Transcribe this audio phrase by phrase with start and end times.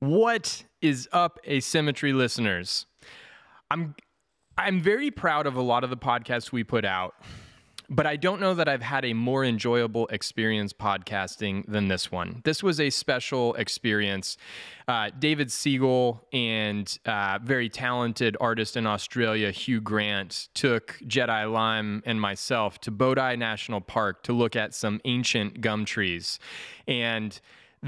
[0.00, 2.84] What is up, asymmetry listeners?
[3.70, 3.94] I'm
[4.58, 7.14] I'm very proud of a lot of the podcasts we put out,
[7.88, 12.42] but I don't know that I've had a more enjoyable experience podcasting than this one.
[12.44, 14.36] This was a special experience.
[14.86, 22.02] Uh, David Siegel and uh, very talented artist in Australia, Hugh Grant, took Jedi Lime
[22.04, 26.38] and myself to Bouddi National Park to look at some ancient gum trees.
[26.86, 27.40] And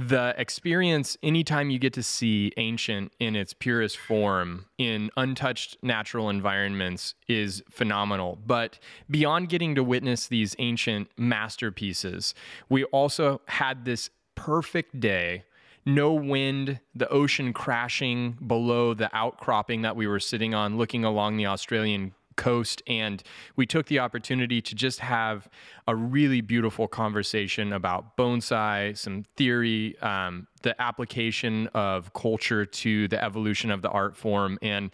[0.07, 6.31] the experience anytime you get to see ancient in its purest form in untouched natural
[6.31, 8.39] environments is phenomenal.
[8.47, 8.79] But
[9.11, 12.35] beyond getting to witness these ancient masterpieces
[12.69, 15.45] we also had this perfect day.
[15.85, 21.37] No wind, the ocean crashing below the outcropping that we were sitting on, looking along
[21.39, 23.23] the Australian coast and
[23.57, 25.49] we took the opportunity to just have
[25.87, 33.23] a really beautiful conversation about bonsai some theory um, the application of culture to the
[33.23, 34.59] evolution of the art form.
[34.63, 34.91] And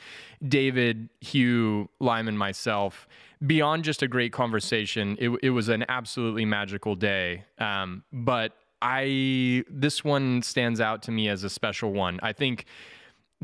[0.48, 3.06] david hugh lyman myself
[3.46, 7.44] beyond just a great conversation it, it was an absolutely magical day.
[7.58, 12.18] Um, but i this one stands out to me as a special one.
[12.22, 12.66] I think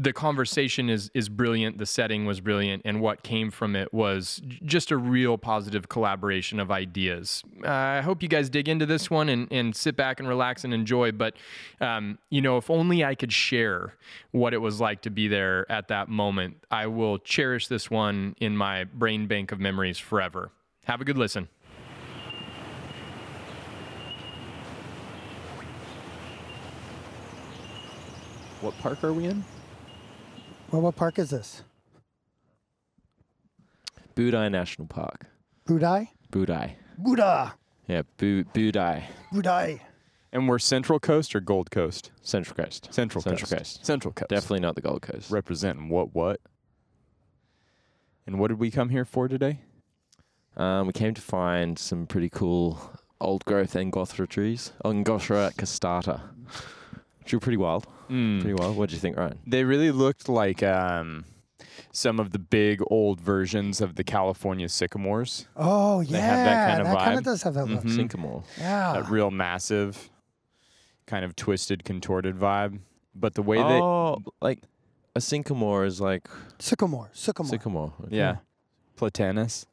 [0.00, 4.40] the conversation is is brilliant the setting was brilliant and what came from it was
[4.64, 7.42] just a real positive collaboration of ideas.
[7.64, 10.64] Uh, i hope you guys dig into this one and, and sit back and relax
[10.64, 11.34] and enjoy but
[11.80, 13.94] um, you know if only i could share
[14.30, 18.34] what it was like to be there at that moment i will cherish this one
[18.40, 20.50] in my brain bank of memories forever.
[20.84, 21.48] Have a good listen.
[28.60, 29.44] What park are we in?
[30.70, 31.62] Well, what park is this?
[34.14, 35.26] Bouddi National Park.
[35.68, 36.08] Bouddi?
[36.32, 36.72] Bouddi.
[36.98, 37.54] Buddha.
[37.88, 39.02] Yeah, Bu- Bouddi.
[39.32, 39.80] Bouddi.
[40.32, 42.12] And we're Central Coast or Gold Coast?
[42.22, 42.88] Central Coast.
[42.92, 43.58] Central, Central Coast.
[43.58, 43.86] Coast.
[43.86, 44.28] Central Coast.
[44.28, 45.30] Definitely not the Gold Coast.
[45.30, 46.40] representing what what.
[48.26, 49.60] And what did we come here for today?
[50.56, 52.78] Um, we came to find some pretty cool
[53.20, 54.72] old growth Angophora trees.
[54.84, 56.20] Angophora costata.
[57.22, 57.86] Which were pretty wild.
[58.08, 58.40] Mm.
[58.40, 58.76] Pretty wild.
[58.76, 59.38] What did you think, Ryan?
[59.46, 61.24] They really looked like um,
[61.92, 65.46] some of the big old versions of the California sycamores.
[65.56, 66.10] Oh, yeah.
[66.12, 67.84] They have that kind of That kind of does have that look.
[67.84, 67.94] Mhm.
[67.96, 68.42] Sycamore.
[68.58, 68.92] Yeah.
[68.94, 70.10] That real massive,
[71.06, 72.80] kind of twisted, contorted vibe.
[73.14, 73.62] But the way they.
[73.62, 74.60] oh, like
[75.14, 76.28] a sycamore is like
[76.58, 77.10] Sycamore.
[77.12, 77.50] Sycamore.
[77.50, 77.92] sycamore.
[78.08, 78.36] they, yeah,
[78.96, 79.66] platanus.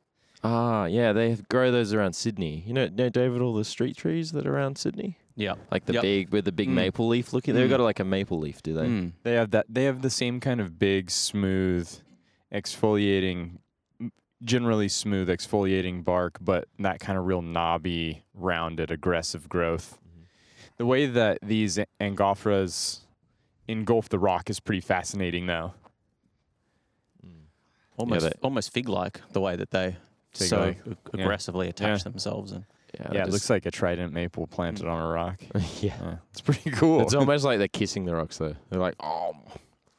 [0.43, 2.63] Ah, yeah, they grow those around Sydney.
[2.65, 5.53] You know, know David, all the street trees that are around Sydney, Yeah.
[5.71, 6.01] like the Yep.
[6.01, 6.73] big with the big Mm.
[6.73, 7.53] maple leaf looking.
[7.53, 7.69] They've Mm.
[7.69, 8.87] got like a maple leaf, do they?
[8.87, 9.11] Mm.
[9.23, 9.67] They have that.
[9.69, 11.89] They have the same kind of big, smooth,
[12.51, 13.59] exfoliating,
[14.01, 14.11] m-
[14.43, 19.99] generally smooth exfoliating bark, but that kind of real knobby, rounded, aggressive growth.
[20.77, 23.01] The way that these a- angophoras
[23.67, 25.73] engulf the rock is pretty fascinating, though.
[27.97, 29.97] Almost, they- almost fig-like the way that they
[30.33, 30.87] so Fig-like.
[30.87, 31.21] ag- Yeah.
[31.21, 32.03] aggressively attach Yeah.
[32.11, 32.51] themselves.
[32.51, 35.41] And Yeah, Yeah, it just- looks like a trident maple planted on a rock.
[35.55, 35.61] yeah.
[35.81, 37.01] Yeah, it's pretty cool.
[37.01, 38.55] It's almost like they're kissing the rocks though.
[38.69, 39.33] They're like, oh,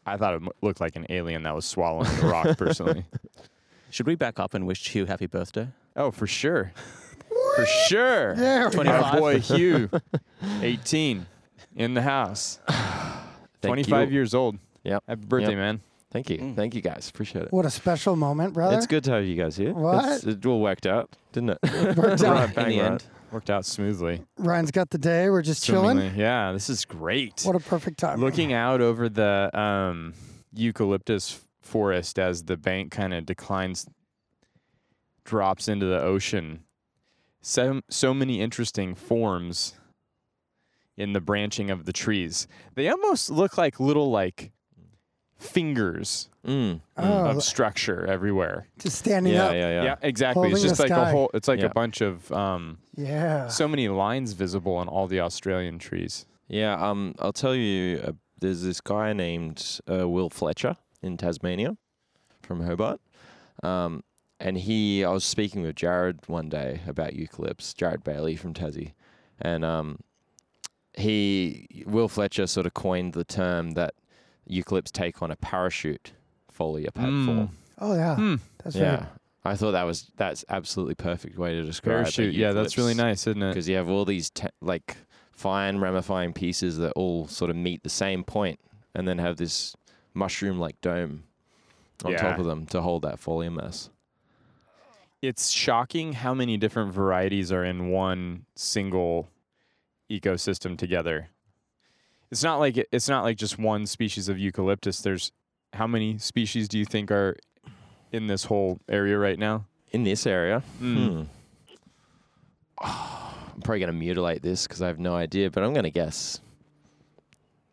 [0.06, 2.56] I thought it looked like an alien that was swallowing the rock.
[2.56, 3.04] Personally,
[3.90, 5.68] should we back up and wish Hugh happy birthday?
[5.96, 6.72] oh, for sure,
[7.56, 8.34] for sure.
[8.36, 8.90] There we go.
[8.90, 9.90] Our boy Hugh,
[10.62, 11.26] 18,
[11.76, 12.58] in the house.
[13.62, 14.14] 25 you.
[14.14, 14.58] years old.
[14.84, 15.02] Yep.
[15.08, 15.58] Happy birthday, Yep.
[15.58, 15.80] man.
[16.10, 16.56] Thank you, Mm.
[16.56, 17.52] thank you guys, appreciate it.
[17.52, 18.76] What a special moment, brother.
[18.76, 19.74] It's good to have you guys here.
[19.74, 20.04] What?
[20.04, 21.96] It's- it all worked out, didn't it?
[21.96, 22.48] Worked out.
[22.56, 22.92] Right, In the right.
[22.92, 24.24] end, Worked out smoothly.
[24.38, 25.28] Ryan's got the day.
[25.28, 25.98] We're just chilling.
[26.16, 27.42] Yeah, this is great.
[27.42, 28.20] What a perfect time.
[28.20, 30.14] Looking out over the um,
[30.54, 33.86] eucalyptus forest as the bank kind of declines,
[35.24, 36.60] drops into the ocean.
[37.42, 39.74] So, so many interesting forms
[40.96, 42.48] in the branching of the trees.
[42.76, 44.52] They almost look like little like
[45.38, 46.80] fingers Mm.
[46.96, 48.66] Oh, of structure everywhere.
[48.78, 49.52] just standing Yeah, up.
[49.52, 49.94] yeah, Yeah, yeah.
[50.00, 50.50] exactly.
[50.50, 51.30] It's just the like a whole.
[51.34, 51.66] It's like Yeah.
[51.66, 53.48] a bunch of um, Yeah.
[53.48, 56.24] so many lines visible on all the Australian trees.
[56.48, 58.00] Yeah, um, I'll tell you.
[58.02, 61.76] Uh, there's this guy named uh, Will Fletcher in Tasmania,
[62.40, 63.00] from Hobart,
[63.62, 64.02] um,
[64.40, 65.04] and he.
[65.04, 67.74] I was speaking with Jared one day about eucalypts.
[67.74, 68.92] Jared Bailey from Tassie,
[69.40, 69.98] and um,
[70.94, 73.94] he Will Fletcher sort of coined the term that
[74.48, 76.12] eucalypts take on a parachute
[76.56, 77.26] foliar pad Mm.
[77.26, 77.50] form.
[77.78, 78.16] oh, yeah.
[78.16, 78.34] Hmm.
[78.64, 79.06] That's Yeah, right.
[79.44, 82.02] I thought that was that's absolutely perfect way to describe it.
[82.14, 82.34] Parachute.
[82.34, 83.48] Yeah, that's really nice, isn't it?
[83.50, 84.96] because you have all these te- like
[85.32, 88.58] fine ramifying pieces that all sort of meet the same point
[88.94, 89.76] and then have this
[90.12, 91.22] mushroom like dome
[92.04, 93.90] on top of them to hold that foliar mass.
[95.22, 99.28] It's shocking how many different varieties are in one single
[100.10, 101.28] ecosystem together.
[102.30, 105.00] It's not like it's not like just one species of eucalyptus.
[105.00, 105.32] There's
[105.72, 107.36] how many species do you think are
[108.12, 109.64] in this whole area right now?
[109.92, 110.96] In this area, Mm.
[110.96, 111.22] hmm.
[112.80, 115.90] I'm probably going to mutilate this because I have no idea, but I'm going to
[115.90, 116.40] guess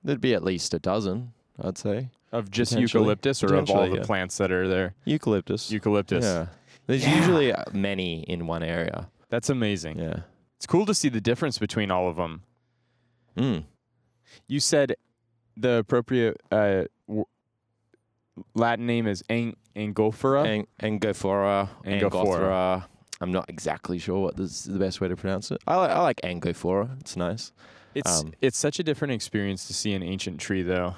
[0.03, 1.33] there'd be at least a dozen.
[1.61, 4.03] I'd say Of just eucalyptus or of all the yeah.
[4.03, 4.93] plants that are there?
[5.05, 5.71] eucalyptus.
[5.71, 6.25] Eucalyptus.
[6.25, 6.47] Yeah,
[6.87, 7.17] there's Yeah.
[7.17, 9.09] usually uh, many in one area.
[9.29, 9.99] That's amazing.
[9.99, 10.21] Yeah.
[10.57, 12.41] It's cool to see the difference between all of them.
[13.37, 13.63] Mm.
[14.47, 14.95] You said
[15.57, 17.25] the appropriate uh, w-
[18.53, 20.45] Latin name is Ang- Angophora.
[20.45, 22.11] Ang- Angophora, Angophora.
[22.11, 22.85] Angophora.
[23.21, 25.61] I'm not exactly sure what is the best way to pronounce it.
[25.65, 26.99] I like, I like Angophora.
[26.99, 27.53] It's nice.
[27.93, 30.95] it's um, it's such a different experience to see an ancient tree, though.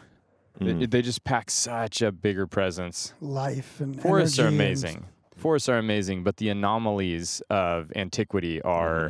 [0.59, 0.89] They- Mm.
[0.89, 3.13] They, just pack such a bigger presence.
[3.21, 5.06] Life and Forests are energy and- amazing.
[5.35, 9.09] Forests are amazing, but the anomalies of antiquity are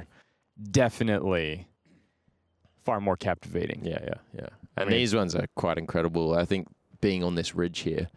[0.59, 0.71] Mm-hmm.
[0.71, 1.67] definitely
[2.87, 3.83] far more captivating.
[3.83, 4.47] Yeah, yeah, yeah.
[4.77, 6.33] I And mean- these ones are quite incredible.
[6.33, 6.67] I think
[7.01, 8.07] being on this ridge here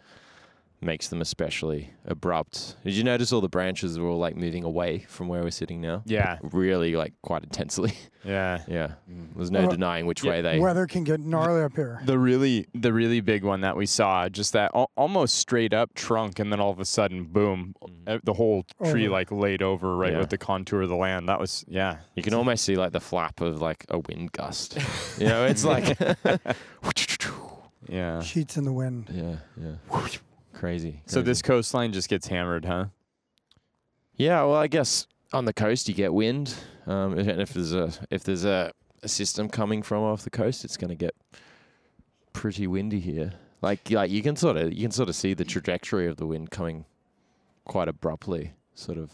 [0.82, 2.76] makes them especially abrupt.
[2.84, 5.80] Did you notice all the branches were all like moving away from where we're sitting
[5.80, 6.02] now?
[6.06, 7.92] Yeah, Really, like quite intensely.
[8.24, 8.62] yeah.
[8.66, 8.92] yeah.
[9.36, 10.58] There's no Well, denying which yeah, way they.
[10.58, 12.00] Weather can get gnarly up here.
[12.04, 15.92] The really, the really big one that we saw, just that al- almost straight up
[15.94, 17.74] trunk, and then all of a sudden, boom,
[18.06, 19.12] uh, the whole tree Over.
[19.12, 20.18] like laid over right Yeah.
[20.20, 21.28] with the contour of the land.
[21.28, 24.78] That was, yeah, You can almost see like the flap of like a wind gust.
[25.18, 25.98] you know, it's like.
[27.88, 28.22] yeah.
[28.22, 29.08] Sheets in the wind.
[29.12, 29.76] yeah, yeah.
[30.60, 31.00] Crazy.
[31.06, 32.88] So this coastline just gets hammered, huh?
[34.16, 36.54] Yeah, well, I guess on the coast you get wind,
[36.86, 38.70] um, and if there's a if there's a,
[39.02, 41.14] a system coming from off the coast, it's going to get
[42.34, 43.32] pretty windy here.
[43.62, 46.26] Like like you can sort of you can sort of see the trajectory of the
[46.26, 46.84] wind coming
[47.64, 49.12] quite abruptly, sort of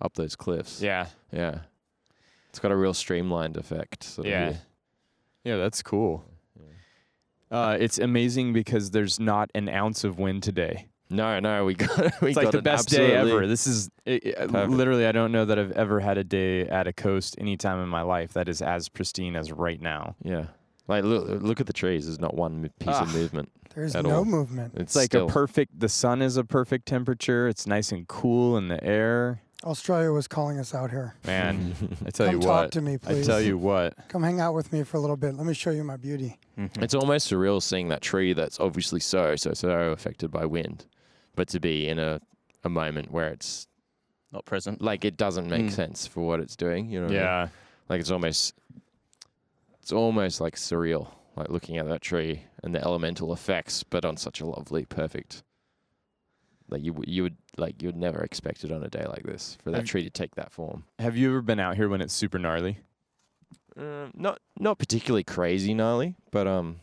[0.00, 0.80] up those cliffs.
[0.80, 1.62] Yeah, yeah.
[2.50, 4.04] It's got a real streamlined effect.
[4.04, 4.50] Sort Yeah.
[4.50, 4.60] Here.
[5.42, 6.24] yeah, that's cool.
[7.50, 10.88] Uh, it's amazing because there's not an ounce of wind today.
[11.08, 13.46] No, no, we got we It's like got the best day ever.
[13.46, 15.06] This is it, it- literally.
[15.06, 17.88] I don't know that I've ever had a day at a coast any time in
[17.88, 20.16] my life that is as pristine as right now.
[20.24, 20.46] Yeah.
[20.88, 22.06] Like look look at the trees.
[22.06, 23.02] There's not one piece Ah.
[23.02, 23.50] of movement.
[23.74, 24.24] There's At no all.
[24.24, 24.72] movement.
[24.74, 25.78] It's, It's like still, a perfect.
[25.78, 27.46] The sun is a perfect temperature.
[27.46, 29.42] It's nice and cool in the air.
[29.66, 31.14] Australia was calling us out here.
[31.26, 31.74] Man,
[32.06, 32.72] I tell Come you talk what.
[32.72, 33.94] to me, I tell you what.
[34.08, 35.34] Come hang out with me for a little bit.
[35.34, 36.38] Let me show you my beauty.
[36.80, 40.86] It's almost surreal seeing that tree that's obviously so, so, so affected by wind,
[41.34, 42.20] but to be in a,
[42.64, 43.66] a moment where it's
[44.32, 44.80] Not present.
[44.80, 45.72] like it doesn't make Mm.
[45.72, 46.88] sense for what it's doing.
[46.88, 47.06] You know?
[47.06, 47.22] what I mean?
[47.22, 47.48] Yeah.
[47.88, 48.54] Like it's almost,
[49.82, 54.16] it's almost like surreal, like looking at that tree and the elemental effects, but on
[54.16, 55.42] such a lovely, perfect.
[56.68, 59.22] Like you, w- you would like you would never expect it on a day like
[59.24, 60.84] this for that Have- tree to take that form.
[60.98, 62.78] Have you ever been out here when it's super gnarly?
[63.78, 66.76] Uh, not not particularly crazy gnarly, but um,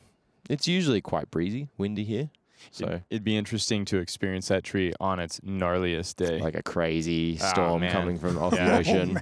[0.50, 2.30] it's usually quite breezy, windy here.
[2.72, 6.40] So It'd, it'd be interesting to experience that tree on its gnarliest day.
[6.40, 7.92] like a crazy Ah, storm man.
[7.92, 9.20] coming from off the Oh, ocean.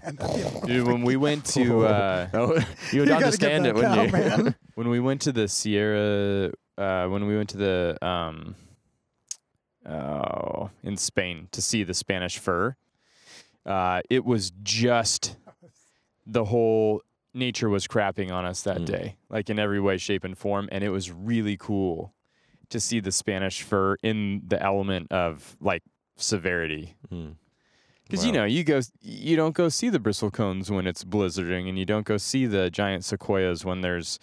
[0.67, 4.53] Dude, when we went to uh, Oh, you You would understand it, wouldn't you?
[4.75, 8.53] when we went to the Sierra, uh, when we went to the um,
[9.85, 12.75] oh, in Spain to see the Spanish fir,
[13.65, 15.35] uh, it was just
[16.25, 17.01] the whole
[17.33, 18.85] nature was crapping on us that Mm.
[18.85, 22.13] day, like in every way, shape, and form, and it was really cool
[22.69, 25.83] to see the Spanish fir in the element of like
[26.15, 26.95] severity.
[27.11, 27.35] Mm.
[28.03, 31.69] Because you know, you go, you don't go see the bristle cones when it's blizzarding,
[31.69, 34.19] and you don't go see the giant sequoias when there's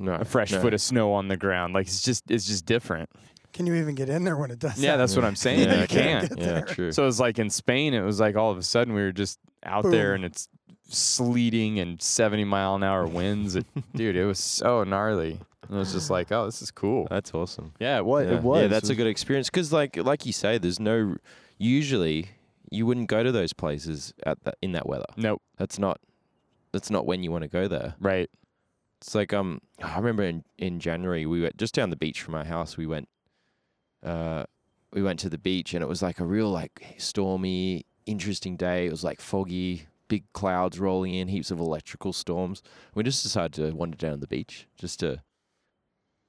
[0.00, 0.60] no, a fresh no.
[0.60, 1.74] foot of snow on the ground.
[1.74, 3.08] Like it's just, it's just different.
[3.56, 4.98] Can you even get in there when it does Yeah, that?
[4.98, 5.60] that's what I'm saying.
[5.68, 6.28] Yeah, you I can't.
[6.28, 6.62] get Yeah, there.
[6.66, 6.92] true.
[6.92, 9.38] So it's like in Spain, it was like all of a sudden we were just
[9.64, 10.48] out there and it's
[10.88, 13.56] sleeting and 70 mile an hour winds.
[13.56, 15.40] It, dude, it was so gnarly.
[15.68, 17.06] And it was just like, oh, this is cool.
[17.10, 17.72] That's awesome.
[17.80, 18.26] Yeah, it was.
[18.28, 18.34] yeah.
[18.36, 18.62] It was.
[18.62, 19.48] Yeah, that's a good experience.
[19.50, 21.16] Because like like you say, there's no.
[21.58, 22.28] Usually,
[22.70, 25.06] you wouldn't go to those places at that in that weather.
[25.16, 25.42] Nope.
[25.56, 25.98] That's not.
[26.72, 27.94] That's not when you want to go there.
[27.98, 28.30] Right.
[29.00, 32.34] It's like um, I remember in, in January we went just down the beach from
[32.34, 32.76] our house.
[32.76, 33.08] We went,
[34.06, 34.44] uh,
[34.92, 38.86] we went to the beach and it was like a real like stormy, interesting day.
[38.86, 42.62] It was like foggy, big clouds rolling in, heaps of electrical storms.
[42.94, 45.22] We just decided to wander down the beach just to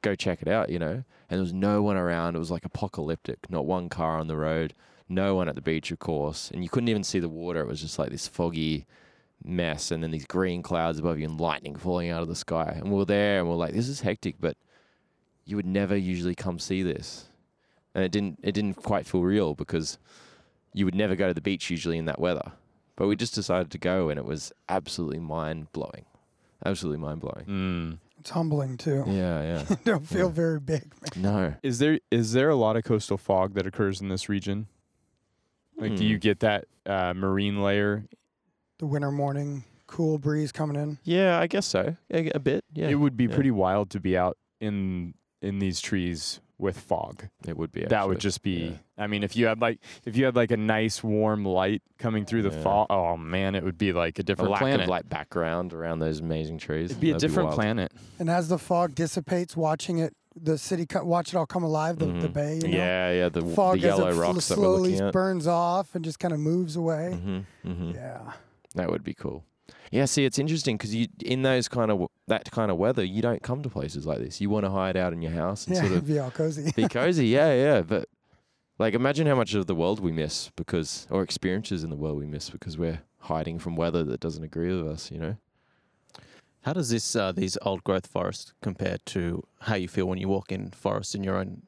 [0.01, 1.03] go check it out, you know.
[1.29, 2.35] And there was no one around.
[2.35, 3.49] It was like apocalyptic.
[3.49, 4.73] Not one car on the road.
[5.07, 6.51] No one at the beach, of course.
[6.51, 7.61] And you couldn't even see the water.
[7.61, 8.85] It was just like this foggy
[9.43, 12.73] mess and then these green clouds above you and lightning falling out of the sky.
[12.75, 14.57] And we are there and we are like, this is hectic, but
[15.45, 17.29] you would never usually come see this.
[17.97, 19.97] And it didn't it didn't quite feel real because
[20.71, 22.51] you would never go to the beach usually in that weather.
[22.95, 26.05] But we just decided to go and it was absolutely mind blowing.
[26.63, 27.45] Absolutely mind blowing.
[27.47, 27.97] Mm.
[28.19, 29.03] It's humbling too.
[29.07, 29.75] Yeah, yeah.
[29.83, 30.31] Don't feel Yeah.
[30.31, 30.83] very big.
[31.15, 31.23] Man.
[31.23, 31.53] no.
[31.63, 34.67] Is there is there a lot of coastal fog that occurs in this region?
[35.75, 36.09] Like, do Hmm.
[36.11, 38.05] you get that uh, marine layer?
[38.77, 40.99] The winter morning, cool breeze coming in.
[41.03, 41.95] Yeah, I guess so.
[42.11, 42.63] A, a bit.
[42.73, 42.89] Yeah.
[42.89, 43.33] It would be yeah.
[43.33, 47.27] pretty wild to be out in in these trees with fog.
[47.47, 47.85] It would be.
[47.85, 48.51] that would just be.
[48.97, 49.03] yeah.
[49.03, 52.25] I mean, if you had like if you had like a nice warm light coming
[52.25, 52.63] through the Yeah.
[52.63, 54.81] fog, oh man, it would be like a a different lack planet.
[54.81, 56.89] of like background around those amazing trees.
[56.91, 57.59] It'd be a That'd different wild.
[57.59, 57.91] planet.
[58.19, 61.97] And as the fog dissipates, watching it, the city, co- watch it all come alive,
[61.99, 62.33] the, the Mhm.
[62.33, 62.55] bay.
[62.55, 62.77] You know?
[62.77, 63.29] Yeah, yeah.
[63.29, 65.13] The, The fog the as yellow it fl- rocks that we're slowly looking at.
[65.13, 67.11] burns off and just kind of moves away.
[67.15, 67.91] Mm-hmm, mm-hmm.
[67.95, 68.33] Yeah.
[68.75, 69.43] That would be cool.
[69.91, 73.21] Yeah, see, it's interesting because you in those kind of that kind of weather, you
[73.21, 74.41] don't come to places like this.
[74.41, 76.71] You want to hide out in your house and Yeah, sort of be all cozy.
[76.75, 77.27] be cozy.
[77.37, 77.81] Yeah, yeah.
[77.81, 78.09] But
[78.79, 82.19] like, imagine how much of the world we miss because, or experiences in the world
[82.19, 85.11] we miss because we're hiding from weather that doesn't agree with us.
[85.11, 85.37] You know.
[86.61, 90.27] How does this uh, these old growth forests compare to how you feel when you
[90.27, 91.61] walk in forests in your own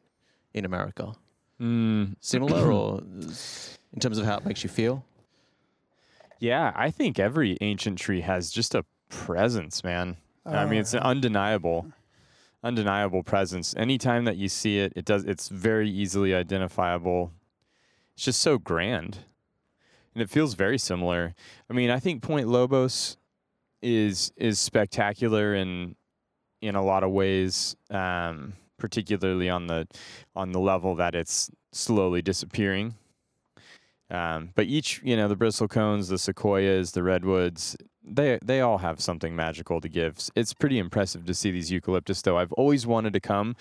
[0.53, 1.13] in America?
[1.62, 2.15] Mm.
[2.20, 5.06] Similar, or in terms of how it makes you feel?
[6.39, 10.17] Yeah, I think every ancient tree has just a presence, man.
[10.46, 11.91] I mean, Oh, it's an undeniable,
[12.63, 13.75] undeniable presence.
[13.77, 15.25] Anytime that you see it, it does.
[15.25, 17.34] It's very easily identifiable.
[18.15, 19.19] It's just so grand,
[20.13, 21.36] and it feels very similar.
[21.69, 23.17] I mean, I think Point Lobos
[23.81, 25.96] is is spectacular in
[26.62, 29.88] in a lot of ways, um, particularly on the
[30.36, 32.96] on the level that it's slowly disappearing.
[34.12, 38.80] Um, but each, you know, the bristle cones, the sequoias, the redwoods, they they all
[38.80, 40.18] have something magical to give.
[40.36, 42.38] It's pretty impressive to see these eucalyptus, though.
[42.38, 43.56] I've always wanted to come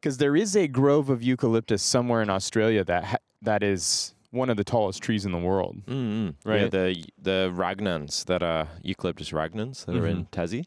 [0.00, 4.50] because there is a grove of eucalyptus somewhere in Australia that ha- that is one
[4.50, 5.76] of the tallest trees in the world.
[5.86, 6.50] Mm-hmm.
[6.50, 6.70] Yeah, Right.
[6.70, 10.30] the the regnans that are eucalyptus regnans that are in Mhm.
[10.30, 10.64] Tassie.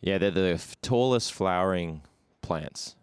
[0.00, 2.02] Yeah, they're the f- tallest flowering
[2.42, 2.94] plants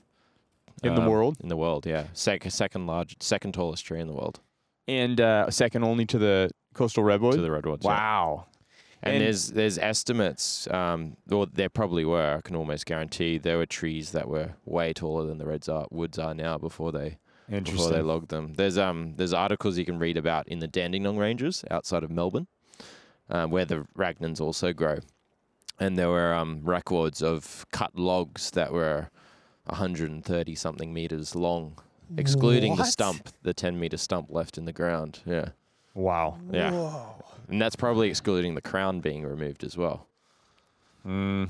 [0.84, 1.38] In the um, world?
[1.42, 4.40] In the world, yeah, Sec- second large, second tallest tree in the world
[4.88, 7.36] And uh, second only to the coastal redwood.
[7.36, 7.86] to the redwoods.
[7.86, 7.92] yeah.
[7.92, 8.46] wow.
[9.04, 12.38] And, And- there's there's estimates, um, or there probably were.
[12.38, 15.88] I can almost guarantee there were trees that were way taller than the reds are,
[15.90, 17.18] woods are now before they
[17.50, 18.54] before they logged them.
[18.54, 22.46] There's um there's articles you can read about in the Dandenong Ranges outside of Melbourne,
[23.30, 25.00] um, where the regnans also grow,
[25.80, 29.10] and there were um records of cut logs that were
[29.66, 31.78] 130 something meters long,
[32.18, 32.88] excluding the What?
[32.92, 35.20] stump, the 10 meter stump left in the ground.
[35.26, 35.50] Yeah,
[35.94, 36.38] wow.
[36.52, 36.72] Yeah.
[36.72, 37.16] Whoa.
[37.50, 40.08] and that's probably excluding the crown being removed as well.
[41.06, 41.50] Mm.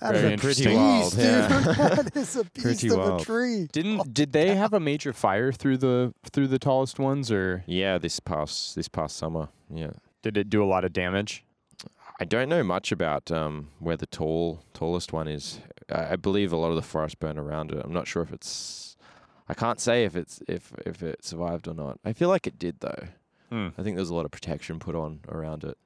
[0.00, 0.64] That is Very a interesting.
[0.66, 1.48] Pretty wild, beast, yeah.
[1.48, 1.76] dude.
[1.76, 3.20] that is a beast Pretty of wild.
[3.22, 3.66] a tree.
[3.72, 7.98] Didn't did they have a major fire through the through the tallest ones, or Yeah,
[7.98, 9.48] this past this past summer.
[9.72, 9.90] Yeah.
[10.22, 11.44] did it do a lot of damage?
[12.20, 15.58] I don't know much about um, where the tall tallest one is.
[15.90, 17.80] I, I believe a lot of the forest burned around it.
[17.82, 18.89] I'm not sure if it's.
[19.50, 21.98] I can't say if it's if if it survived or not.
[22.04, 23.04] I feel like it did though.
[23.50, 23.68] Hmm.
[23.76, 25.76] I think there's a lot of protection put on around it.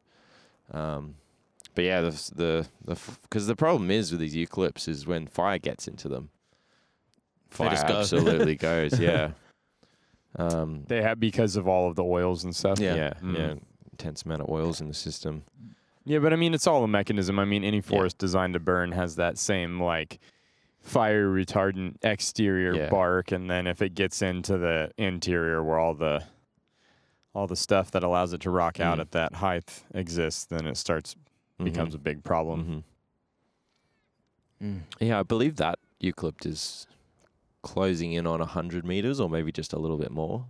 [0.72, 1.14] Um,
[1.74, 5.58] but yeah, the the the because the problem is with these eucalypts is when fire
[5.58, 6.28] gets into them,
[7.50, 7.94] They fire just go.
[8.00, 8.98] absolutely goes.
[9.00, 9.30] Yeah.
[10.36, 12.80] Um, They have because of all of the oils and stuff.
[12.80, 12.96] Yeah.
[12.96, 13.38] yeah, Mm.
[13.38, 13.54] yeah,
[13.92, 15.44] intense amount of oils in the system.
[16.04, 17.38] Yeah, but I mean, it's all a mechanism.
[17.38, 20.18] I mean, any forest designed to burn has that same like
[20.84, 22.88] fire retardant exterior Yeah.
[22.90, 26.24] bark, and then if it gets into the interior where all the
[27.34, 29.00] all the stuff that allows it to rock out Mm.
[29.00, 31.16] at that height exists, then it starts
[31.58, 31.64] Mhm.
[31.64, 32.84] becomes a big problem.
[34.60, 34.82] Mhm.
[35.00, 36.86] Yeah, I believe that eucalypt is
[37.62, 40.46] closing in on 100 meters or maybe just a little bit more.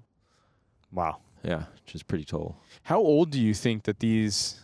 [0.92, 1.20] Wow.
[1.42, 2.56] Yeah, which is pretty tall.
[2.84, 4.63] How old do you think that these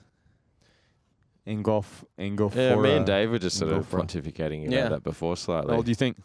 [1.46, 2.54] engulf engulf?
[2.54, 4.02] Yeah, me and Dave were just sort of Ingolfora.
[4.06, 4.88] pontificating about Yeah.
[4.88, 5.74] that before slightly.
[5.74, 6.16] old do you think?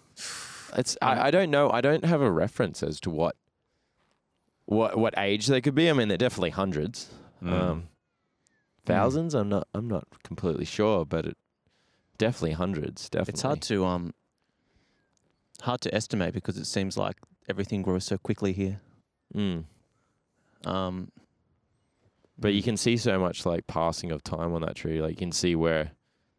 [0.78, 1.70] It's I, I don't know.
[1.72, 3.36] I don't have a reference as to what
[4.66, 5.90] what what age they could be.
[5.90, 7.10] I mean, they're definitely hundreds.
[7.42, 7.52] Mm.
[7.52, 7.88] Um,
[8.86, 9.34] thousands.
[9.34, 9.68] I'm not.
[9.74, 11.38] I'm not completely sure, but it
[12.18, 13.10] definitely hundreds.
[13.10, 13.32] Definitely.
[13.34, 14.14] It's hard to um
[15.62, 17.18] hard to estimate because it seems like
[17.48, 18.82] everything grows so quickly here.
[19.36, 19.66] Mm.
[20.66, 21.12] Um,
[22.38, 25.02] But you can see so much like passing of time on that tree.
[25.02, 25.92] Like you can see where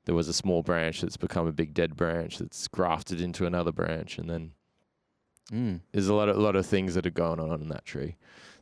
[0.04, 3.72] there was a small branch that's become a big dead branch that's grafted into another
[3.72, 4.52] branch, and then
[5.52, 7.84] mm, there's a lot of a lot of things that are going on in that
[7.84, 8.16] tree.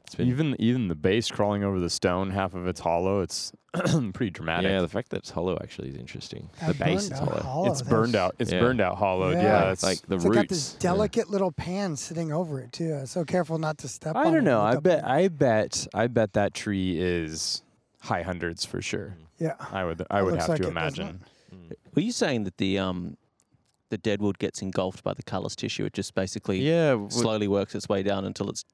[0.06, 3.22] It's been Even even the base crawling over the stone, half of it's hollow.
[3.22, 3.52] It's
[4.12, 4.70] pretty dramatic.
[4.70, 4.80] yeah.
[4.82, 6.50] The fact that it's hollow actually is interesting.
[6.60, 7.40] That the base is hollow.
[7.40, 7.70] hollow.
[7.72, 8.34] it's That burned out.
[8.38, 8.60] It's Yeah.
[8.60, 9.34] burned out hollowed.
[9.36, 9.42] Yeah.
[9.42, 10.36] Yeah, it's like the It's roots.
[10.36, 10.80] got this yeah.
[10.80, 13.06] delicate little pan sitting over it too.
[13.06, 14.26] So careful not to step on it.
[14.26, 14.34] I it.
[14.34, 14.62] don't know.
[14.62, 14.82] Look I bet.
[15.02, 15.08] there.
[15.08, 15.86] I bet.
[15.94, 17.62] I bet that tree is
[18.02, 19.16] high hundreds for sure.
[19.38, 19.54] Yeah.
[19.72, 20.02] I would.
[20.10, 21.24] I It would have like to it, imagine.
[21.52, 21.72] Mm.
[21.94, 23.16] were you saying that the um
[23.90, 25.84] the deadwood gets engulfed by the callus tissue.
[25.86, 28.64] It just basically Yeah, slowly works its way down until it's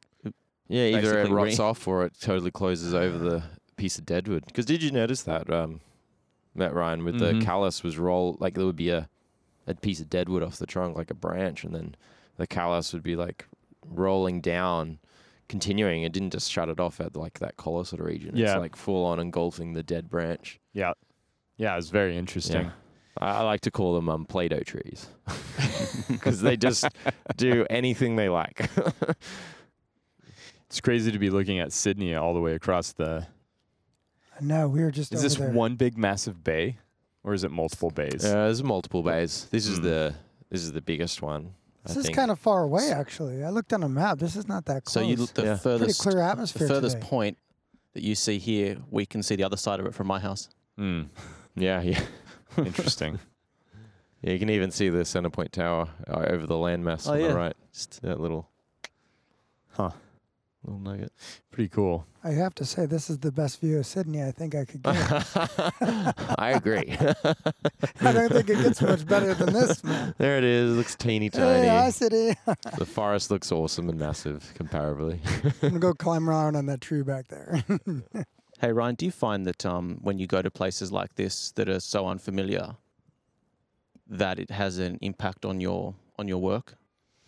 [0.70, 0.96] yeah.
[0.96, 3.42] Either it rots re- off or it totally closes over the
[3.76, 4.46] piece of deadwood.
[4.46, 5.80] Because did you notice that, um,
[6.54, 7.38] Matt Ryan, with Mhm.
[7.40, 9.08] the callus was roll like there would be a
[9.66, 11.94] a piece of deadwood off the trunk, like a branch, and then
[12.38, 13.46] the callus would be like
[13.86, 14.98] rolling down,
[15.48, 16.02] continuing.
[16.02, 18.36] It didn't just shut it off at like that collar sort of region.
[18.36, 18.54] Yeah.
[18.54, 20.58] It's like full on engulfing the dead branch.
[20.72, 20.92] Yeah.
[21.56, 22.62] Yeah, it's very interesting.
[22.66, 22.70] Yeah.
[23.18, 25.08] I, I like to call them um, Play-Doh trees
[26.08, 26.84] because they just
[27.36, 28.68] do anything they like.
[30.70, 33.26] It's crazy to be looking at Sydney all the way across the.
[34.40, 35.50] No, we were just Is over this there.
[35.50, 36.78] one big massive bay,
[37.24, 38.22] or is it multiple bays?
[38.24, 39.46] Yeah, there's multiple bays.
[39.50, 39.82] This is Mm.
[39.82, 40.14] the
[40.48, 41.54] this is the biggest one.
[41.84, 42.16] This I is think.
[42.16, 43.42] kind of far away, actually.
[43.44, 44.18] I looked on a map.
[44.18, 44.94] This is not that close.
[44.94, 45.58] so you look the Yeah.
[45.58, 47.06] Pretty furthest clear the furthest today.
[47.08, 47.38] point
[47.94, 48.76] that you see here.
[48.90, 50.48] We can see the other side of it from my house.
[50.78, 51.02] Hmm.
[51.56, 52.00] yeah, yeah,
[52.56, 53.18] Interesting.
[54.22, 54.32] yeah.
[54.34, 57.28] You can even see the Centrepoint Tower uh, over the landmass Oh, on yeah.
[57.28, 57.56] the right.
[57.72, 58.48] Just That little
[59.70, 59.90] Huh.
[60.64, 61.12] Little nugget.
[61.50, 62.06] Pretty cool.
[62.22, 64.82] I have to say, this is the best view of Sydney I think I could
[64.82, 64.94] get.
[66.38, 66.96] I agree.
[68.00, 70.14] I don't think it gets much better than this, man.
[70.18, 70.72] there it is.
[70.72, 71.66] It Looks teeny tiny.
[71.66, 72.34] Hey, hi, City.
[72.78, 75.18] the forest looks awesome and massive comparably.
[75.44, 77.64] I'm going to go climb around on that tree back there.
[78.60, 81.70] Hey Ryan, do you find that um, when you go to places like this that
[81.70, 82.76] are so unfamiliar,
[84.06, 86.74] that it has an impact on your on your work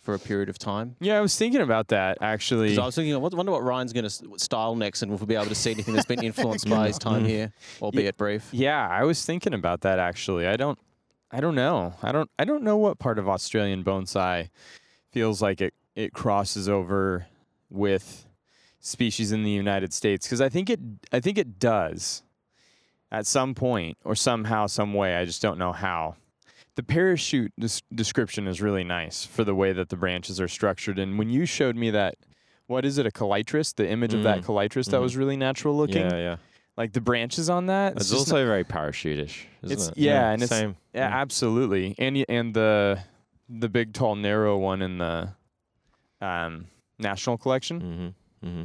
[0.03, 0.97] for a period of time?
[1.01, 2.69] Yeah, I was thinking about that actually.
[2.71, 5.35] Because I was thinking, I wonder what Ryan's going to style next, and we'll be
[5.37, 7.29] able to see anything that's been influenced by his time Mm.
[7.29, 8.49] here, albeit brief.
[8.53, 10.47] Yeah, I was thinking about that actually.
[10.47, 10.79] I don't
[11.31, 11.95] I don't know.
[12.03, 14.51] I don't I don't know what part of Australian bonsai
[15.11, 17.27] feels like it it crosses over
[17.71, 18.27] with
[18.81, 20.81] species in the United States cuz I think it
[21.13, 22.23] I think it does
[23.11, 25.15] at some point or somehow some way.
[25.17, 26.17] I just don't know how.
[26.75, 30.99] The parachute des- description is really nice for the way that the branches are structured
[30.99, 32.15] and when you showed me that
[32.67, 34.87] what is it a Callitris the image of that Mm.
[34.91, 35.03] that Mhm.
[35.03, 36.37] was really natural looking Yeah, yeah.
[36.79, 39.99] like the branches on that It's, just also very parachutish, isn't It's- it?
[39.99, 40.77] yeah, and it's- same.
[40.95, 41.17] Yeah, Yeah.
[41.21, 41.95] absolutely.
[41.99, 43.01] And and the
[43.49, 45.29] the big tall narrow one in the
[46.23, 48.15] um national collection.
[48.43, 48.49] Mm-hmm.
[48.49, 48.63] Mm-hmm.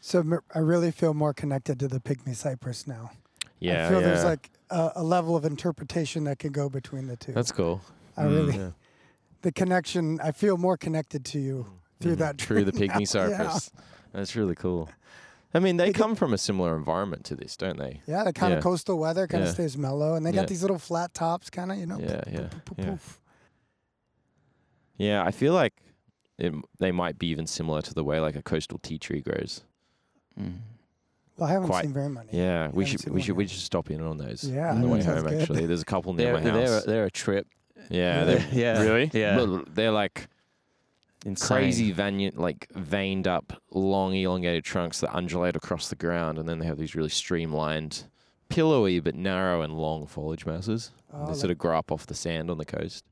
[0.00, 3.10] so I really feel more connected to the pygmy cypress now.
[3.58, 4.06] Yeah, I feel yeah.
[4.06, 7.32] there's like a, a level of interpretation that can go between the two.
[7.32, 7.80] That's cool.
[8.16, 8.30] I Mm.
[8.34, 8.70] really, Yeah.
[9.42, 11.66] the connection, I feel more connected to you
[12.00, 12.18] through Mhm.
[12.18, 12.40] that.
[12.40, 12.94] through the tree now.
[12.98, 13.70] pygmy cypress.
[14.12, 14.88] That's really cool.
[15.52, 18.02] I mean, they They get- come from a similar environment to this, don't they?
[18.06, 18.58] Yeah, the kind Yeah.
[18.58, 19.54] of coastal weather kind of Yeah.
[19.54, 20.36] stays mellow, and they Yeah.
[20.42, 21.98] got these little flat tops, kind of, you know.
[21.98, 22.84] Yeah, poof, yeah, poof, poof, yeah.
[22.90, 23.20] poof.
[24.96, 25.74] Yeah, I feel like
[26.38, 29.62] it, they might be even similar to the way like a coastal tea tree grows.
[30.38, 30.58] Mm.
[31.40, 32.28] Well, I haven't Quite- seen very many.
[32.32, 34.88] Yeah, we should we one should we should stop in on those Yeah, on the
[34.88, 35.24] way home.
[35.24, 35.40] good.
[35.40, 36.84] Actually, there's a couple near They're, my they're, house.
[36.84, 37.46] a, they're a trip.
[37.88, 38.34] yeah, Really?
[38.34, 38.82] they're yeah.
[38.82, 39.10] Really?
[39.14, 39.36] Yeah.
[39.36, 40.28] well, they're like
[41.24, 41.46] Insane.
[41.56, 46.58] crazy veined, like veined up, long, elongated trunks that undulate across the ground, and then
[46.58, 48.04] they have these really streamlined,
[48.50, 50.92] pillowy but narrow and long foliage masses.
[51.12, 53.04] Oh, they sort of grow up off the sand on the coast.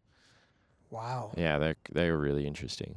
[0.90, 1.32] wow.
[1.36, 2.96] Yeah, they're they're really interesting.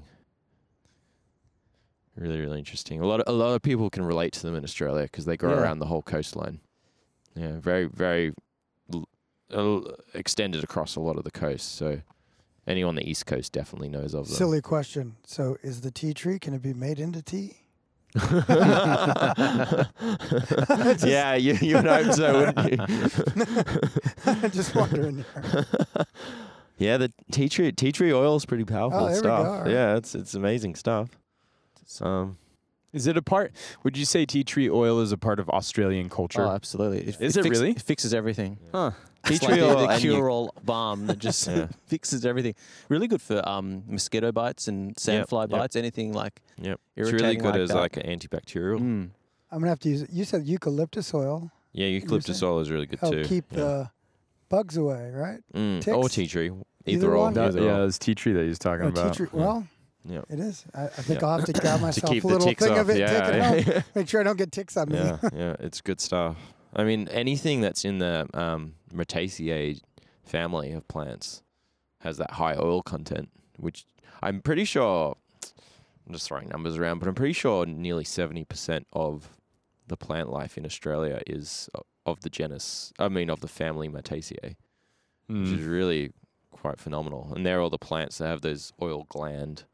[2.21, 3.01] Really, really interesting.
[3.01, 5.35] A lot of a lot of people can relate to them in Australia because they
[5.37, 5.61] grow Yeah.
[5.61, 6.59] around the whole coastline.
[7.35, 8.33] Yeah, very, very
[8.93, 9.09] l-
[9.51, 11.73] l- extended across a lot of the coast.
[11.75, 12.01] So
[12.67, 14.35] anyone on the east coast definitely knows of them.
[14.35, 15.15] Silly question.
[15.25, 17.57] So, is the tea tree can it be made into tea?
[21.03, 22.77] yeah, you you would hope so, wouldn't you?
[24.49, 25.25] Just wondering.
[26.77, 29.63] Yeah, the tea tree tea tree oil is pretty powerful Oh, stuff.
[29.65, 29.69] go.
[29.71, 31.09] Yeah, it's it's amazing stuff.
[31.99, 32.37] Um,
[32.93, 33.51] Is it a part?
[33.83, 36.45] Would you say tea tree oil is a part of Australian culture?
[36.45, 36.99] Oh, absolutely.
[37.07, 37.71] Is it fix- really?
[37.71, 38.57] It fixes everything.
[38.73, 38.91] huh.
[39.25, 41.67] tea tree like oil the, the cure-all balm that just Yeah.
[41.87, 42.53] fixes everything.
[42.89, 45.49] Really good for um, mosquito bites and sandfly yep.
[45.51, 45.75] bites.
[45.75, 47.77] Anything like Yep, it's really good like as that.
[47.77, 48.79] like an antibacterial.
[48.79, 49.09] Mm.
[49.51, 50.09] I'm gonna have to use it.
[50.11, 53.23] You said eucalyptus oil Yeah, eucalyptus oil is really good help too.
[53.25, 53.57] keep yeah.
[53.57, 53.89] the
[54.49, 55.39] bugs away, right?
[55.53, 55.87] mm.
[55.95, 57.17] or tea tree, Either either, or.
[57.19, 57.33] one?
[57.35, 57.85] That- Either yeah, or.
[57.85, 59.13] it's tea tree that he's talking Or about.
[59.13, 59.27] tea tree.
[59.31, 59.67] Well,
[60.07, 60.21] Yeah.
[60.29, 60.65] it is.
[60.73, 61.27] I, I think Yeah.
[61.27, 62.79] I'll have to grab to myself keep a the little ticks thing off.
[62.79, 62.97] of it.
[62.97, 63.35] yeah, take it
[63.67, 63.73] yeah.
[63.73, 63.83] home.
[63.95, 64.97] Make sure I don't get ticks on me.
[64.97, 66.37] yeah, yeah, it's good stuff.
[66.75, 69.81] I mean, anything that's in the um, Myrtaceae
[70.23, 71.43] family of plants
[71.99, 73.85] has that high oil content, which
[74.23, 75.17] I'm pretty sure.
[76.07, 79.29] I'm just throwing numbers around, but I'm pretty sure nearly 70% of
[79.87, 81.69] the plant life in Australia is
[82.05, 84.55] of the genus, I mean, of the family Myrtaceae,
[85.27, 85.69] which is Mm.
[85.71, 86.11] really
[86.49, 87.31] quite phenomenal.
[87.35, 89.65] And they're all the plants that have those oil gland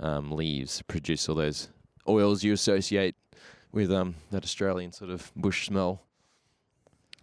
[0.00, 1.68] um, leaves, produce all those
[2.08, 3.14] oils you associate
[3.72, 6.02] with um, that Australian sort of bush smell.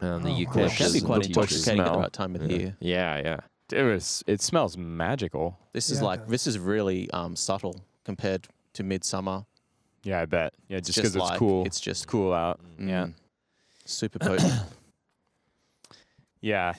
[0.02, 0.36] Um, the Oh, wow.
[0.36, 0.78] Yeah, it eucalyptus.
[0.78, 2.58] can be quite the tea bush intoxicating at the right time of Yeah.
[2.58, 2.78] year.
[2.80, 3.40] Yeah, yeah.
[3.72, 4.24] It was.
[4.28, 5.58] It smells magical.
[5.74, 9.46] This is Yeah, it like this is really um, subtle compared to midsummer.
[10.04, 10.54] Yeah, I bet.
[10.68, 11.66] Yeah, just because it's like, cool.
[11.66, 12.60] It's just cool out.
[12.78, 13.06] Yeah.
[13.08, 13.14] mm,
[13.86, 14.54] super potent.
[16.42, 16.74] Yeah.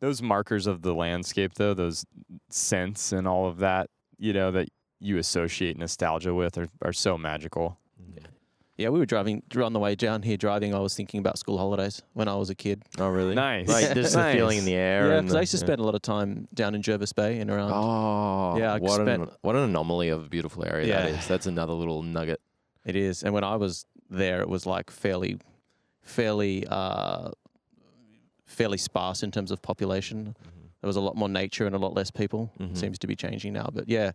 [0.00, 2.04] Those markers of the landscape, though, those
[2.48, 4.68] scents and all of that, you know, that
[5.00, 7.78] you associate nostalgia with are, are so magical.
[8.14, 8.22] yeah,
[8.76, 10.36] yeah, we were driving on the way down here.
[10.36, 12.82] Driving, I was thinking about school holidays when I was a kid.
[12.98, 13.34] Oh, really?
[13.34, 13.68] Nice.
[13.68, 15.08] Like there's the feeling in the air.
[15.14, 15.64] Yeah, because I used to yeah.
[15.64, 17.72] spend a lot of time down in Jervis Bay and around.
[17.72, 21.18] Oh, Yeah, I what an what an anomaly of a beautiful area that Yeah.
[21.18, 21.26] is.
[21.28, 22.40] That's another little nugget.
[22.84, 25.38] It is, and when I was there, it was like fairly,
[26.02, 27.30] fairly, uh,
[28.46, 30.34] fairly sparse in terms of population.
[30.80, 32.50] There was a lot more nature and a lot less people.
[32.58, 32.76] Mhm.
[32.76, 34.12] Seems to be changing now, but yeah,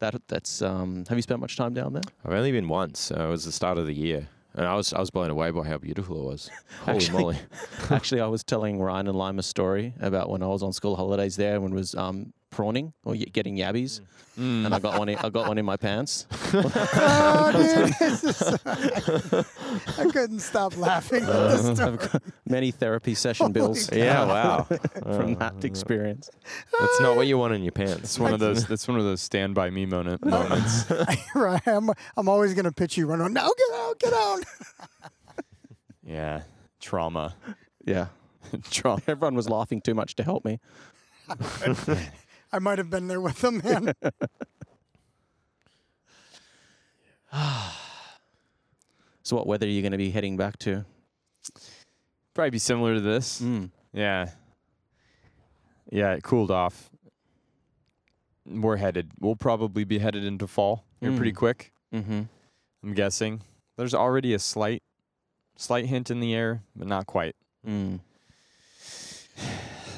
[0.00, 0.62] that that's.
[0.62, 2.02] Um, have you spent much time down there?
[2.24, 3.10] I've only been once.
[3.10, 5.50] Uh, it was the start of the year, and I was I was blown away
[5.50, 6.50] by how beautiful it was.
[6.80, 7.38] Holy Actually- moly!
[7.90, 10.96] Actually, I was telling Ryan and Lima a story about when I was on school
[10.96, 14.00] holidays there and when it was um, prawning or getting yabbies,
[14.38, 14.66] Mm.
[14.66, 15.08] and I got one.
[15.08, 16.26] In, I got one in my pants.
[16.52, 18.52] Oh, dude, this is-
[19.98, 21.98] I couldn't stop laughing at this story.
[22.46, 23.90] many therapy session bills.
[23.92, 24.62] Yeah, wow.
[25.02, 26.30] from that experience.
[26.78, 27.98] That's not what you want in your pants.
[28.00, 28.66] It's one of those.
[28.66, 30.84] That's one of those stand by me moment, moments.
[31.34, 33.06] right, I'm, I'm always gonna pitch you.
[33.06, 33.32] Run on.
[33.32, 34.44] No, get out, get out.
[36.04, 36.42] yeah,
[36.80, 37.34] trauma.
[37.84, 38.06] Yeah.
[38.70, 39.00] trauma.
[39.08, 40.60] Everyone was laughing too much to help me.
[42.56, 43.92] I might have been there with them, man.
[49.22, 50.84] So, what weather are you going to be heading back to?
[52.32, 53.42] Probably be similar to this.
[53.42, 53.70] Mm.
[53.92, 54.30] Yeah.
[55.90, 56.88] Yeah, it cooled off.
[58.46, 59.10] We're headed.
[59.18, 61.36] We'll probably be headed into fall here pretty Mm.
[61.36, 61.72] quick.
[61.92, 62.22] Mm-hmm.
[62.84, 63.40] I'm guessing.
[63.76, 64.84] There's already a slight,
[65.56, 67.34] slight hint in the air, but not quite.
[67.66, 67.98] Mm.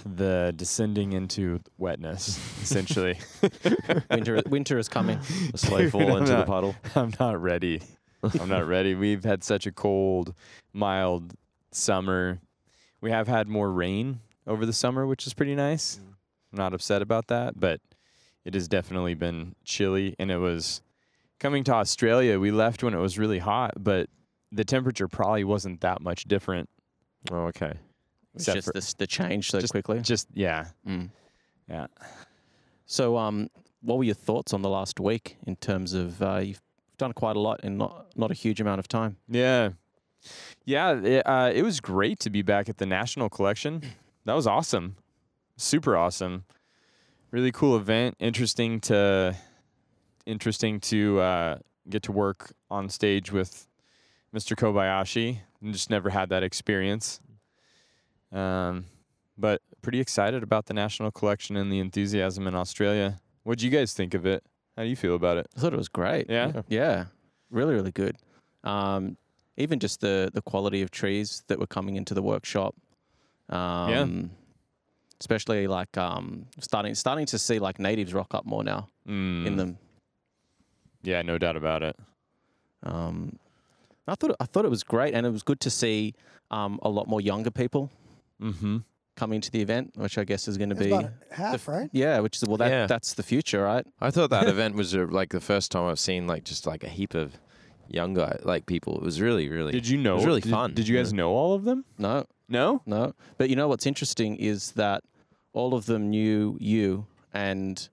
[0.04, 3.18] The descending into wetness, essentially.
[4.10, 5.18] Winter, winter is coming.
[5.54, 6.76] A slow fall I'm into the puddle.
[6.94, 7.82] I'm not ready.
[8.40, 8.94] I'm not ready.
[8.94, 10.34] We've had such a cold,
[10.72, 11.34] mild
[11.70, 12.40] summer.
[13.00, 15.96] We have had more rain over the summer, which is pretty nice.
[15.96, 16.14] Mm.
[16.52, 17.80] I'm not upset about that, but
[18.44, 20.16] it has definitely been chilly.
[20.18, 20.82] And it was
[21.38, 22.40] coming to Australia.
[22.40, 24.08] We left when it was really hot, but
[24.50, 26.68] the temperature probably wasn't that much different.
[27.30, 27.74] Oh, okay.
[28.38, 30.00] It's Except just for- this, the change so just- quickly.
[30.00, 30.66] Just, yeah.
[30.86, 31.10] Mm.
[31.68, 31.86] Yeah.
[32.86, 33.50] So, um,
[33.82, 36.62] what were your thoughts on the last week in terms of uh, you've
[36.96, 39.16] done quite a lot in not not a huge amount of time?
[39.28, 39.70] Yeah.
[40.64, 40.98] Yeah.
[41.00, 43.82] It, uh, it was great to be back at the National Collection.
[44.24, 44.96] That was awesome.
[45.56, 46.44] Super awesome.
[47.30, 48.14] Really cool event.
[48.18, 49.34] Interesting to
[50.26, 53.66] interesting to uh, get to work on stage with
[54.34, 54.54] Mr.
[54.54, 55.38] Kobayashi.
[55.62, 57.20] And just never had that experience.
[58.32, 58.84] Um,
[59.36, 63.18] but pretty excited about the National Collection and the enthusiasm in Australia.
[63.44, 64.42] What'd you guys think of it?
[64.76, 65.46] How do you feel about it?
[65.56, 66.28] I thought it was great.
[66.28, 66.62] Yeah?
[66.68, 67.06] Yeah,
[67.50, 68.16] really, really good.
[68.64, 69.16] Um,
[69.56, 72.74] even just the the quality of trees that were coming into the workshop.
[73.48, 74.30] Um,
[75.20, 79.56] Especially like um, starting starting to see like natives rock up more now in Mm,
[79.56, 79.78] them.
[81.02, 81.96] Yeah, no doubt about it.
[82.84, 83.36] Um,
[84.06, 86.14] I thought I thought it was great, and it was good to see
[86.52, 87.90] um, a lot more younger people
[88.40, 88.78] Mm-hmm.
[89.16, 91.90] coming to the event, which I guess is going to be about half, right?
[91.92, 92.86] yeah, which is well that Yeah.
[92.86, 93.84] that's the future, right?
[94.00, 96.84] I thought that event was uh, like the first time I've seen like just like
[96.84, 97.38] a heap of
[97.88, 98.96] young guy like people.
[98.96, 99.72] It was really really.
[99.72, 100.12] Did you know?
[100.14, 101.84] It was really did, fun, Did you guys know all of them?
[101.98, 102.82] No, No.
[102.86, 105.02] No, but you know what's interesting is that
[105.52, 107.88] all of them knew you, and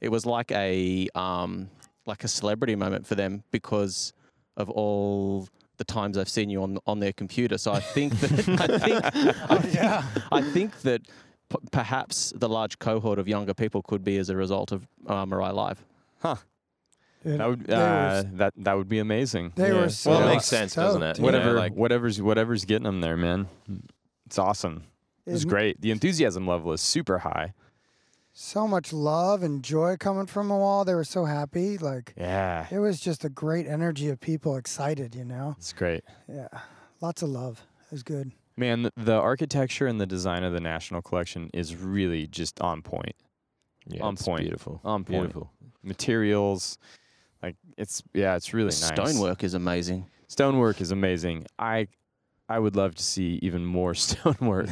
[0.00, 1.70] it was like a um,
[2.06, 4.12] like a celebrity moment for them because
[4.56, 7.58] of all the times I've seen you on on their computer.
[7.58, 9.04] So I think that I think
[9.50, 11.02] I think, I think that
[11.48, 15.24] p- perhaps the large cohort of younger people could be as a result of uh,
[15.26, 15.84] Mirai Live.
[17.24, 19.52] Dude, That would they were, uh, that that would be amazing.
[19.56, 19.80] they Yeah.
[19.80, 21.18] were so Well, it makes sense, doesn't it?
[21.18, 23.48] you You know, Whatever, like- whatever's whatever's getting them there, man.
[24.26, 24.84] It's awesome.
[25.26, 25.80] It was great.
[25.80, 27.54] The enthusiasm level is super high.
[28.36, 30.84] So much love and joy coming from them all.
[30.84, 31.78] They were so happy.
[31.78, 35.14] Like Yeah, it was just a great energy of people excited.
[35.14, 35.54] You know.
[35.56, 36.02] it's great.
[36.28, 36.48] Yeah,
[37.00, 37.64] lots of love.
[37.86, 38.32] It was good.
[38.56, 42.82] Man, the, the architecture and the design of the National Collection is really just on
[42.82, 43.14] point.
[43.86, 44.40] yeah, on it's point.
[44.40, 44.80] Beautiful.
[44.84, 45.20] On point.
[45.20, 45.52] Beautiful.
[45.84, 46.78] Materials,
[47.40, 49.10] like it's yeah, it's really the nice.
[49.12, 50.06] stonework is amazing.
[50.26, 51.46] Stonework is amazing.
[51.56, 51.86] I
[52.48, 54.70] I would love to see even more stonework.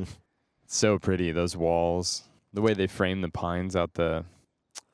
[0.66, 4.24] so pretty those walls, the way they frame the pines out the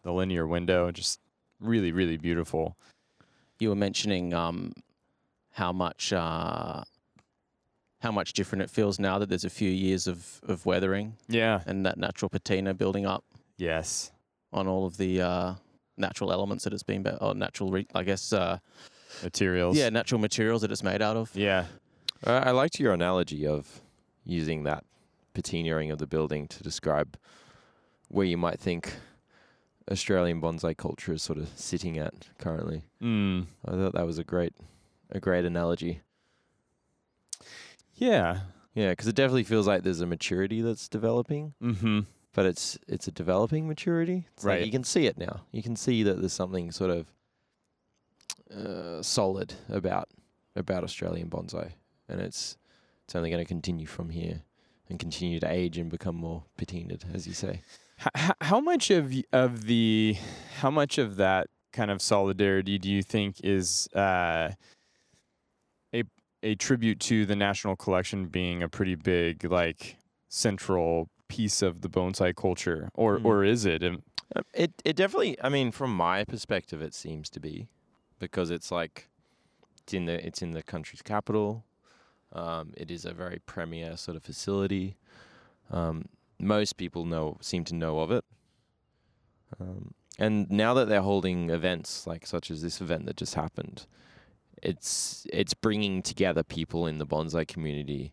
[0.03, 1.21] the linear window, just
[1.61, 2.77] really really beautiful.
[3.59, 4.73] You were mentioning um,
[5.53, 6.83] how much uh,
[8.01, 11.62] how much different it feels now that there's a few years of, of weathering Yeah.
[11.66, 13.25] and that natural patina building up
[13.57, 14.12] Yes.
[14.53, 15.55] on all of the uh,
[15.97, 18.59] natural elements that it's been, ba- or natural, re- I guess, uh,
[19.25, 19.77] Materials.
[19.79, 21.35] yeah, natural materials that it's made out of.
[21.35, 21.64] Yeah.
[22.23, 23.81] I, I liked your analogy of
[24.25, 24.85] using that
[25.35, 27.16] patinaing of the building to describe
[28.09, 28.95] where you might think
[29.90, 32.83] Australian bonsai culture is sort of sitting at currently.
[33.03, 33.47] Mm.
[33.66, 34.53] I thought that was a great,
[35.11, 36.01] a great analogy.
[37.95, 38.40] Yeah.
[38.75, 42.01] Yeah, because it definitely feels like there's a maturity that's developing, Mm-hmm.
[42.35, 44.27] but it's it's a developing maturity.
[44.35, 44.66] It's like Right.
[44.66, 45.42] you can see it now.
[45.51, 47.07] You can see that there's something sort of
[48.55, 50.09] uh, solid about
[50.55, 51.73] about Australian bonsai,
[52.09, 52.59] and it's
[53.05, 54.42] it's only going to continue from here
[54.90, 57.62] and continue to age and become more patinaed, as you say.
[58.01, 60.17] H- how much of of the
[60.59, 64.51] how much of that kind of solidarity do you think is uh,
[65.95, 66.03] a
[66.43, 69.97] a tribute to the national collection being a pretty big like
[70.29, 73.25] central piece of the bonsai culture, or Mm.
[73.25, 73.83] or is it?
[73.83, 74.03] Um,
[74.53, 75.37] It it definitely.
[75.43, 77.69] I mean, from my perspective, it seems to be
[78.19, 79.09] because it's like
[79.83, 81.65] it's in the it's in the country's capital.
[82.33, 84.97] Um, it is a very premier sort of facility.
[85.71, 86.07] Um,
[86.38, 88.25] most people know seem to know of it.
[89.61, 93.87] Um, and now that they're holding events like such as this event that just happened,
[94.62, 98.12] it's it's bringing together people in the bonsai community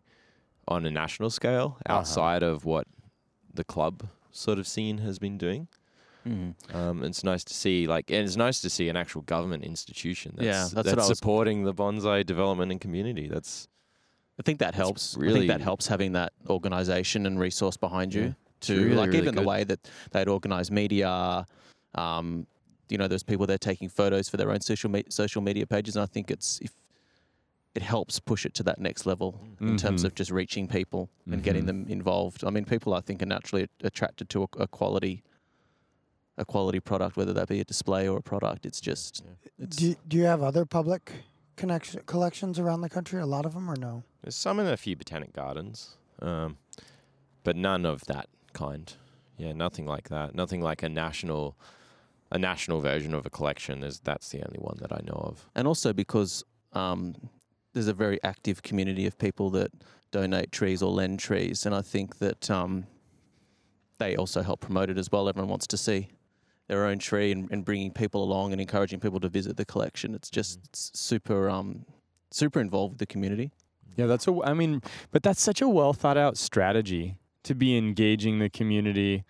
[0.67, 1.99] on a national scale Uh-huh.
[1.99, 2.87] outside of what
[3.53, 5.67] the club sort of scene has been doing.
[6.25, 6.55] Mm.
[6.73, 10.31] Um, it's nice to see, like, and it's nice to see an actual government institution
[10.37, 13.27] that's, Yeah, that's that's I was- supporting the bonsai development and community.
[13.27, 13.67] That's
[14.39, 15.15] I think that helps.
[15.15, 18.33] I really- think that helps having that organisation and resource behind you Yeah.
[18.61, 19.79] to really, like really even the way that
[20.11, 21.45] they'd organise media.
[21.95, 22.47] Um,
[22.89, 25.95] you know, there's people there taking photos for their own social me- social media pages,
[25.95, 26.71] and I think it's if
[27.75, 30.05] it helps push it to that next level in terms Mhm.
[30.05, 31.67] of just reaching people and getting Mhm.
[31.67, 32.43] them involved.
[32.43, 35.23] I mean, people I think are naturally attracted to a, a quality
[36.35, 38.65] a quality product, whether that be a display or a product.
[38.65, 39.23] It's just
[39.59, 41.11] it's Do you, do you have other public
[41.55, 43.19] connection collections around the country?
[43.19, 44.03] A lot of them, or no?
[44.23, 46.57] there's some in a few botanic gardens, um,
[47.43, 48.93] but none of that kind.
[49.37, 50.35] Yeah, nothing like that.
[50.35, 51.57] Nothing like a national,
[52.31, 53.83] a national version of a collection.
[53.83, 55.49] Is that's the only one that I know of.
[55.55, 57.15] and also because um,
[57.73, 59.71] there's a very active community of people that
[60.11, 62.85] donate trees or lend trees, and I think that um,
[63.97, 65.27] they also help promote it as well.
[65.27, 66.09] Everyone wants to see
[66.67, 70.15] their own tree and, and bringing people along and encouraging people to visit the collection.
[70.15, 71.85] It's just it's super um,
[72.31, 73.51] super involved with the community.
[73.95, 74.31] Yeah, that's a.
[74.31, 78.49] w- I mean, but that's such a well thought out strategy to be engaging the
[78.49, 79.23] community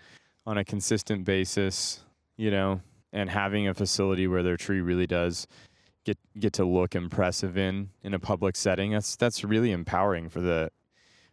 [0.46, 2.02] on a consistent basis,
[2.38, 5.48] you know, and having a facility where their tree really does
[6.06, 8.92] get get to look impressive in in a public setting.
[8.92, 10.70] That's that's really empowering for the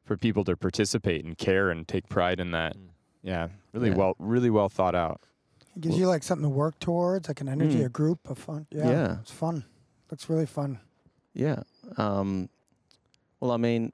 [0.04, 2.74] for people to participate and care and take pride in that.
[2.76, 2.88] Mm.
[3.22, 3.96] Yeah, really Yeah.
[3.96, 5.20] well, really well thought out.
[5.76, 7.86] It gives Well- you like something to work towards, like an energy, Mm.
[7.86, 8.66] a group, a fun.
[8.70, 9.20] Yeah, Yeah.
[9.20, 9.64] it's fun.
[10.10, 10.80] Looks really fun.
[11.32, 11.62] Yeah.
[11.96, 12.48] Um,
[13.38, 13.92] well, I mean,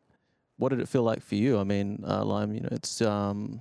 [0.56, 1.58] what did it feel like for you?
[1.58, 3.60] I mean, uh, Lime, you know, it's um,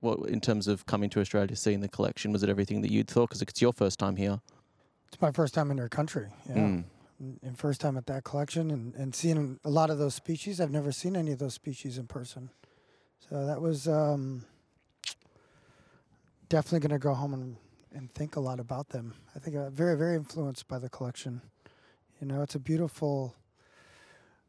[0.00, 3.08] what in terms of coming to Australia, seeing the collection, was it everything that you'd
[3.08, 3.28] thought?
[3.28, 4.40] Because it's your first time here.
[5.08, 6.28] It's my first time in your country.
[6.48, 6.54] Yeah.
[6.56, 6.84] Mm.
[7.20, 10.60] and- and first time at that collection and, and seeing a lot of those species.
[10.60, 12.50] I've never seen any of those species in person.
[13.30, 14.44] So that was um,
[16.54, 17.56] definitely going to go home and,
[17.96, 19.12] and think a lot about them.
[19.34, 21.42] I think uh, very, very influenced by the collection.
[22.20, 23.34] You know, it's a beautiful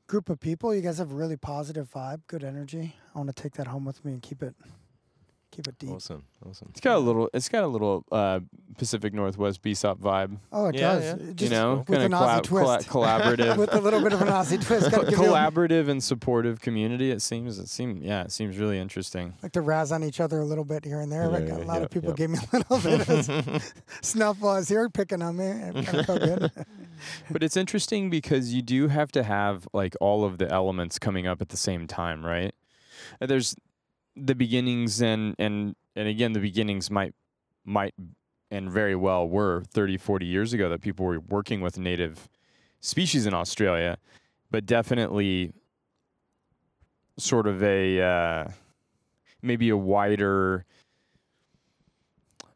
[0.05, 0.75] group of people.
[0.75, 2.95] You guys have a really positive vibe, good energy.
[3.15, 4.53] I want to take that home with me and keep it
[5.55, 5.91] keep it deep.
[5.91, 6.67] Awesome, awesome.
[6.71, 7.29] It's got a little.
[7.33, 8.39] It's got a little uh,
[8.77, 10.37] Pacific Northwest BSOP vibe.
[10.51, 11.03] Oh, it Yeah, does.
[11.03, 11.29] yeah.
[11.29, 12.89] It you know, with kind an of Aussie twist.
[12.89, 13.57] collaborative.
[13.57, 14.91] with a little bit of an Aussie twist.
[14.91, 17.11] Co- Gotta give you a- collaborative and supportive community.
[17.11, 17.57] It seems.
[17.59, 18.03] It seems.
[18.03, 19.33] Yeah, it seems really interesting.
[19.41, 21.23] like to razz on each other a little bit here and there.
[21.23, 22.15] Yeah, Like, yeah, a lot yeah, of people yeah.
[22.15, 25.45] gave me a little bit of snuff while I was here picking on me.
[25.45, 26.51] It felt good.
[27.31, 31.27] But it's interesting because you do have to have like all of the elements coming
[31.27, 32.53] up at the same time, right?
[33.19, 33.55] There's
[34.15, 37.13] the beginnings and and and again the beginnings might
[37.63, 37.93] might
[38.51, 42.30] and very well were 30 40 years ago that people were working with native
[42.80, 43.97] species in Australia,
[44.51, 45.51] but definitely
[47.17, 48.47] sort of a uh,
[49.41, 50.65] maybe a wider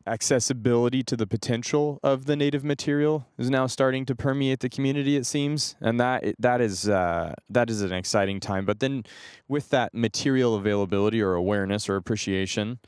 [0.09, 5.15] accessibility to the potential of the native material is now starting to permeate the community
[5.15, 5.75] it seems.
[5.81, 8.65] And that that is uh, that is an exciting time.
[8.65, 9.03] But then
[9.47, 12.79] with that material availability or awareness or appreciation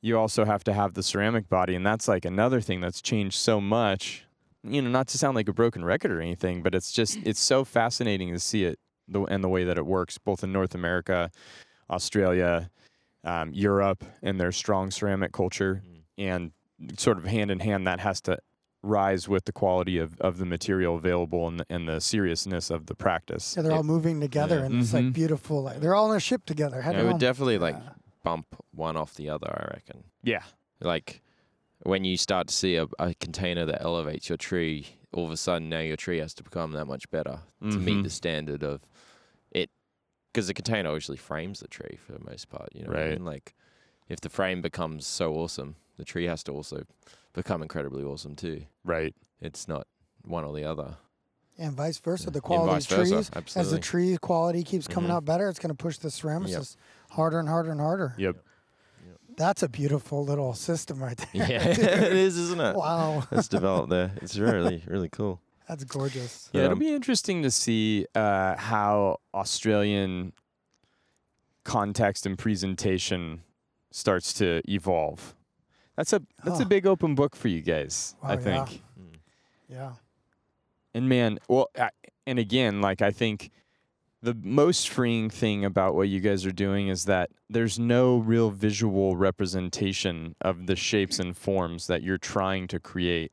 [0.00, 1.74] you also have to have the ceramic body.
[1.74, 4.24] And that's like another thing that's changed so much.
[4.62, 7.40] You know not to sound like a broken record or anything but it's just it's
[7.40, 8.78] so fascinating to see it
[9.08, 11.30] the and the way that it works, both in North America,
[11.90, 12.70] Australia,
[13.24, 16.02] um, Europe, and their strong ceramic culture, Mm.
[16.18, 16.52] and
[16.96, 18.38] sort of hand in hand, that has to
[18.82, 22.86] rise with the quality of, of the material available and the, and the seriousness of
[22.86, 23.54] the practice.
[23.56, 24.64] Yeah, they're all moving together, Yeah.
[24.66, 25.04] and it's Mhm.
[25.06, 25.62] like beautiful.
[25.62, 26.80] Like they're all on a ship together.
[26.82, 27.18] Head it would home.
[27.18, 27.76] definitely like
[28.22, 29.48] bump one off the other.
[29.48, 30.04] I reckon.
[30.22, 30.42] Yeah,
[30.80, 31.22] Like
[31.82, 35.36] when you start to see a, a container that elevates your tree, all of a
[35.36, 38.02] sudden now your tree has to become that much better to meet Mhm.
[38.04, 38.82] the standard of
[39.50, 39.70] it.
[40.32, 42.68] Because the container usually frames the tree for the most part.
[42.74, 43.24] You know what I mean?
[43.24, 43.54] Like
[44.08, 46.84] if the frame becomes so awesome, the tree has to also
[47.34, 48.62] become incredibly awesome too.
[48.84, 49.14] right.
[49.40, 49.86] It's not
[50.24, 50.96] one or the other.
[51.58, 52.30] and vice versa.
[52.30, 55.14] The quality vice of trees, versa, as the tree quality keeps coming Mhm.
[55.14, 57.16] out better, it's going to push the ceramicist Yep.
[57.16, 58.14] harder and harder and harder.
[58.16, 58.36] Yep.
[59.36, 61.28] That's a beautiful little system right there.
[61.48, 61.78] yeah, it
[62.12, 62.74] is, isn't it?
[62.76, 64.10] wow, It's developed there.
[64.22, 65.40] It's really, really cool.
[65.68, 66.48] that's gorgeous.
[66.52, 70.32] Yeah, it'll be interesting to see uh, how Australian
[71.64, 73.42] context and presentation
[73.90, 75.34] starts to evolve.
[75.98, 76.62] That's a that's Oh.
[76.62, 78.38] a big open book for you guys, Wow, I yeah.
[78.38, 78.82] think.
[78.98, 79.14] Mm.
[79.68, 79.92] Yeah,
[80.94, 81.90] And man, well, I,
[82.24, 83.50] and again, like I think
[84.22, 88.50] the most freeing thing about what you guys are doing is that there's no real
[88.50, 93.32] visual representation of the shapes and forms that you're trying to create.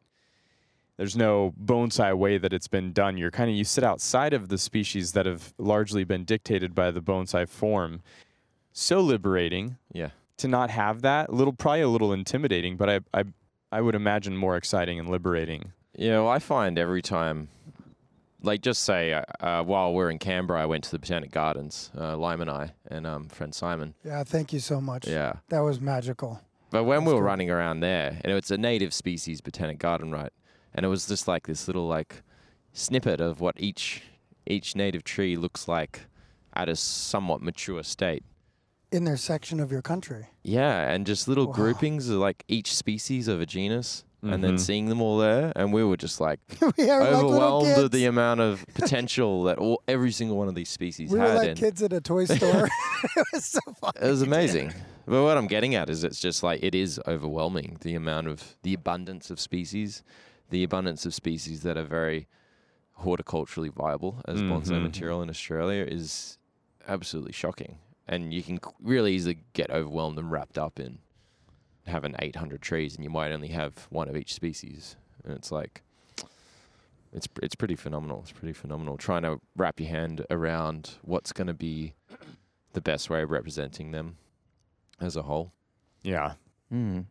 [0.97, 3.15] There's no bonsai way that it's been done.
[3.17, 6.89] You're kind of you sit outside of the species that have largely been dictated by
[6.89, 8.01] the bonsai form.
[8.73, 10.09] So liberating Yeah.
[10.37, 11.29] To not have that.
[11.29, 13.23] A little, probably a little intimidating, but I, I,
[13.71, 15.71] I would imagine more exciting and liberating.
[15.97, 17.47] Yeah, well, I find every time,
[18.41, 21.91] like just say, uh, uh, while we're in Canberra, I went to the Botanic Gardens,
[21.97, 23.95] uh, Lime and I, and um, friend Simon.
[24.03, 24.23] yeah.
[24.23, 25.07] Thank you so much.
[25.07, 25.33] Yeah.
[25.49, 26.41] That was magical.
[26.69, 27.25] But when we were good.
[27.25, 30.33] running around there, and it's a native species botanic garden, right?
[30.73, 32.21] And it was just like this little like
[32.73, 34.03] snippet of what each
[34.45, 36.01] each native tree looks like
[36.53, 38.23] at a somewhat mature state.
[38.91, 40.27] In their section of your country.
[40.43, 41.53] Yeah, and just little Wow.
[41.53, 44.59] groupings of like each species of a genus, and then Mhm.
[44.59, 46.39] seeing them all there, and we were just like
[46.77, 47.79] we are like little overwhelmed kids.
[47.79, 51.27] at the amount of potential that all, every single one of these species we had.
[51.29, 52.67] were like and kids at a toy store.
[53.17, 53.91] it was so fun.
[54.01, 54.73] it was amazing.
[55.07, 58.55] But what I'm getting at is it's just like it is overwhelming the amount of
[58.63, 60.03] the abundance of species,
[60.49, 62.27] the abundance of species that are very
[63.03, 64.83] horticulturally viable as bonsai Mhm.
[64.83, 66.37] material in Australia is
[66.87, 67.77] absolutely shocking.
[68.07, 70.99] And you can really easily get overwhelmed and wrapped up in
[71.87, 74.95] having 800 trees and you might only have one of each species.
[75.23, 75.81] And it's like
[77.13, 78.19] it's it's pretty phenomenal.
[78.21, 81.93] It's pretty phenomenal trying to wrap your hand around what's going to be
[82.73, 84.17] the best way of representing them
[84.99, 85.51] as a whole.
[86.03, 86.33] Yeah.
[86.71, 87.05] Mm.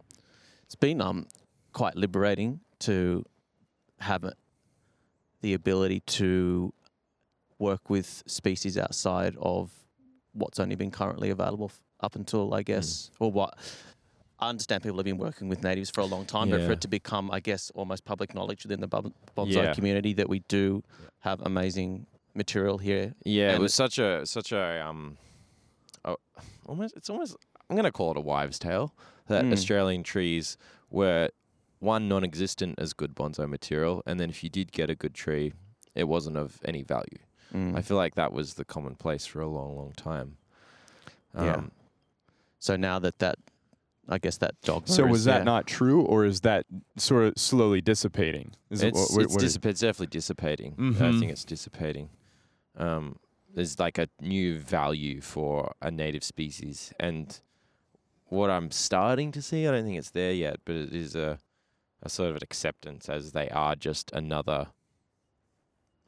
[0.64, 1.26] It's been um
[1.72, 3.24] quite liberating to
[4.00, 4.34] have a,
[5.40, 6.72] the ability to
[7.58, 9.70] work with species outside of
[10.34, 13.56] what's only been currently available f- up until I guess or what
[14.40, 16.80] I understand people have been working with natives for a long time, but for it
[16.82, 19.12] to become, I guess, almost public knowledge within the bonsai
[19.54, 19.74] Yeah.
[19.74, 20.82] community that we do
[21.20, 23.14] have amazing material here.
[23.24, 25.16] Yeah, it And was such a such a um,
[26.04, 26.16] oh,
[26.66, 27.36] almost it's almost
[27.70, 28.92] I'm gonna call it a wives' tale
[29.28, 29.52] that Mm.
[29.52, 30.58] Australian trees
[30.90, 31.30] were
[31.78, 35.52] one non-existent as good bonsai material, and then if you did get a good tree,
[35.94, 37.18] it wasn't of any value.
[37.54, 37.76] Mm.
[37.76, 40.36] I feel like that was the commonplace for a long, long time.
[41.36, 41.54] Yeah.
[41.54, 41.70] Um,
[42.58, 43.38] so now that that,
[44.08, 44.88] I guess that dogma.
[44.88, 45.44] So was that yeah.
[45.44, 48.52] not true, or is that sort of slowly dissipating?
[48.70, 50.74] Is it- it's, what- what- it's, what is- dissip- it's definitely dissipating.
[50.78, 51.18] I Mhm.
[51.20, 52.10] think it's dissipating.
[52.76, 53.16] Um,
[53.54, 57.40] there's like a new value for a native species, and
[58.28, 61.38] what I'm starting to see, I don't think it's there yet, but it is a,
[62.02, 64.68] a sort of an acceptance as they are just another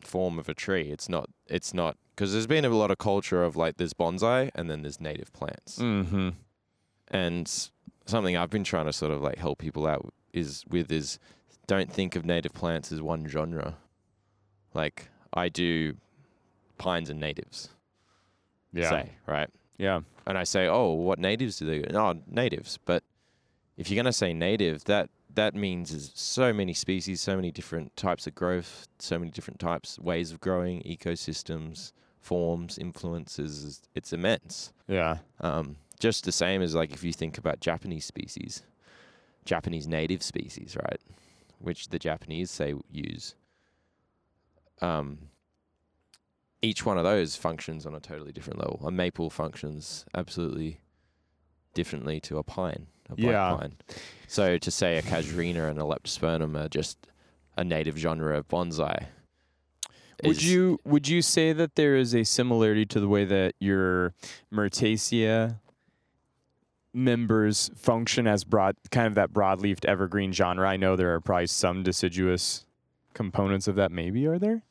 [0.00, 0.90] form of a tree.
[0.90, 1.28] It's not.
[1.46, 4.82] It's not because there's been a lot of culture of like there's bonsai and then
[4.82, 5.78] there's native plants.
[5.78, 6.34] Mhm.
[7.08, 7.70] And
[8.06, 11.18] something I've been trying to sort of like help people out is with is
[11.66, 13.76] don't think of native plants as one genre.
[14.74, 15.96] Like I do
[16.78, 17.70] pines and natives,
[18.72, 18.90] Yeah.
[18.90, 19.48] say, right?
[19.78, 20.00] Yeah.
[20.26, 21.78] And I say, oh, what natives do they?
[21.92, 22.78] No, natives.
[22.84, 23.02] But
[23.76, 27.96] if you're gonna say native, that that means is so many species, so many different
[27.96, 33.82] types of growth, so many different types, ways of growing, ecosystems, forms, influences.
[33.94, 34.72] It's immense.
[34.88, 35.18] Yeah.
[35.40, 38.62] Um, just the same as like if you think about Japanese species,
[39.44, 41.00] Japanese native species, right?
[41.58, 43.34] Which the Japanese say use.
[44.82, 45.30] Um,
[46.62, 48.80] each one of those functions on a totally different level.
[48.86, 50.80] A maple functions absolutely
[51.74, 53.56] differently to a pine, a black Yeah.
[53.58, 53.76] pine.
[54.28, 56.98] So to say a casuarina and a leptospermum are just
[57.56, 59.06] a native genre of bonsai.
[60.24, 64.14] Would you would you say that there is a similarity to the way that your
[64.52, 65.56] Myrtaceae
[66.94, 70.68] members function as broad kind of that broadleafed evergreen genre?
[70.68, 72.64] I know there are probably some deciduous
[73.14, 74.62] components of that maybe are there?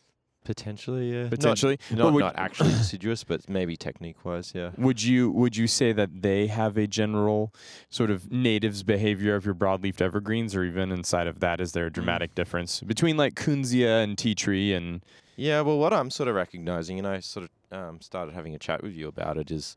[0.45, 1.77] Potentially yeah Not- Potentially.
[1.91, 4.71] not But would- not actually deciduous, but maybe technique wise, yeah.
[4.77, 7.53] Would you would you say that they have a general
[7.89, 11.87] sort of natives behavior of your broadleafed evergreens, or even inside of that, is there
[11.87, 15.03] a dramatic difference between like Kunzea and tea tree and
[15.35, 18.59] Yeah, well, what I'm sort of recognizing, and I sort of um, started having a
[18.59, 19.75] chat with you about it, is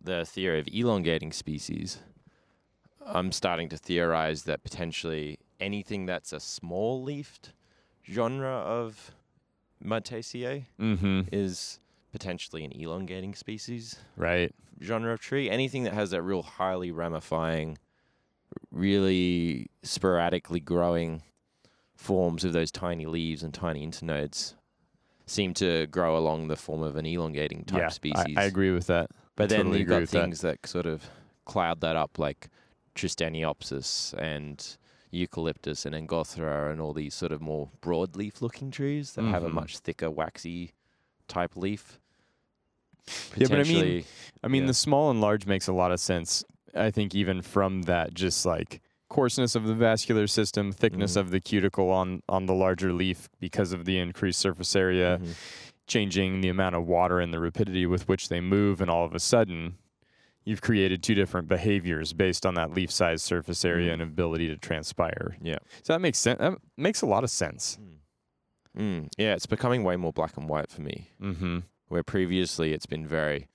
[0.00, 1.98] the theory of elongating species.
[3.04, 7.52] I'm starting to theorize that potentially anything that's a small leafed
[8.08, 9.12] genre of
[9.84, 11.20] Myrtaceae mm-hmm.
[11.32, 11.78] is
[12.12, 14.54] potentially an elongating species right?
[14.82, 15.50] genre of tree.
[15.50, 17.78] Anything that has that real highly ramifying,
[18.70, 21.22] really sporadically growing
[21.94, 24.54] forms of those tiny leaves and tiny internodes
[25.26, 28.36] seem to grow along the form of an elongating type yeah, I- species.
[28.36, 29.10] I, agree with that.
[29.36, 30.20] But then totally you've got with that.
[30.22, 30.66] things that.
[30.66, 31.04] sort of
[31.44, 32.48] cloud that up, like
[32.94, 34.76] Tristaniopsis and
[35.10, 39.48] eucalyptus and Angophora and all these sort of more broadleaf looking trees that have a
[39.48, 39.54] Mhm.
[39.54, 40.72] much thicker, waxy
[41.28, 41.98] type leaf.
[43.36, 44.04] Yeah, but I mean,
[44.42, 44.68] I mean, Yeah.
[44.68, 46.44] the small and large makes a lot of sense.
[46.74, 51.20] I think even from that, just like coarseness of the vascular system, thickness Mhm.
[51.20, 55.34] of the cuticle on on the larger leaf because of the increased surface area, Mhm.
[55.86, 59.14] changing the amount of water and the rapidity with which they move, and all of
[59.14, 59.78] a sudden,
[60.48, 63.94] you've created two different behaviors based on that leaf size, surface area, Mhm.
[63.94, 65.36] and ability to transpire.
[65.42, 65.58] Yeah.
[65.82, 66.38] So that makes sense.
[66.38, 67.78] That makes a lot of sense.
[68.76, 71.10] Mm, yeah, it's becoming way more black and white for me.
[71.20, 71.58] Mm-hmm.
[71.88, 73.48] Where previously it's been very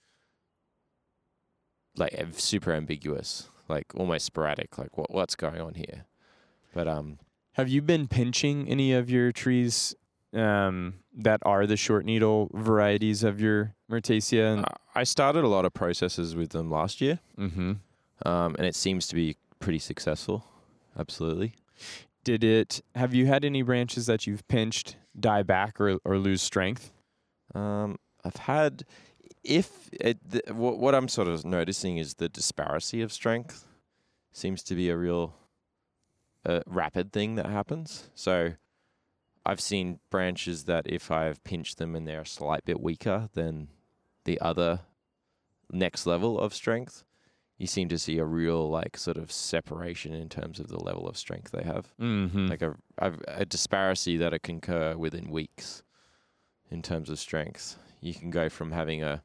[1.95, 6.05] like super ambiguous, like almost sporadic, like what what's going on here.
[6.73, 7.19] But um,
[7.53, 9.95] Have you been pinching any of your trees
[10.33, 14.53] um, that are the short needle varieties of your Myrtaceae?
[14.53, 17.73] And, I- I started a lot of processes with them last year, mm-hmm.
[18.27, 20.45] um, and it seems to be pretty successful.
[20.97, 21.53] Absolutely.
[22.23, 22.81] Did it?
[22.93, 26.91] Have you had any branches that you've pinched die back or or lose strength?
[27.55, 28.85] Um, I've had,
[29.43, 33.65] if it, the, what, what I'm sort of noticing is the disparity of strength
[34.31, 35.33] seems to be a real
[36.45, 38.09] uh, rapid thing that happens.
[38.15, 38.53] So
[39.45, 43.67] I've seen branches that if I've pinched them and they're a slight bit weaker than
[44.25, 44.81] the other
[45.71, 47.03] next level of strength,
[47.57, 51.07] you seem to see a real like sort of separation in terms of the level
[51.07, 52.47] of strength they have Mm-hmm.
[52.47, 55.83] like a, a a disparity that it can occur within weeks
[56.71, 57.77] in terms of strength.
[58.01, 59.23] You can go from having a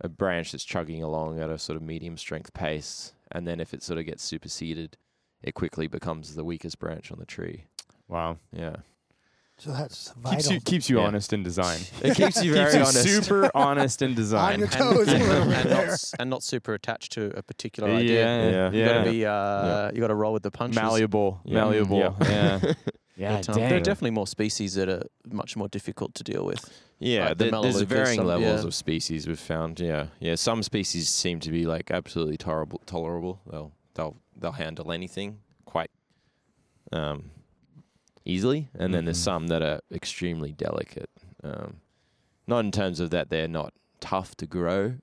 [0.00, 3.72] a branch that's chugging along at a sort of medium strength pace, and then if
[3.72, 4.98] it sort of gets superseded,
[5.42, 7.64] it quickly becomes the weakest branch on the tree.
[8.08, 8.36] wow.
[8.52, 8.76] Yeah,
[9.58, 10.52] So that's Keeps vital.
[10.52, 11.06] you keeps you Yeah.
[11.06, 11.80] honest in design.
[12.02, 13.08] it keeps you very keeps honest.
[13.08, 14.58] super honest in On design.
[14.58, 15.90] your and, toes a and, little and not, there.
[15.92, 18.24] s- and not super attached to a particular yeah, idea.
[18.24, 18.70] yeah, Yeah.
[18.70, 18.86] You yeah.
[18.88, 20.76] gotta be, uh, you gotta roll with the punches.
[20.76, 21.54] malleable, Yeah.
[21.54, 21.98] malleable.
[21.98, 22.72] Yeah, Yeah.
[23.16, 23.36] yeah.
[23.38, 26.68] But, um, there are definitely more species that are much more difficult to deal with.
[26.98, 28.66] Yeah, Like the there- there's Melaleucas, varying some- levels yeah.
[28.68, 29.80] of species we've found.
[29.80, 30.34] Yeah, yeah.
[30.34, 32.82] Some species seem to be like absolutely tolerable.
[32.84, 33.40] Tolerable.
[33.50, 35.90] They'll they'll they'll handle anything quite
[36.92, 37.30] um,
[38.26, 39.24] easily, and then there's Mhm.
[39.24, 41.10] some that are extremely delicate.
[41.42, 41.80] Um,
[42.46, 44.96] not in terms of that they're not tough to grow.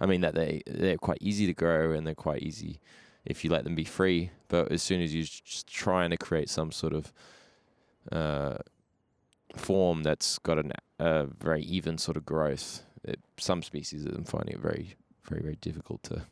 [0.00, 2.78] I mean that they they're quite easy to grow and they're quite easy
[3.24, 4.30] if you let them be free.
[4.48, 7.12] But as soon as you're just trying to create some sort of
[8.12, 8.58] uh,
[9.56, 12.82] form that's got an, a very even sort of growth.
[13.04, 14.94] It, some species I'm finding it very,
[15.28, 16.22] very, very difficult to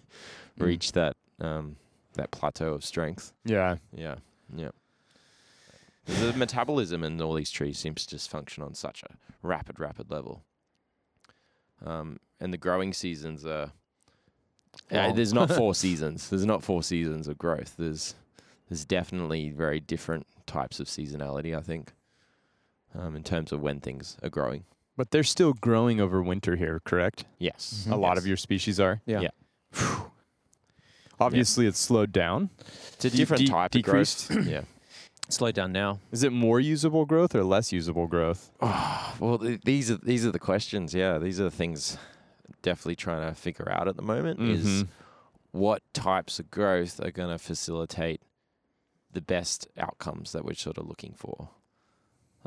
[0.58, 1.76] reach that um,
[2.14, 3.32] that plateau of strength.
[3.44, 3.76] yeah.
[3.94, 4.16] Yeah,
[4.54, 4.70] yeah.
[6.06, 10.10] The metabolism in all these trees seems to just function on such a rapid, rapid
[10.10, 10.42] level.
[11.84, 13.72] Um, and the growing seasons are.
[14.90, 16.28] Yeah, Well- there's not four seasons.
[16.28, 17.74] There's not four seasons of growth.
[17.76, 18.14] There's
[18.68, 21.56] there's definitely very different types of seasonality.
[21.56, 21.92] I think,
[22.94, 24.64] um, in terms of when things are growing.
[24.96, 27.24] But they're still growing over winter here, correct?
[27.38, 28.18] Yes, A lot Yes.
[28.18, 29.02] of your species are.
[29.04, 29.20] Yeah.
[29.20, 29.30] Yeah.
[29.72, 30.10] Phew.
[31.20, 32.48] Obviously, it's slowed down.
[32.94, 34.30] It's a different de- type decreased?
[34.30, 34.46] of growth.
[34.48, 34.62] yeah.
[35.28, 35.98] Slow down now.
[36.12, 38.50] Is it more usable growth or less usable growth?
[38.60, 40.94] well, th- these are these are the questions.
[40.94, 41.98] Yeah, these are the things.
[42.62, 44.88] Definitely trying to figure out at the moment is Mhm.
[45.52, 48.20] what types of growth are going to facilitate
[49.12, 51.50] the best outcomes that we're sort of looking for.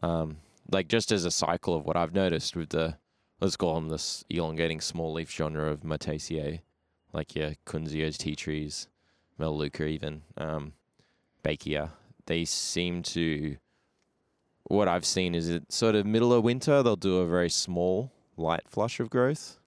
[0.04, 0.38] Um,
[0.72, 2.98] like just as a cycle of what I've noticed with the,
[3.42, 6.62] let's call them this elongating small leaf genre of Myrtaceae,
[7.14, 8.88] like your Kunzeas tea trees,
[9.38, 10.74] Melaleuca even, um,
[11.44, 11.92] Baeckea,
[12.30, 13.58] they seem to
[14.64, 18.12] what I've seen is it sort of middle of winter they'll do a very small
[18.38, 19.58] light flush of growth,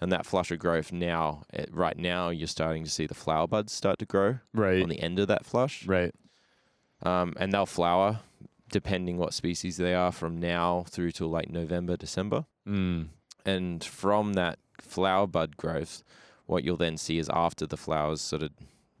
[0.00, 3.46] and that flush of growth now, eh, right now, you're starting to see the flower
[3.46, 4.82] buds start to grow Right.
[4.82, 6.14] on the end of that flush, right.
[7.02, 8.20] um, and they'll flower
[8.70, 12.44] depending what species they are from now through to like November, December.
[12.68, 13.08] Mm.
[13.44, 16.02] And from that flower bud growth,
[16.46, 18.50] what you'll then see is after the flowers sort of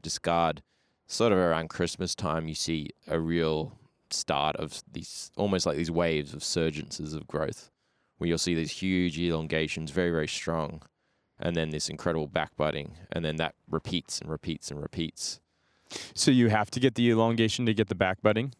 [0.02, 0.62] discard,
[1.06, 3.78] sort of around Christmas time, you see a real
[4.10, 7.70] start of these almost like these waves of surgences of growth,
[8.18, 10.82] where you'll see these huge elongations, very, very strong,
[11.38, 15.40] and then this incredible backbudding, and then that repeats and repeats and repeats.
[16.14, 18.54] So you have to get the elongation to get the back budding.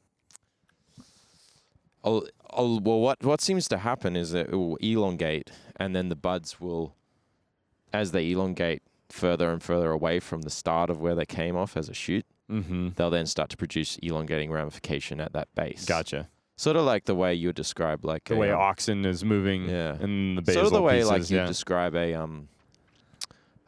[2.05, 6.09] I'll, I'll, well, what what seems to happen is that it will elongate, and then
[6.09, 6.95] the buds will,
[7.93, 11.77] as they elongate further and further away from the start of where they came off
[11.77, 12.91] as a shoot, Mm-hmm.
[12.97, 15.85] they'll then start to produce elongating ramification at that base.
[15.85, 16.29] Gotcha.
[16.57, 19.25] Sort of like the way you would describe like The a, way um, auxin is
[19.25, 19.97] moving Yeah.
[20.01, 21.43] in the basal sort of the way pieces, like you yeah.
[21.43, 22.49] would describe a um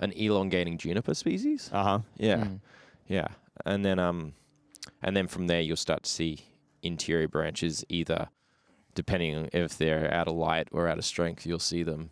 [0.00, 1.70] an elongating juniper species.
[1.72, 2.00] uh-huh.
[2.16, 2.60] Yeah, Mm.
[3.08, 3.26] yeah,
[3.66, 4.34] and then um,
[5.02, 6.38] and then from there you'll start to see
[6.82, 8.28] interior branches either,
[8.94, 12.10] depending on if they're out of light or out of strength, you'll see them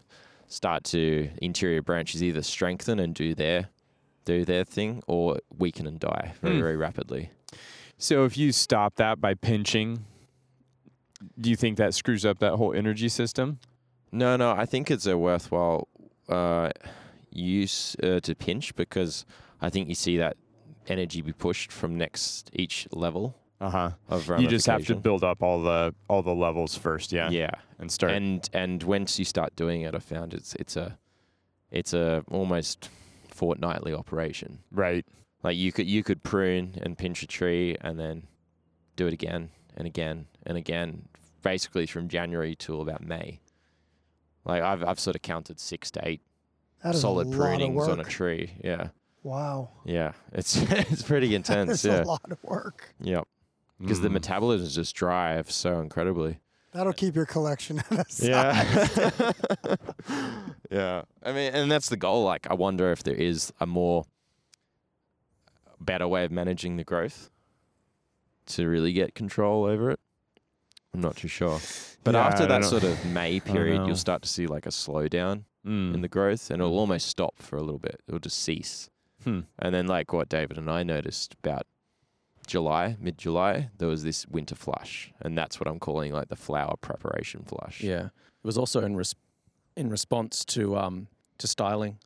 [0.49, 3.69] start to interior branches either strengthen and do their
[4.27, 6.61] do their thing or weaken and die very Hmm.
[6.61, 7.31] very rapidly.
[7.99, 10.05] So if you stop that by pinching,
[11.41, 13.59] do you think that screws up that whole energy system?
[14.13, 15.89] No, no, I think it's a worthwhile
[16.29, 16.71] uh,
[17.31, 19.25] use uh, to pinch because
[19.63, 20.37] I think you see that
[20.89, 23.93] energy be pushed from next each level Uh-huh.
[24.09, 27.31] of You just have to build up all the all the levels first, yeah.
[27.31, 27.51] yeah.
[27.79, 30.99] And start and and once you start doing it, I found it's it's a
[31.71, 32.91] it's a almost
[33.37, 34.61] fortnightly operation.
[34.73, 35.05] right.
[35.43, 38.25] Like you could you could prune and pinch a tree and then
[38.97, 41.09] do it again and again and again,
[41.43, 43.39] basically from January till about May.
[44.45, 46.23] Like I've I've sort of counted six to eight
[46.93, 48.53] solid a lot of prunings on a tree.
[48.65, 48.89] Yeah,
[49.23, 49.71] Wow.
[49.85, 51.85] yeah, it's it's pretty intense.
[51.85, 52.95] is yeah, a lot of work.
[53.01, 53.29] yep.
[53.79, 54.19] Because the Mm.
[54.19, 56.41] metabolisms just drive so incredibly.
[56.77, 58.29] That'll keep your collection at a size.
[58.29, 59.77] Yeah.
[60.71, 61.03] yeah.
[61.23, 62.25] I mean, and that's the goal.
[62.25, 64.05] Like, I wonder if there is a more
[65.81, 67.31] better way of managing the growth
[68.47, 70.01] to really get control over it.
[70.95, 71.61] I'm not too sure.
[72.05, 74.71] But Yeah, after I that sort of May period, you'll start to see like a
[74.71, 75.95] slowdown Mm.
[75.95, 78.01] in the growth and it'll almost stop for a little bit.
[78.07, 78.89] It'll just cease.
[79.25, 79.41] Hmm.
[79.59, 81.67] And then, like what David and I noticed about
[82.47, 85.13] July, mid July, there was this winter flush.
[85.21, 87.81] And that's what I'm calling like the flower preparation flush.
[87.83, 89.15] Yeah, it was also in res-
[89.77, 91.99] in response to um to styling.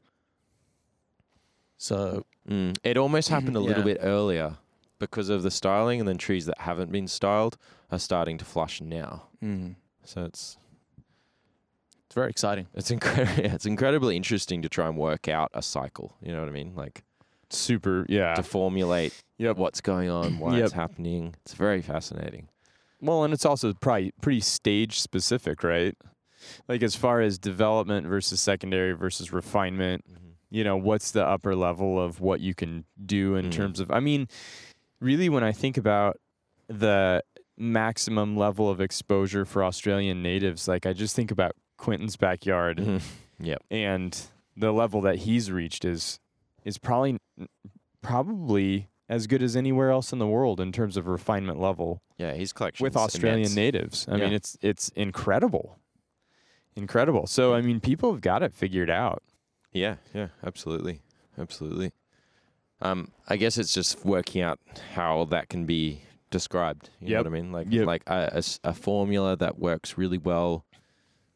[1.78, 2.76] So Mm.
[2.82, 3.94] It almost happened a little Yeah.
[3.94, 4.56] bit earlier
[4.98, 7.56] because of the styling, and then trees that haven't been styled
[7.90, 9.28] are starting to flush now.
[9.42, 10.56] mm, So it's
[12.06, 12.66] it's very exciting.
[12.74, 13.44] it's incredible.
[13.54, 16.16] It's incredibly interesting to try and work out a cycle.
[16.22, 16.74] You know what I mean?
[16.74, 17.04] Like
[17.52, 18.34] Super, yeah.
[18.34, 19.56] to formulate Yep.
[19.56, 20.64] what's going on, why Yep.
[20.66, 21.34] it's happening.
[21.42, 22.48] It's very fascinating.
[23.00, 25.96] Well, and it's also probably pretty stage specific, right?
[26.68, 30.04] Like as far as development versus secondary versus refinement,
[30.50, 33.52] you know, what's the upper level of what you can do in Mhm.
[33.52, 34.28] terms of I mean,
[35.00, 36.18] really when I think about
[36.68, 37.22] the
[37.56, 43.02] maximum level of exposure for Australian natives, like I just think about Quentin's backyard Mhm.
[43.38, 43.62] Yep.
[43.70, 44.18] and
[44.56, 46.18] the level that he's reached is
[46.64, 47.16] is probably
[48.02, 52.32] probably as good as anywhere else in the world in terms of refinement level Yeah,
[52.34, 54.06] his collection with Australian natives.
[54.08, 55.78] I mean, it's it's incredible,
[56.76, 57.26] incredible.
[57.26, 59.22] So I mean, people have got it figured out.
[59.72, 61.00] Yeah, yeah, absolutely,
[61.38, 61.92] absolutely.
[62.82, 64.58] Um, I guess it's just working out
[64.94, 66.90] how that can be described.
[67.00, 67.12] You Yep.
[67.24, 67.52] know what I mean?
[67.52, 67.86] Like, Yep.
[67.86, 68.30] like a,
[68.64, 70.64] a a formula that works really well,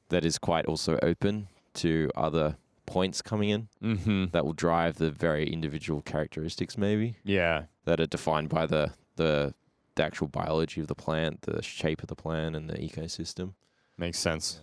[0.09, 2.57] that is quite also open to other
[2.87, 4.27] points coming in Mm-hmm.
[4.33, 9.55] that will drive the very individual characteristics, maybe Yeah, that are defined by the the
[9.97, 13.55] the actual biology of the plant, the shape of the plant, and the ecosystem.
[13.97, 14.61] makes sense.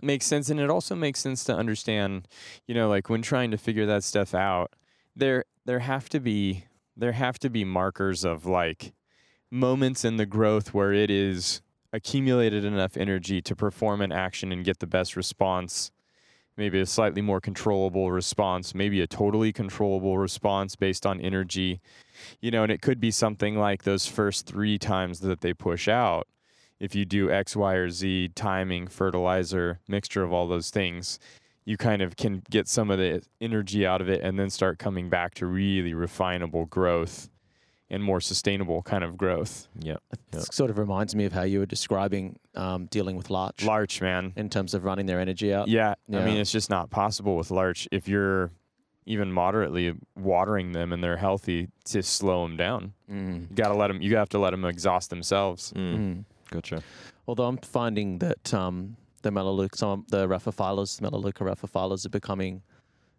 [0.00, 2.28] Makes sense, and it also makes sense to understand.
[2.66, 4.74] You know, like when trying to figure that stuff out,
[5.16, 6.64] there there have to be
[6.96, 8.92] there have to be markers of like
[9.50, 14.64] moments in the growth where it is accumulated enough energy to perform an action and
[14.64, 15.90] get the best response
[16.56, 21.80] maybe a slightly more controllable response, maybe a totally controllable response based on energy.
[22.40, 25.88] You know, and it could be something like those first three times that they push
[25.88, 26.26] out.
[26.80, 31.18] If you do X, Y, or Z, timing, fertilizer, mixture of all those things,
[31.64, 34.78] you kind of can get some of the energy out of it and then start
[34.78, 37.28] coming back to really refinable growth
[37.88, 39.68] and more sustainable kind of growth.
[39.80, 40.02] Yep.
[40.12, 40.42] It Yep.
[40.52, 44.32] sort of reminds me of how you were describing um, dealing with larch Larch, man.
[44.36, 45.68] in terms of running their energy out.
[45.68, 48.50] Yeah, I mean it's just not possible with larch if you're
[49.08, 52.92] even moderately watering them and they're healthy to slow them down.
[53.08, 53.48] Mm.
[53.50, 55.72] You got to let them you have to let them exhaust themselves.
[55.76, 55.96] Mm.
[55.96, 56.24] Mm.
[56.50, 56.82] Gotcha.
[57.28, 62.62] Although I'm finding that um, the Melaleuca, some of the Raphophyllus, Melaleuca Raphophyllus are becoming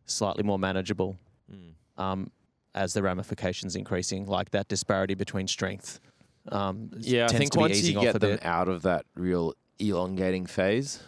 [0.06, 1.16] slightly more manageable
[1.50, 1.72] Mm.
[2.04, 2.32] um,
[2.76, 6.00] as the ramifications increasing, like that disparity between strength.
[6.52, 8.46] Um, s- Yeah, I think to once you get them bit.
[8.46, 11.02] out of that real elongating phase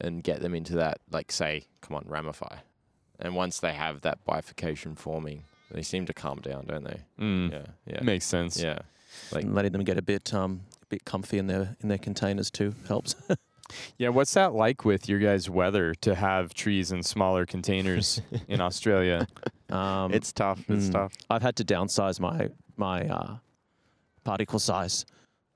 [0.00, 2.56] and get them into that, like, say, come on, ramify.
[3.18, 7.00] And once they have that bifurcation forming, they seem to calm down, don't they?
[7.18, 7.52] Mm.
[7.52, 8.60] Yeah, yeah, Makes sense.
[8.60, 8.78] yeah.
[9.32, 11.98] Like, and letting them get a bit um, a bit comfy in their in their
[11.98, 13.14] containers too helps.
[13.98, 18.60] Yeah, what's that like with your guys' weather to have trees in smaller containers in
[18.68, 19.26] Australia?
[19.68, 20.58] Um, it's tough.
[20.68, 21.12] It's mm, tough.
[21.28, 23.36] I've had to downsize my my uh,
[24.24, 25.04] particle size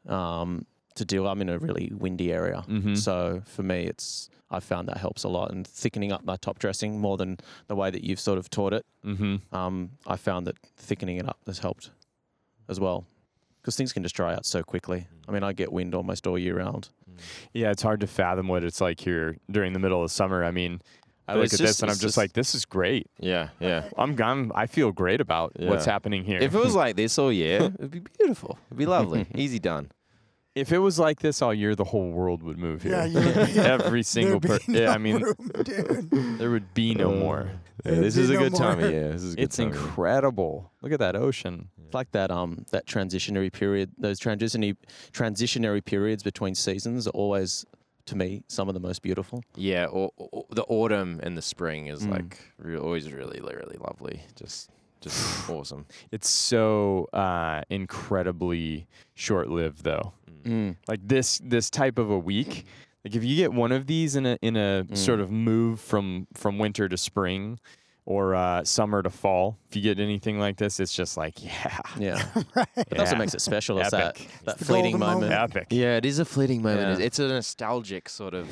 [0.08, 1.26] um, to deal.
[1.26, 2.96] I'm in a really windy area, Mhm.
[2.96, 5.50] so for me, it's I found that helps a lot.
[5.50, 8.72] And thickening up my top dressing more than the way that you've sort of taught
[8.72, 9.54] it, Mm-hmm.
[9.54, 11.90] um, I found that thickening it up has helped
[12.68, 13.04] as well.
[13.64, 15.06] Because things can just dry out so quickly.
[15.26, 16.90] I mean, I get wind almost all year round.
[17.10, 17.18] Mm.
[17.54, 20.44] Yeah, it's hard to fathom what it's like here during the middle of summer.
[20.44, 20.82] I mean,
[21.26, 23.06] I oh, look at just- this and I'm just, just- like, this is great.
[23.18, 23.88] Yeah, yeah.
[23.96, 26.38] I'm, I'm I feel great about what's happening here.
[26.42, 28.58] If it was like this all year, it'd be beautiful.
[28.68, 29.26] It'd be lovely.
[29.34, 29.90] Easy done.
[30.54, 32.92] if it was like this all year, the whole world would move here.
[32.92, 34.74] Yeah, you would Every single person.
[34.74, 37.18] be Yeah, I mean, room, there would be no mm.
[37.20, 37.50] more.
[37.84, 38.86] Yeah, this is a no good time more.
[38.86, 39.08] of year.
[39.10, 39.82] This is a good It's time of year.
[39.82, 40.72] incredible.
[40.82, 41.68] Look at that ocean.
[41.84, 43.90] It's like that um that transitionary period.
[43.98, 44.76] Those transitionary
[45.12, 47.64] transitionary periods between seasons are always,
[48.06, 49.42] to me, some of the most beautiful.
[49.56, 52.10] Yeah, or, or the autumn and the spring is Mm.
[52.10, 54.22] like re- always really, really lovely.
[54.36, 54.70] Just,
[55.00, 55.86] just awesome.
[56.12, 60.12] It's so uh, incredibly short-lived, though.
[60.44, 60.76] Mm.
[60.88, 62.66] Like this this type of a week.
[63.04, 64.96] Like if you get one of these in a in a Mm.
[64.96, 67.58] sort of move from from winter to spring
[68.06, 71.78] or uh, summer to fall, if you get anything like this, it's just like yeah,
[71.98, 73.78] Yeah, but that's what makes it special.
[73.80, 74.28] Is that Epic.
[74.44, 75.30] that the fleeting moment.
[75.30, 75.32] moment.
[75.56, 75.66] epic.
[75.70, 76.80] Yeah, it is a fleeting moment.
[76.80, 76.92] Yeah.
[76.92, 78.48] It's- It's a nostalgic sort of,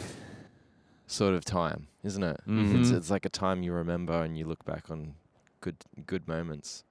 [1.07, 2.41] sort of time, isn't it?
[2.49, 2.81] Mhm.
[2.81, 5.15] It's, it's like a time you remember and you look back on
[5.61, 5.77] good,
[6.07, 6.85] good moments.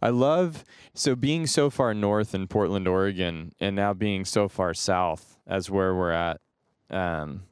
[0.00, 4.72] I love so being so far north in Portland, Oregon, and now being so far
[4.72, 6.40] south as where we're at
[6.90, 7.42] um,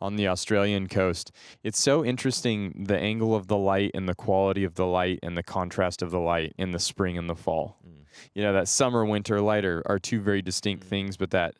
[0.00, 1.32] on the Australian coast.
[1.62, 5.36] It's so interesting the angle of the light and the quality of the light and
[5.36, 7.76] the contrast of the light in the spring and the fall.
[7.86, 8.04] Mm.
[8.34, 10.88] You know that summer winter light are, are two very distinct Mm.
[10.88, 11.54] things, but that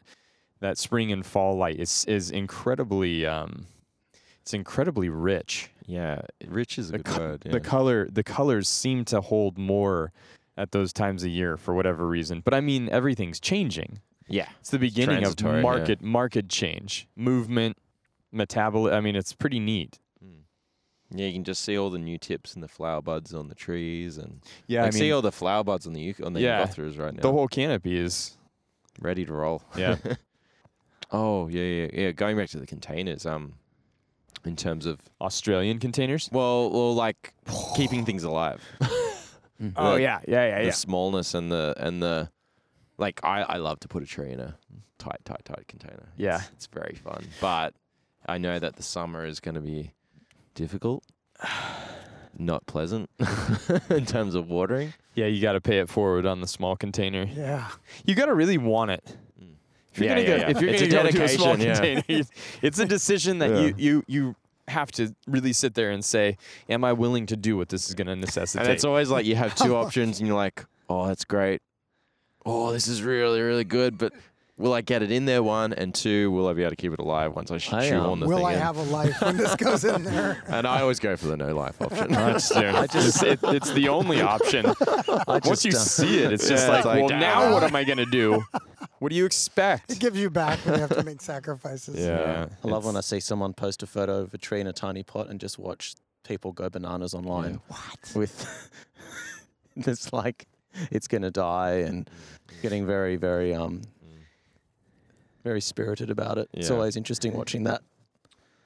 [0.61, 3.67] that spring and fall light is is incredibly um,
[4.43, 5.71] it's incredibly rich.
[5.89, 7.43] Yeah, rich is a The good co- word.
[7.47, 7.53] Yeah.
[7.53, 10.13] the color the colors seem to hold more
[10.59, 14.71] at those times a year for whatever reason but i mean everything's changing yeah, it's
[14.71, 15.63] the beginning of transitory, yeah.
[15.63, 17.77] market market change movement
[18.33, 20.41] metabolism i mean it's pretty neat Mm.
[21.11, 23.55] Yeah, you can just see all the new tips and the flower buds on the
[23.55, 26.67] trees, and yeah like i see all the flower buds on the on the Yeah.
[26.79, 27.21] Right now.
[27.23, 28.37] the whole canopy is
[29.01, 29.63] ready to roll.
[29.77, 29.97] yeah
[31.13, 32.11] Oh yeah, yeah, yeah.
[32.11, 33.55] Going back to the containers, um,
[34.45, 37.33] in terms of australian containers well, well, like
[37.77, 38.61] keeping things alive.
[39.77, 42.31] Oh The- yeah yeah yeah the yeah smallness and the and the
[42.99, 43.21] like.
[43.25, 44.57] I I love to put a tree in a
[44.99, 46.09] tight, tight, tight container.
[46.17, 46.37] Yeah.
[46.37, 47.25] it's, it's very fun.
[47.41, 47.75] But
[48.27, 49.93] I know that the summer is going to be
[50.55, 51.05] difficult,
[52.39, 53.09] not pleasant
[53.91, 54.93] in terms of watering.
[55.15, 57.69] yeah you got to pay it forward on the small container Yeah.
[58.05, 59.55] you got to really want it Mm.
[59.93, 60.51] if you're Yeah, gonna yeah, go, yeah.
[60.51, 62.01] if you're It's a gonna go to a small dedication, yeah.
[62.03, 62.25] container,
[62.63, 63.61] it's a decision that Yeah.
[63.61, 64.37] you you you
[64.69, 66.37] have to really sit there and say,
[66.69, 69.25] "Am I willing to do what this is going to necessitate?" And it's always like
[69.25, 71.63] you have two options, and you're like, "Oh, that's great.
[72.47, 74.15] Oh, this is really, really good." But
[74.57, 75.43] will I get it in there?
[75.43, 77.89] One and two, will I be able to keep it alive once I sh- I,
[77.89, 78.47] chew um, on the Will thing?
[78.47, 78.59] I in?
[78.61, 80.43] have a life when this goes in there?
[80.49, 82.13] and I always go for the no life option.
[82.13, 84.65] That's- I just it, it's the only option.
[85.27, 87.53] Once just, you uh, see it, it's just like, it's like, well, now ah.
[87.53, 88.43] what am I going to do?
[88.99, 89.93] What do you expect?
[89.93, 91.99] It gives you back when you have to make sacrifices.
[91.99, 94.73] Yeah, I love when I see someone post a photo of a tree in a
[94.73, 95.95] tiny pot and just watch
[96.25, 98.13] people go bananas online What?
[98.15, 98.71] with
[99.77, 100.47] it's like
[100.91, 102.09] it's gonna die and
[102.63, 103.83] getting very, very um
[105.45, 106.49] very spirited about it.
[106.53, 107.83] It's always interesting watching that.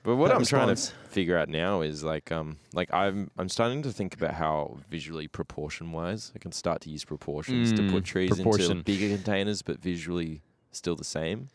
[0.02, 0.80] But what that I'm trying to
[1.10, 5.28] figure out now is like um like I'm I'm starting to think about how visually
[5.28, 8.70] proportion wise I can start to use proportions to put Mm, trees proportion.
[8.78, 10.40] into bigger containers but visually
[10.72, 11.48] still the same.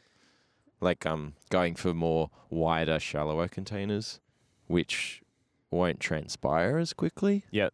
[0.79, 4.19] Like um going for more wider, shallower containers,
[4.67, 5.23] which
[5.71, 7.45] won't transpire as quickly.
[7.49, 7.69] Yeah.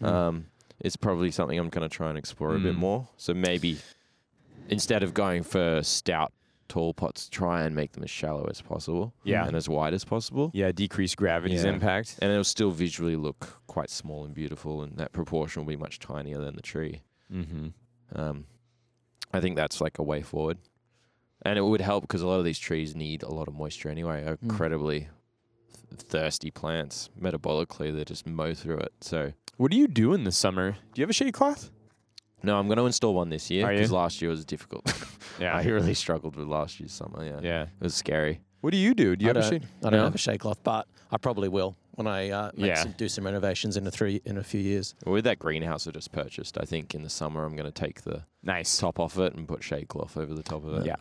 [0.00, 0.06] Mm.
[0.08, 0.46] Um
[0.80, 2.78] it's probably something I'm going to try and explore a bit Mm.
[2.78, 3.08] more.
[3.16, 3.78] So maybe
[4.68, 6.32] instead of going for stout
[6.68, 9.12] tall pots, try and make them as shallow as possible.
[9.22, 9.46] Yeah.
[9.46, 10.50] and as wide as possible.
[10.54, 11.70] Yeah, decrease gravity's Yeah.
[11.72, 12.18] impact.
[12.22, 15.98] And it'll still visually look quite small and beautiful, and that proportion will be much
[15.98, 17.02] tinier than the tree.
[17.32, 17.68] Mm-hmm.
[18.18, 18.46] Um,
[19.32, 20.58] I think that's like a way forward.
[21.42, 23.90] And it would help because a lot of these trees need a lot of moisture
[23.90, 24.24] anyway.
[24.24, 24.44] Are Mm.
[24.44, 25.08] Incredibly
[25.90, 27.10] th- thirsty plants.
[27.20, 28.92] Metabolically, they just mow through it.
[29.02, 30.72] So, What do you do in the summer?
[30.72, 31.70] Do you have a shade cloth?
[32.42, 33.78] no, I'm going to install one this year Are you?
[33.78, 34.92] because last year was difficult.
[35.40, 35.56] Yeah.
[35.56, 37.24] I really struggled with last year's summer.
[37.24, 37.40] Yeah.
[37.42, 37.62] yeah.
[37.62, 38.40] It was scary.
[38.60, 39.16] What do you do?
[39.16, 39.68] Do you I have a don't, shade?
[39.80, 40.04] I don't No?
[40.04, 42.82] have a shade cloth, but I probably will when I uh, make Yeah.
[42.82, 44.94] some, do some renovations in a three in a few years.
[45.04, 48.02] With that greenhouse I just purchased, I think in the summer I'm going to take
[48.02, 48.78] the Nice.
[48.78, 50.86] top off it and put shade cloth over the top of it.
[50.86, 50.96] Yeah.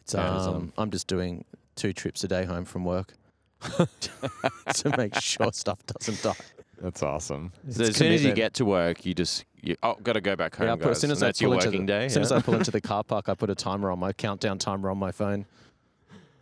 [0.00, 1.44] It's Yeah, it's, um, um, I'm just doing
[1.76, 3.14] two trips a day home from work
[3.60, 6.34] to make sure stuff doesn't die.
[6.80, 7.52] That's awesome.
[7.70, 10.20] So It's as soon as you get to work, you just you, oh, got to
[10.20, 11.92] go back home, Yeah, put, as soon as I that's pull your into working the,
[11.92, 12.04] day.
[12.06, 12.30] as soon as?
[12.32, 14.98] I pull into the car park, I put a timer on my countdown timer on
[14.98, 15.46] my phone.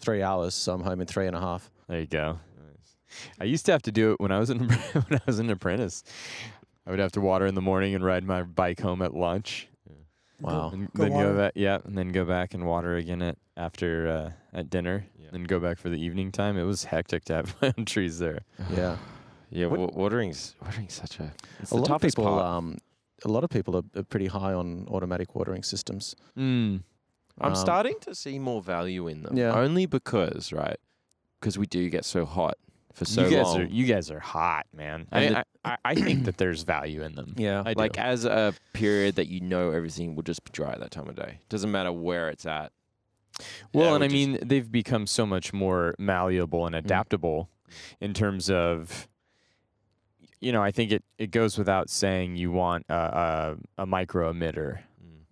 [0.01, 1.71] Three hours, so I'm home in three and a half.
[1.89, 2.39] There you go.
[3.41, 5.49] I used to have to do it when I was an when I was an
[5.51, 6.03] apprentice.
[6.87, 9.69] I would have to water in the morning and ride my bike home at lunch.
[10.41, 10.71] Wow.
[10.75, 11.33] And Go then water.
[11.33, 15.07] go back, yeah, and then go back and water again at after uh, at dinner,
[15.17, 15.29] Yeah.
[15.33, 16.59] and go back for the evening time.
[16.59, 18.41] It was hectic to have my own trees there.
[18.77, 18.97] Yeah.
[19.55, 22.45] Yeah, What- wa- watering's watering's such a it's a the lot of toughest people, part.
[22.47, 22.79] um,
[23.25, 26.17] a lot of people are, are pretty high on automatic watering systems.
[26.37, 26.83] Mm.
[27.41, 29.37] I'm um, starting to see more value in them.
[29.37, 29.55] Yeah.
[29.55, 30.79] Only because right,
[31.41, 32.57] because we do get so hot
[32.93, 33.61] for so you guys long.
[33.61, 35.07] are you guys are hot, man.
[35.13, 37.35] And I, I, I- I think that there's value in them.
[37.37, 37.63] Yeah.
[37.65, 37.79] I do.
[37.81, 41.09] like as a period that you know everything will just be dry at that time
[41.09, 41.39] of day.
[41.49, 42.73] Doesn't matter where it's at.
[43.73, 46.67] Well, Yeah, and I just- mean, they've become so much more malleable Mm.
[46.69, 47.49] and adaptable
[48.01, 49.09] in terms of,
[50.45, 52.95] you know, I think it, it goes without saying you want a,
[53.79, 54.81] a, a micro emitter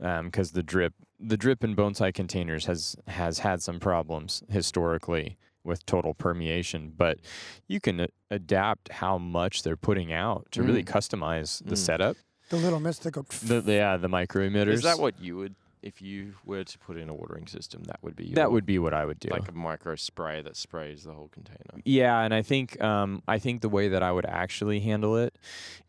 [0.03, 0.25] Mm.
[0.25, 5.87] because the drip the drip in bonsai containers has has had some problems historically with
[5.87, 7.19] total permeation, but
[7.69, 10.89] you can a- adapt how much they're putting out to really Mm.
[10.97, 11.85] customize the Mm.
[11.87, 12.17] setup.
[12.49, 13.13] The little mist that.
[13.51, 14.73] The, the yeah, the micro emitters.
[14.73, 17.83] Is that what you would if you were to put in a watering system?
[17.85, 19.29] That would be your, that would be what I would do.
[19.31, 21.83] like a micro spray that sprays the whole container.
[21.85, 25.37] Yeah, and I think um, I think the way that I would actually handle it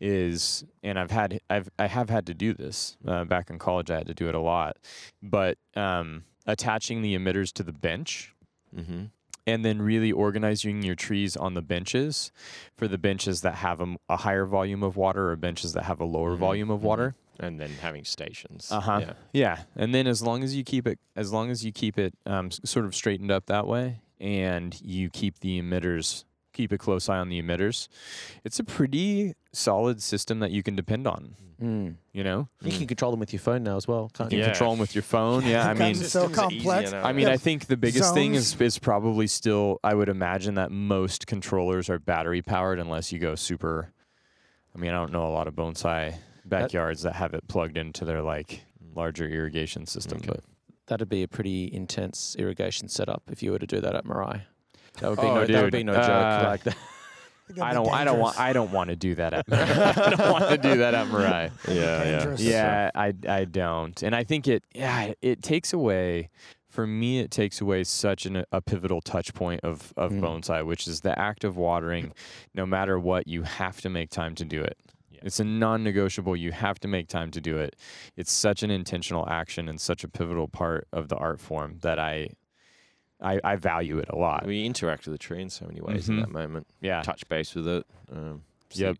[0.00, 3.90] is, and I've had I've I have had to do this uh, back in college.
[3.90, 4.76] I had to do it a lot,
[5.22, 8.30] but um, attaching the emitters to the bench
[8.76, 9.04] Mm-hmm.
[9.46, 12.32] and then really organizing your trees on the benches
[12.76, 16.04] for the benches that have a higher volume of water or benches that have a
[16.04, 16.84] lower Mhm, volume of mhm.
[16.84, 17.14] water.
[17.40, 18.70] And then having stations.
[18.70, 19.00] Uh-huh.
[19.00, 19.12] Yeah.
[19.32, 22.14] Yeah, and then as long as you keep it, as long as you keep it
[22.26, 27.08] um, sort of straightened up that way, and you keep the emitters, keep a close
[27.08, 27.88] eye on the emitters,
[28.44, 31.34] it's a pretty solid system that you can depend on.
[31.62, 31.94] Mm.
[32.12, 34.38] You know, You can control them with your phone now as well, you can't can
[34.38, 34.44] you?
[34.44, 34.50] Yeah.
[34.50, 35.44] control them with your phone.
[35.46, 36.92] Yeah, I mean, so Systems are easier complex.
[36.92, 37.32] I mean, Yeah.
[37.32, 39.78] I think the biggest thing is is probably still.
[39.84, 43.92] I would imagine that most controllers are battery powered, unless you go super.
[44.74, 48.04] I mean, I don't know a lot of bonsai backyards that have it plugged into
[48.04, 48.64] their like
[48.94, 50.26] larger irrigation system, Okay.
[50.28, 50.40] but.
[50.86, 54.42] That'd be a pretty intense irrigation setup if you were to do that at Mirai.
[55.00, 56.06] That would be Oh, no, that would be dude, no uh,
[56.42, 56.46] joke.
[56.46, 56.76] Like that.
[57.62, 57.88] I don't.
[57.90, 58.38] I don't want.
[58.38, 59.46] I don't want to do that at.
[59.52, 61.50] I don't want to do that at Mirai.
[61.74, 62.40] Yeah, Dangerous.
[62.42, 63.14] Yeah, I.
[63.26, 64.62] I don't, and I think it.
[64.74, 66.28] Yeah, it takes away.
[66.68, 70.20] For me, it takes away such an, a pivotal touch point of of Mm.
[70.20, 72.12] bonsai, which is the act of watering.
[72.54, 74.76] No matter what, you have to make time to do it.
[75.24, 76.36] It's a non-negotiable.
[76.36, 77.74] You have to make time to do it.
[78.16, 81.98] It's such an intentional action and such a pivotal part of the art form that
[81.98, 82.28] I,
[83.20, 84.46] I, I value it a lot.
[84.46, 86.10] We interact with the tree in so many ways Mhm.
[86.10, 86.66] in that moment.
[86.80, 87.02] Yeah.
[87.02, 87.86] Touch base with it.
[88.12, 88.96] Um, see- Yep.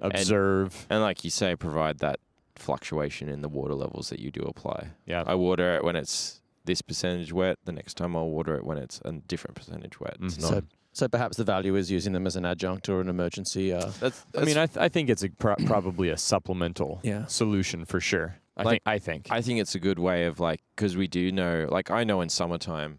[0.00, 0.86] Observe.
[0.90, 2.18] And like you say, provide that
[2.56, 4.88] fluctuation in the water levels that you do apply.
[5.06, 5.22] Yeah.
[5.26, 7.58] I water it when it's this percentage wet.
[7.64, 10.16] The next time I'll water it when it's a different percentage wet.
[10.20, 10.42] It's Mhm.
[10.42, 10.50] not.
[10.50, 10.62] So,
[10.92, 13.72] so perhaps the value is using them as an adjunct or an emergency.
[13.72, 17.26] Uh, that's, I mean, I, th- I think it's a pro- probably a supplemental yeah.
[17.26, 18.36] solution for sure.
[18.56, 18.82] I Like- think.
[18.86, 19.26] I think.
[19.30, 22.20] I think it's a good way of like because we do know like I know
[22.20, 22.98] in summertime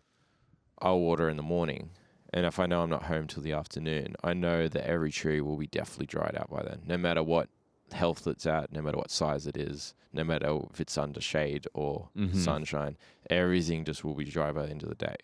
[0.79, 1.91] I'll water in the morning
[2.33, 5.39] and if I know I'm not home till the afternoon I know that every tree
[5.41, 7.49] will be definitely dried out by then no matter what
[7.91, 11.67] health it's at no matter what size it is no matter if it's under shade
[11.75, 12.35] or Mhm.
[12.35, 12.97] sunshine
[13.29, 15.15] everything just will be dry by the end of the day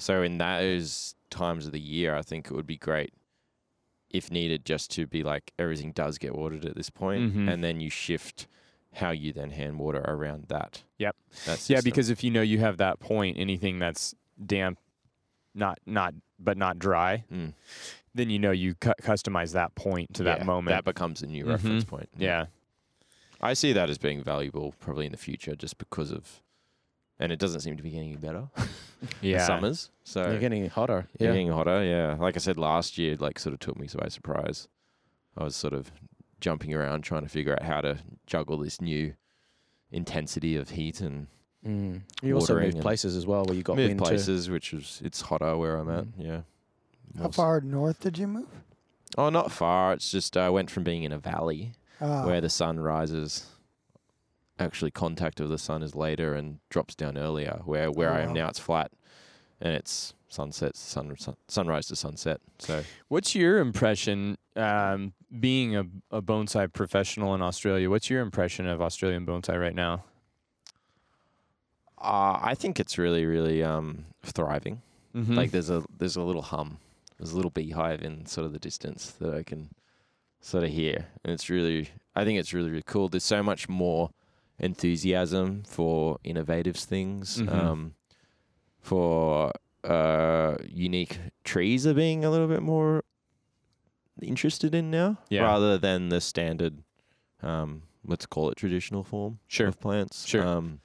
[0.00, 3.12] so in those times of the year I think it would be great
[4.10, 7.52] if needed just to be like everything does get watered at this point Mhm.
[7.52, 8.48] and then you shift
[8.94, 10.82] how you then hand water around that.
[10.98, 11.14] Yep.
[11.46, 14.80] That yeah, because if you know you have that point, anything that's damp,
[15.54, 17.52] not not but not dry, Mm.
[18.14, 20.74] then you know you cu- customize that point to Yeah, that moment.
[20.74, 21.88] that becomes a new reference Mhm.
[21.88, 22.08] point.
[22.18, 22.46] yeah.
[23.40, 26.42] I see that as being valuable probably in the future, just because of,
[27.20, 28.48] and it doesn't seem to be getting any better.
[29.22, 29.46] Yeah.
[29.46, 29.88] summers.
[30.04, 31.06] So They're getting hotter.
[31.18, 31.32] Yeah, Yeah.
[31.32, 31.82] getting hotter.
[31.82, 34.68] Yeah, like I said last year, like sort of took me by surprise.
[35.38, 35.90] I was sort of
[36.40, 39.14] jumping around trying to figure out how to juggle this new
[39.90, 41.26] intensity of heat and
[41.66, 42.00] Mm.
[42.22, 44.04] You also Watering moved places as well, where you got move wind too.
[44.06, 46.04] places, which was it's hotter where I'm at.
[46.04, 46.12] Mm.
[46.16, 46.40] Yeah.
[47.18, 48.48] How Was- far north did you move?
[49.18, 49.92] Oh, not far.
[49.92, 53.44] It's just I went from being in a valley Ah, where the sun rises.
[54.60, 57.60] Actually, contact of the sun is later and drops down earlier.
[57.64, 58.34] Where where Oh, I am wow.
[58.34, 58.92] now, it's flat,
[59.60, 62.40] and it's sunset, sun, sun sunrise to sunset.
[62.58, 67.88] So What's your impression, um, being a, a bonsai professional in Australia?
[67.90, 70.04] What's your impression of Australian bonsai right now?
[71.98, 74.80] uh, I think it's really, really um, thriving.
[75.14, 75.34] Mm-hmm.
[75.34, 76.78] Like there's a there's a little hum,
[77.18, 79.68] there's a little beehive in sort of the distance that I can
[80.40, 83.08] sort of hear, and it's really I think it's really really cool.
[83.08, 84.10] There's so much more
[84.60, 87.52] enthusiasm for innovative things, Mhm.
[87.52, 87.94] um,
[88.78, 89.52] for
[89.82, 93.02] uh, unique trees are being a little bit more
[94.20, 95.42] interested in now, Yeah.
[95.42, 96.82] rather than the standard,
[97.42, 99.68] um, let's call it traditional form Sure.
[99.68, 100.26] of plants.
[100.26, 100.46] Sure.
[100.46, 100.80] Um,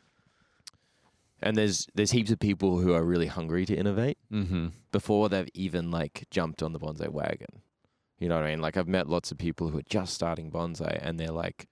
[1.41, 4.67] and there's there's heaps of people who are really hungry to innovate mm-hmm.
[4.91, 7.61] before they've even like jumped on the bonsai wagon.
[8.17, 8.61] You know what I mean?
[8.61, 11.67] Like I've met lots of people who are just starting bonsai and they're like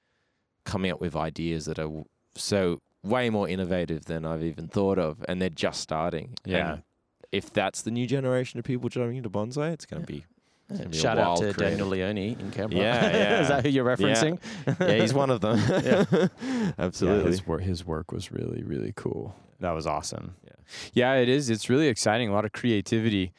[0.65, 2.03] coming up with ideas that are
[2.35, 6.35] so way more innovative than I've even thought of, and they're just starting.
[6.45, 6.73] Yeah.
[6.73, 6.83] And
[7.31, 10.25] if that's the new generation of people jumping into bonsai, it's going to be.
[10.69, 10.85] Yeah.
[10.85, 11.69] be Shout out to career.
[11.71, 12.81] Daniel Leone in Canberra.
[12.81, 13.41] Yeah, yeah.
[13.41, 14.39] Is that who you're referencing?
[14.79, 15.59] Yeah, he's one of them.
[15.83, 16.27] Yeah.
[16.79, 17.31] absolutely.
[17.31, 19.35] his work his work was really really cool.
[19.59, 20.35] That was awesome.
[20.45, 20.51] Yeah.
[20.93, 21.49] yeah, it is.
[21.49, 22.29] It's really exciting.
[22.29, 23.33] A lot of creativity.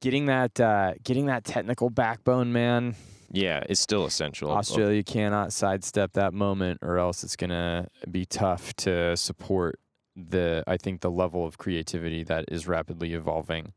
[0.00, 2.94] Getting that uh, getting that technical backbone, man.
[3.32, 4.50] Yeah, it's still essential.
[4.50, 9.78] Australia cannot sidestep that moment, or else it's gonna be tough to support
[10.16, 10.64] the.
[10.66, 13.72] I think the level of creativity that is rapidly evolving.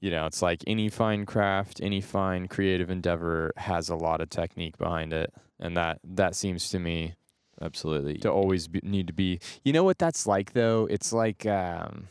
[0.00, 4.30] You know, it's like any fine craft, any fine creative endeavor has a lot of
[4.30, 7.14] technique behind it, and that that seems to me
[7.60, 8.18] Absolutely.
[8.18, 9.38] to always be, need to be.
[9.64, 10.88] You know what that's like though?
[10.90, 12.08] It's like um,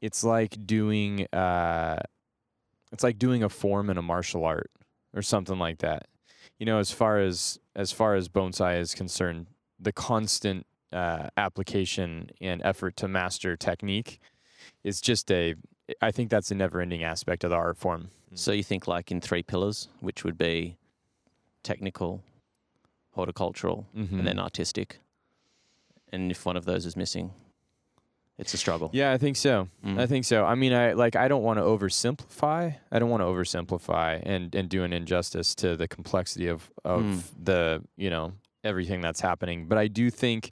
[0.00, 1.98] it's like doing uh,
[2.90, 4.70] it's like doing a form in a martial art
[5.14, 6.08] or something like that.
[6.58, 9.46] You know, as far as as far as bonsai is concerned,
[9.78, 14.20] the constant uh, application and effort to master technique
[14.82, 15.54] is just a.
[16.00, 18.08] I think that's a never-ending aspect of the art form.
[18.34, 20.76] So you think like in three pillars, which would be
[21.62, 22.22] technical,
[23.12, 24.18] horticultural, Mm-hmm.
[24.18, 24.98] and then artistic.
[26.12, 27.32] And if one of those is missing,
[28.38, 28.90] it's a struggle.
[28.92, 29.68] Yeah, I think so.
[29.84, 29.98] Mm.
[29.98, 30.44] I think so.
[30.44, 32.74] I mean, I like I don't want to oversimplify.
[32.90, 37.02] I don't want to oversimplify and and do an injustice to the complexity of of
[37.02, 37.22] Mm.
[37.44, 38.32] the you know
[38.62, 39.66] everything that's happening.
[39.68, 40.50] But I do think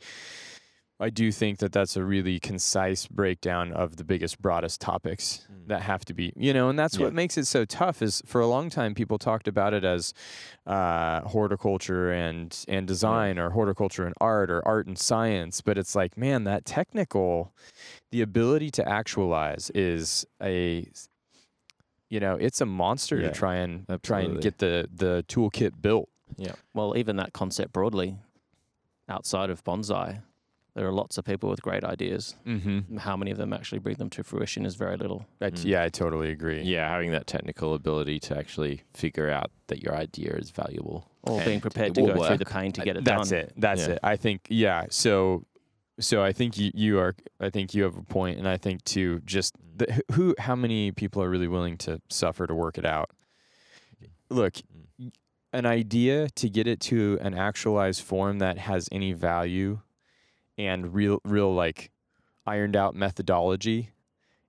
[1.03, 5.67] I do think that that's a really concise breakdown of the biggest broadest topics Mm.
[5.69, 7.05] that have to be you know and that's Yeah.
[7.07, 10.15] what makes it so tough is for a long time people talked about it as
[10.67, 15.95] uh, horticulture and and design or horticulture and art or art and science but it's
[15.97, 17.53] like man that technical
[18.13, 20.87] the ability to actualize is a
[22.09, 23.73] you know it's a monster Yeah, to try and
[24.03, 26.55] try and get the the toolkit built Yeah.
[26.75, 28.17] Well, even that concept broadly,
[29.09, 30.23] outside of bonsai,
[30.75, 32.35] there are lots of people with great ideas.
[32.47, 32.97] mm-hmm.
[32.97, 35.27] How many of them actually bring them to fruition is very little.
[35.41, 35.65] Mm.
[35.65, 39.95] yeah i totally agree Yeah, having that technical ability to actually figure out that your
[39.95, 41.09] idea is valuable.
[41.25, 43.39] Or and being prepared to will go through the pain to get it that's done.
[43.39, 43.93] That's it that's Yeah.
[43.95, 45.45] it i think yeah so
[46.01, 48.83] so i think you, you are i think you have a point and i think
[48.85, 52.87] too just the, who how many people are really willing to suffer to work it
[52.87, 53.11] out
[54.31, 54.55] look
[55.01, 55.11] Mm.
[55.53, 59.81] an idea to get it to an actualized form that has any value
[60.59, 61.91] and real real like
[62.47, 63.91] ironed out methodology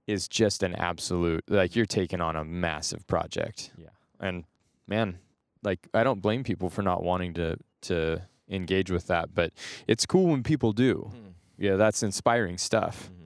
[0.07, 3.87] is just an absolute like you're taking on a massive project Yeah.
[4.19, 4.43] and
[4.87, 5.19] man
[5.63, 9.53] like i don't blame people for not wanting to to engage with that but
[9.87, 11.11] it's cool when people do
[11.57, 13.19] yeah that's inspiring stuff Mm-hmm.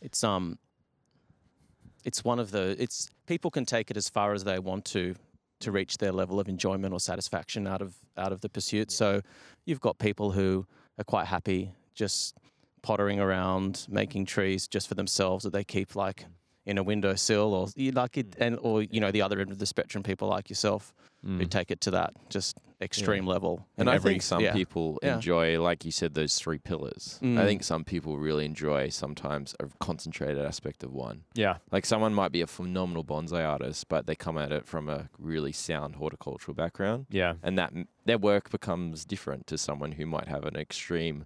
[0.00, 0.58] It's um
[2.04, 5.14] it's one of the it's people can take it as far as they want to
[5.60, 8.90] to reach their level of enjoyment or satisfaction out of out of the pursuit.
[8.90, 9.20] So
[9.64, 10.66] you've got people who
[10.98, 12.36] are quite happy just
[12.82, 16.26] pottering around making trees just for themselves that they keep like
[16.64, 18.46] in a windowsill or like it, Mm.
[18.46, 20.92] and or you know the other end of the spectrum, people like yourself
[21.24, 21.50] who Mm.
[21.50, 23.64] take it to that just extreme level.
[23.76, 24.52] And in I every, think some yeah.
[24.52, 25.14] people Yeah.
[25.14, 27.20] enjoy, like you said, those three pillars.
[27.22, 27.44] I Mm.
[27.46, 31.22] think some people really enjoy sometimes a concentrated aspect of one.
[31.34, 31.58] Yeah.
[31.70, 35.08] Like someone might be a phenomenal bonsai artist, but they come at it from a
[35.16, 37.34] really sound horticultural background, Yeah.
[37.42, 37.72] and that
[38.04, 41.24] their work becomes different to someone who might have an extreme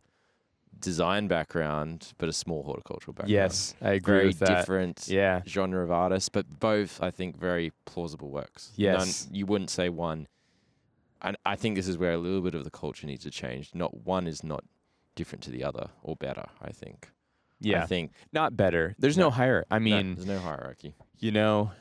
[0.81, 3.31] design background but a small horticultural background.
[3.33, 4.49] Yes, I agree very with that.
[4.61, 5.43] different Yeah.
[5.47, 8.73] genre of artists, but both I think very plausible works.
[8.77, 9.27] Yes.
[9.27, 10.29] None, you wouldn't say one.
[11.23, 13.71] And I think this is where a little bit of the culture needs to change.
[13.75, 14.65] Not one is not
[15.15, 16.45] different to the other or better.
[16.61, 17.11] I think.
[17.59, 17.83] Yeah.
[17.83, 18.13] I think.
[18.33, 18.95] Not better.
[18.99, 19.31] There's no, No.
[19.31, 19.65] higher.
[19.71, 20.95] I no, mean, there's no hierarchy.
[21.19, 21.73] you know,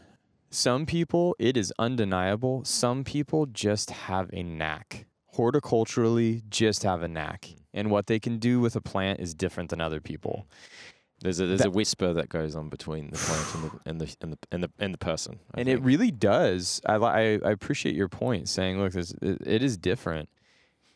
[0.50, 2.64] some people, it is undeniable.
[2.64, 5.06] Some people just have a knack.
[5.36, 7.42] Horticulturally, just have a knack.
[7.42, 7.58] Mm.
[7.76, 10.48] And what they can do with a plant is different than other people.
[11.22, 14.02] There's a there's That- a whisper that goes on between the plant and the and
[14.02, 15.40] the and the and the, and the person.
[15.54, 16.82] I and it really does.
[16.86, 20.30] I, I I appreciate your point, saying, look, this, it, it is different.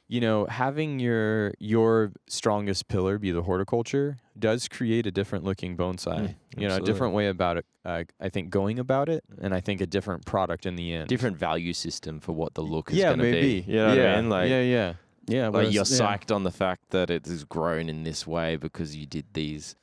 [0.07, 5.77] You know, having your your strongest pillar be the horticulture does create a different looking
[5.77, 6.19] bonsai.
[6.19, 7.65] Mm, you know, a different way about it.
[7.85, 11.09] Uh, I think going about it, and I think a different product in the end.
[11.09, 13.61] different value system for what the look is yeah, going to maybe.
[13.61, 13.71] be.
[13.71, 14.29] You know yeah, what I mean?
[14.29, 14.93] Like, yeah, yeah.
[15.29, 16.17] Yeah, like whereas- you're yeah.
[16.17, 19.75] psyched on the fact that it has grown in this way because you did these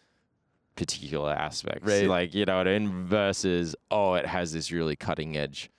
[0.76, 1.86] particular aspects.
[1.88, 2.06] Right.
[2.06, 3.04] Like, you know mean?
[3.06, 5.70] Versus, oh, it has this really cutting edge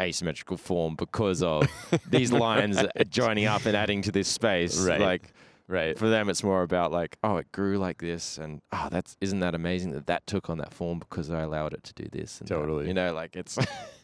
[0.00, 1.66] asymmetrical form because of
[2.10, 2.78] these lines
[3.10, 4.80] joining up and adding to this space.
[4.80, 5.00] Right.
[5.00, 5.32] Like
[5.68, 5.96] Right.
[5.98, 9.40] for them it's more about like, oh, it grew like this and oh, that's isn't
[9.40, 12.40] that amazing that that took on that form because I allowed it to do this
[12.40, 12.88] and that." Totally.
[12.88, 13.58] You know, like it's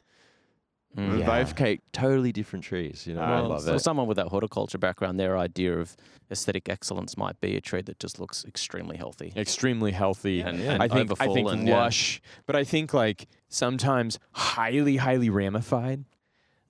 [0.97, 1.21] Mm.
[1.21, 1.27] Yeah.
[1.27, 3.21] both cake totally different trees, you know.
[3.21, 3.81] I love so it.
[3.81, 5.97] someone with that horticulture background, their idea of
[6.31, 9.33] aesthetic excellence might be a tree that just looks extremely healthy.
[9.37, 10.41] Extremely healthy.
[10.41, 10.73] And, Yeah.
[10.73, 11.77] and I think I think and, yeah.
[11.77, 16.05] lush, but I think like sometimes highly highly ramified,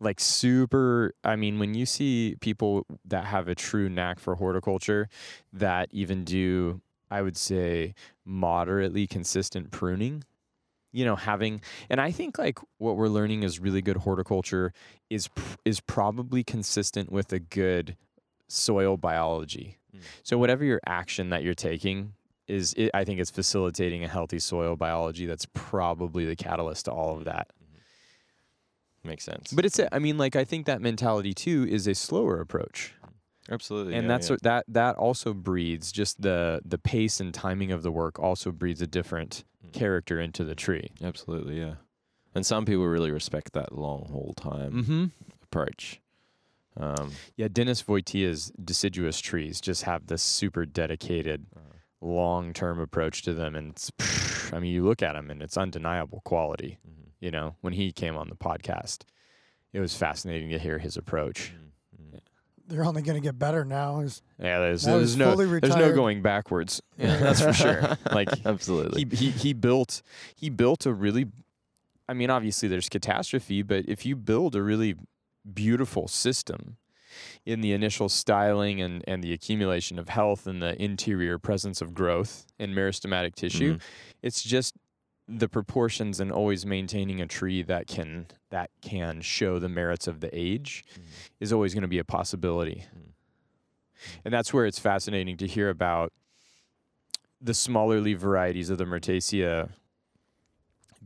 [0.01, 1.15] like super.
[1.25, 5.09] I mean, when you see people that have a true knack for horticulture,
[5.53, 7.95] that even do, I would say,
[8.25, 10.25] moderately consistent pruning.
[10.91, 11.61] You know, having
[11.91, 14.73] and I think like what we're learning is really good horticulture
[15.11, 17.97] is pr- is probably consistent with a good
[18.49, 19.79] soil biology.
[19.95, 20.01] Mm.
[20.23, 22.15] So whatever your action that you're taking
[22.47, 26.93] is it, I think it's facilitating a healthy soil biology that's probably the catalyst to
[26.93, 27.51] all of that.
[29.05, 29.53] Makes sense.
[29.53, 32.95] But it's a, I mean like I think that mentality too is a slower approach.
[33.51, 33.95] Absolutely.
[33.95, 34.37] and yeah, that's yeah.
[34.43, 38.83] that that also breeds just the the pace and timing of the work also breeds
[38.83, 39.73] a different Mm.
[39.73, 40.91] character into the tree.
[41.03, 41.75] Absolutely, yeah.
[42.35, 45.11] And some people really respect that long haul time Mhm.
[45.43, 46.01] approach.
[46.77, 51.47] Um, Yeah, Dennis Vojtilla's deciduous trees just have this super dedicated
[52.01, 53.91] long-term approach to them and it's,
[54.53, 56.79] I mean you look at them and it's undeniable quality.
[56.87, 59.03] mhm, you know, when he came on the podcast.
[59.73, 61.53] It was fascinating to hear his approach.
[61.53, 61.68] mhm, mhm.
[62.69, 64.01] They're only going to get better now.
[64.01, 66.81] Is Yeah, there's, Now there's he's no fully there's no going backwards.
[66.99, 67.97] Yeah, that's for sure.
[68.13, 69.05] Like Absolutely.
[69.11, 70.03] he, he he built
[70.37, 71.27] he built a really
[72.09, 74.95] I mean, obviously there's catastrophe, but if you build a really
[75.53, 76.77] beautiful system
[77.45, 81.95] in the initial styling and, and the accumulation of health and the interior presence of
[81.95, 83.81] growth in meristematic tissue, Mhm.
[84.23, 84.75] it's just
[85.29, 90.21] the proportions and always maintaining a tree that can that can show the merits of
[90.21, 91.03] the age Mhm.
[91.39, 92.85] is always going to be a possibility.
[92.97, 93.13] Mm.
[94.25, 96.13] And that's where it's fascinating to hear about
[97.41, 99.71] the smaller leaf varieties of the Myrtaceae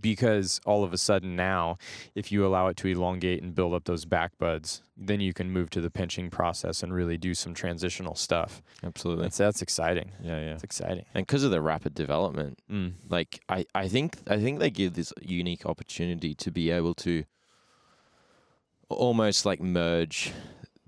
[0.03, 1.79] because all of a sudden now
[2.15, 5.51] if you allow it to elongate and build up those back buds, then you can
[5.51, 8.61] move to the pinching process and really do some transitional stuff.
[8.83, 9.23] Absolutely.
[9.25, 10.13] That's that's exciting.
[10.23, 10.55] yeah, yeah.
[10.55, 11.05] It's exciting.
[11.15, 12.93] And because of the rapid development, Mm.
[13.09, 17.25] like I, I think I think they give this unique opportunity to be able to
[18.89, 20.33] almost like merge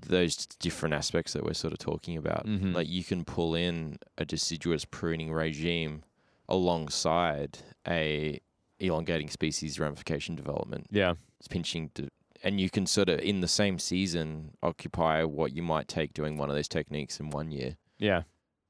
[0.06, 2.46] those different aspects that we're sort of talking about.
[2.46, 2.74] Mhm.
[2.74, 6.02] Like you can pull in a deciduous pruning regime
[6.46, 7.58] alongside
[7.88, 8.40] a
[8.80, 11.14] elongating species ramification development, Yeah.
[11.38, 12.08] It's pinching, to,
[12.42, 16.36] and you can sort of in the same season occupy what you might take doing
[16.36, 18.22] one of those techniques in one year Yeah.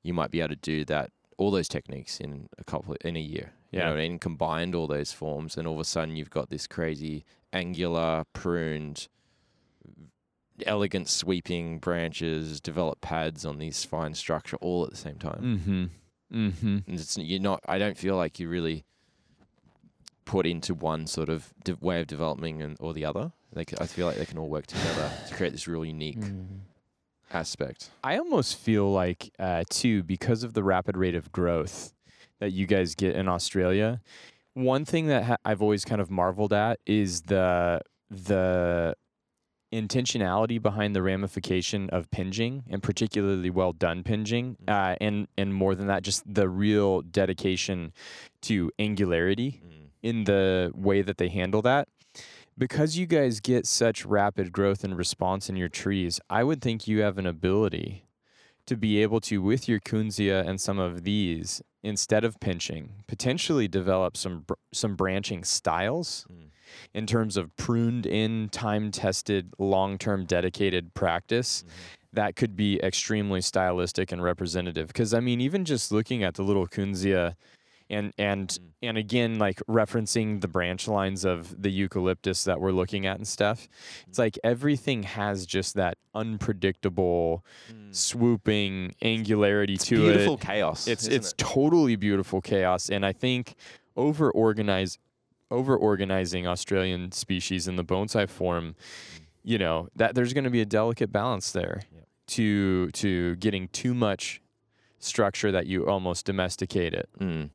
[0.02, 3.20] you might be able to do that all those techniques in a couple in a
[3.20, 3.52] year.
[3.72, 3.86] You Yeah.
[3.86, 4.18] know, what I mean?
[4.20, 9.09] combined all those forms, and all of a sudden you've got this crazy angular, pruned,
[10.64, 15.90] elegant sweeping branches, developed pads on these fine structure all at the same time.
[16.32, 16.50] Mhm.
[16.52, 16.86] Mhm.
[16.86, 17.61] And it's you're not.
[17.66, 18.84] I don't feel like you really
[20.25, 23.33] put into one sort of de- way of developing and or the other.
[23.55, 26.61] Like I feel like they can all work together to create this real unique Mm.
[27.33, 27.91] aspect.
[28.03, 31.93] I almost feel like uh, too because of the rapid rate of growth
[32.41, 34.01] that you guys get in Australia,
[34.55, 38.95] One thing that ha- I've always kind of marveled at is the the
[39.72, 45.75] intentionality behind the ramification of penjing and particularly well done penjing uh, and and more
[45.75, 47.93] than that just the real dedication
[48.43, 49.84] to angularity Mm.
[50.05, 51.88] In the way that they handle that.
[52.57, 56.86] Because you guys get such rapid growth and response in your trees i would think
[56.86, 58.05] you have an ability
[58.66, 63.66] to be able to with your Kunzea and some of these instead of pinching potentially
[63.66, 66.50] develop some br- some branching styles Mm.
[66.94, 71.64] in terms of pruned in time tested long term dedicated practice
[72.12, 74.86] that could be extremely stylistic and representative.
[74.88, 77.34] Because i mean even just looking at the little Kunzea
[77.91, 78.59] and and Mm.
[78.82, 83.28] and again like referencing the branch lines of the eucalyptus that we're looking at and
[83.28, 83.68] stuff
[84.09, 87.45] it's like everything has just that unpredictable
[87.91, 90.12] swooping angularity to it.
[90.14, 90.87] Beautiful chaos.
[90.87, 91.39] it's it's it?
[91.39, 93.55] totally beautiful chaos and i think
[93.97, 94.99] over organize
[95.51, 98.74] over organizing australian species in the bonsai form
[99.43, 102.07] you know that there's going to be a delicate balance there Yep.
[102.28, 104.41] to to getting too much
[104.99, 107.51] structure that you almost domesticate it Mm.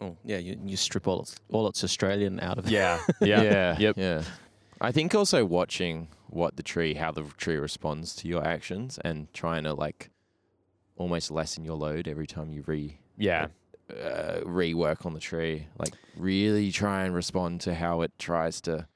[0.00, 2.72] Oh, yeah, you, you strip all its, all its Australian out of it.
[2.72, 3.94] yeah yeah yeah, Yep.
[3.98, 4.22] yeah.
[4.80, 9.32] I think also watching what the tree, how the tree responds to your actions, and
[9.32, 10.10] trying to like
[10.96, 13.46] almost lessen your load every time you re yeah
[13.90, 15.66] uh, rework on the tree.
[15.78, 18.86] Like really try and respond to how it tries to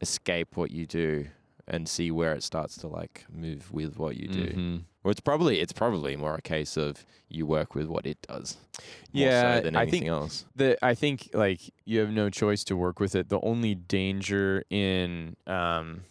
[0.00, 1.26] escape what you do,
[1.70, 4.46] and see where it starts to like move with what you do.
[4.48, 4.82] Mhm.
[5.02, 8.58] Well, it's probably it's probably more a case of you work with what it does.
[9.12, 10.44] more Yeah, so than I anything think- else.
[10.56, 13.28] the I think like you have no choice to work with it.
[13.30, 16.02] The only danger in um,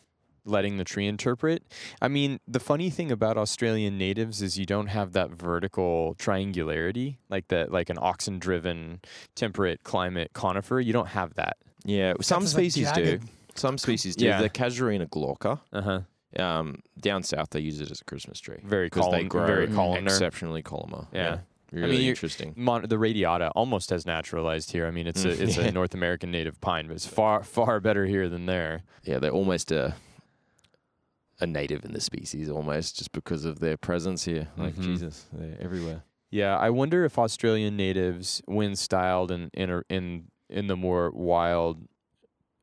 [0.45, 1.61] letting the tree interpret.
[2.01, 7.17] I mean, the funny thing about Australian natives is you don't have that vertical triangularity,
[7.29, 9.01] like that, like an auxin-driven
[9.35, 10.79] temperate climate conifer.
[10.79, 11.57] You don't have that.
[11.85, 13.19] Yeah, some Stuff is, like, species do.
[13.59, 14.25] Some species do.
[14.25, 14.41] Yeah.
[14.41, 15.59] The Casuarina glauca.
[15.73, 16.01] Uh huh.
[16.43, 19.67] Um, down south they use it as a Christmas tree Very because they grow very
[19.67, 20.13] columnar.
[20.13, 21.07] exceptionally columnar.
[21.11, 21.39] Yeah.
[21.71, 22.53] really you- interesting.
[22.55, 24.85] Mon- the radiata almost has naturalized here.
[24.85, 25.39] I mean, it's a Mm.
[25.41, 25.65] it's Yeah.
[25.65, 28.83] a North American native pine, but it's far far better here than there.
[29.03, 29.95] Yeah, they're almost a
[31.41, 34.49] a native in the species almost just because of their presence here.
[34.57, 34.83] Like Mhm.
[34.83, 36.03] Jesus, they're everywhere.
[36.29, 41.11] Yeah, I wonder if Australian natives, when styled in in a- in in the more
[41.11, 41.87] wild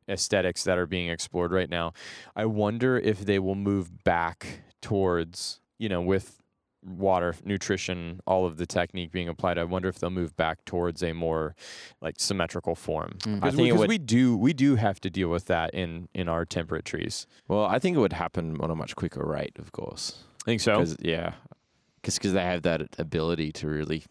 [0.09, 1.93] aesthetics that are being explored right now,
[2.35, 6.41] I wonder if they will move back towards you know with
[6.85, 11.03] water nutrition all of the technique being applied i wonder if they'll move back towards
[11.03, 11.57] a more
[12.01, 13.37] like symmetrical form Mm.
[13.39, 16.09] I because think we, would- we do we do have to deal with that in
[16.15, 19.59] in our temperate trees Well, I think it would happen on a much quicker rate,
[19.59, 20.23] of course.
[20.43, 21.33] i think so 'Cause- yeah,
[21.97, 24.05] because because they have that ability to really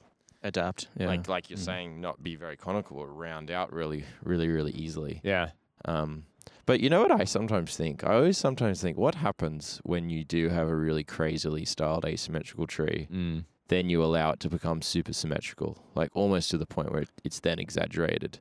[0.43, 0.89] Adapt.
[0.99, 1.07] Yeah.
[1.07, 1.65] like like you're Mhm.
[1.71, 5.21] saying, not be very conical or round out really, really, really easily.
[5.23, 5.51] yeah
[5.85, 6.25] Um,
[6.65, 8.03] but you know what I sometimes think?
[8.03, 12.67] I always sometimes think, what happens when you do have a really crazily styled asymmetrical
[12.67, 13.07] tree?
[13.11, 13.45] mm.
[13.67, 17.39] Then you allow it to become super symmetrical, like almost to the point where it's
[17.39, 18.39] then exaggerated,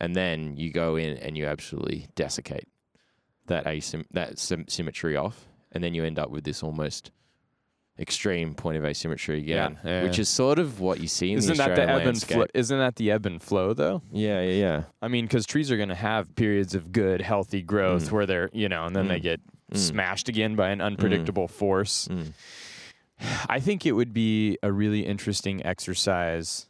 [0.00, 2.66] and then you go in and you absolutely desiccate
[3.46, 7.12] that asym- that sym- symmetry off, and then you end up with this almost
[7.98, 10.02] extreme point of asymmetry Yeah, again, yeah.
[10.02, 12.22] which is sort of what you see in isn't the that the Australian ebb and
[12.22, 14.82] flow isn't that the ebb and flow though Yeah, yeah, yeah.
[15.00, 18.12] I mean, because trees are going to have periods of good, healthy growth Mm.
[18.12, 19.22] where they're, you know, and then they Mm.
[19.22, 19.40] get
[19.72, 19.76] Mm.
[19.78, 22.08] smashed again by an unpredictable force.
[22.08, 22.32] Mm.
[23.48, 26.66] I think it would be a really interesting exercise,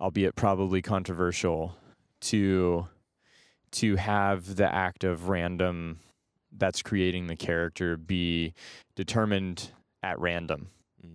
[0.00, 1.76] albeit probably controversial,
[2.22, 2.88] to
[3.72, 5.98] to have the act of random
[6.56, 8.54] that's creating the character be
[8.94, 9.72] determined
[10.04, 10.68] at random.
[11.04, 11.08] Mm.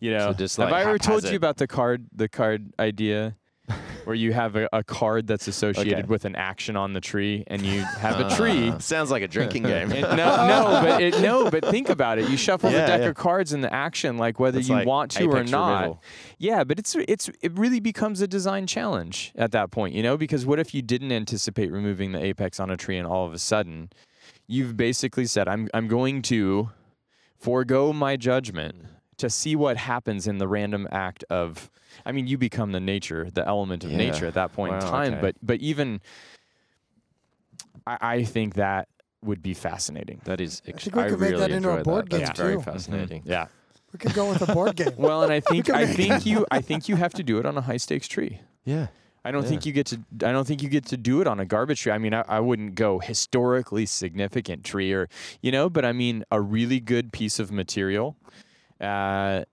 [0.00, 3.36] You know, just, have I ever told you about the card the card idea
[4.04, 6.06] where you have a, a card that's associated Okay.
[6.08, 9.28] with an action on the tree and you have a tree Uh, sounds like a
[9.28, 9.92] drinking game.
[9.92, 12.28] and no, no, but it, no, but think about it.
[12.28, 13.06] You shuffle the deck yeah.
[13.08, 15.82] of cards in the action, like whether you like want to or not.
[15.82, 16.02] Removal.
[16.38, 20.16] Yeah, but it's it's it really becomes a design challenge at that point, you know,
[20.16, 23.32] because what if you didn't anticipate removing the apex on a tree and all of
[23.32, 23.90] a sudden
[24.48, 26.70] you've basically said I'm I'm going to
[27.42, 28.76] forego my judgment
[29.18, 31.70] to see what happens in the random act of
[32.06, 33.98] I mean you become the nature, the element of Yeah.
[33.98, 35.20] nature at that point in time, okay.
[35.20, 36.00] but but even
[37.86, 38.88] I, I think that
[39.22, 40.20] would be fascinating.
[40.24, 42.18] That is, ex- think we I could make really that into a enjoy board that.
[42.18, 42.62] That's game, very too.
[42.62, 43.20] fascinating.
[43.22, 43.30] Mm-hmm.
[43.30, 43.46] Yeah.
[43.92, 44.94] We could go with a board game.
[44.96, 47.56] Well, and I think I think you I think you have to do it on
[47.58, 48.40] a high stakes tree.
[48.64, 48.86] Yeah.
[49.24, 49.96] I don't think you get to.
[50.24, 51.92] I don't think you get to do it on a garbage tree.
[51.92, 55.08] I mean, I, I wouldn't go historically significant tree or,
[55.42, 58.16] you know, but I mean a really good piece of material.
[58.80, 59.44] Uh,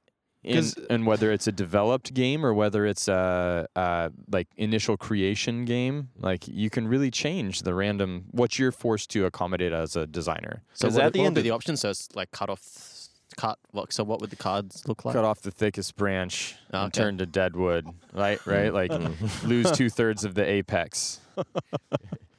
[0.41, 4.95] in, 'Cause- and whether it's a developed game or whether it's a, a like initial
[4.95, 9.95] creation game, like you can really change the random what you're forced to accommodate as
[9.97, 10.63] a designer.
[10.73, 11.81] so 'Cause what, at the what end of- the options?
[11.81, 12.61] So it's like cut off,
[13.35, 13.57] cut.
[13.71, 13.91] What?
[13.93, 15.13] So what would the cards look like?
[15.13, 17.01] Cut off the thickest branch ah, and Okay.
[17.03, 18.39] turn to dead wood, right?
[18.45, 18.91] Right, like
[19.43, 21.19] lose two thirds of the apex.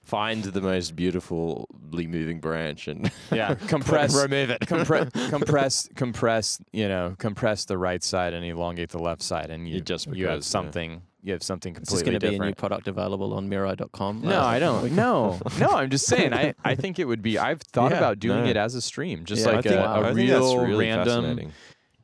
[0.02, 4.58] Find the most beautifully moving branch and Yeah, compress, remove it.
[4.66, 6.60] compress, compress, compress.
[6.72, 10.06] You know, compress the right side and elongate the left side, and you Yeah, just
[10.06, 10.50] you have because, yeah.
[10.50, 11.02] something.
[11.22, 14.22] You have something Is this completely going to be a new product available on Mirai.com?
[14.22, 14.92] No, Uh, I don't.
[14.92, 15.68] No, no.
[15.68, 16.32] I'm just saying.
[16.32, 17.38] I, I think it would be.
[17.38, 18.51] I've thought Yeah, about doing no.
[18.51, 20.02] it as a stream, just Yeah, like think- a, wow.
[20.02, 21.52] a I think that's real really random.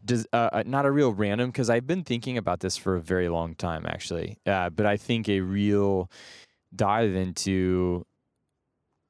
[0.05, 3.01] Does, uh, uh, not a real random because I've been thinking about this for a
[3.01, 4.38] very long time, actually.
[4.47, 6.09] Uh, but I think a real
[6.74, 8.05] dive into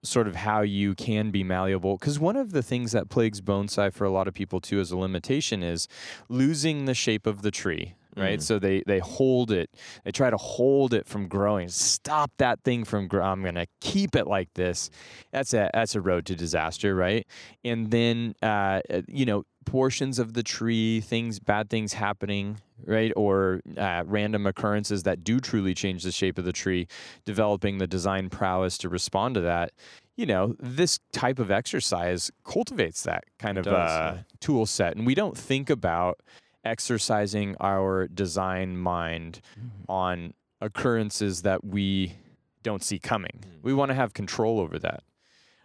[0.04, 1.98] sort of how you can be malleable.
[1.98, 4.90] Because one of the things that plagues bonsai for a lot of people too as
[4.92, 5.88] a limitation is
[6.28, 7.95] losing the shape of the tree.
[8.16, 8.42] Right, Mm.
[8.42, 9.68] so they they hold it.
[10.04, 11.68] They try to hold it from growing.
[11.68, 13.28] Stop that thing from growing.
[13.28, 14.88] I'm gonna keep it like this.
[15.32, 17.26] That's a that's a road to disaster, right?
[17.64, 23.12] And then uh, uh, you know portions of the tree, things, bad things happening, right?
[23.16, 26.86] Or uh, random occurrences that do truly change the shape of the tree,
[27.26, 29.72] developing the design prowess to respond to that.
[30.16, 34.22] You know, this type of exercise cultivates that kind It of does, uh, yeah.
[34.40, 34.96] tool set.
[34.96, 36.20] And we don't think about
[36.66, 39.90] exercising our design mind Mm-hmm.
[39.90, 42.14] on occurrences that we
[42.62, 43.40] don't see coming.
[43.42, 43.62] Mm.
[43.62, 45.02] We want to have control over that.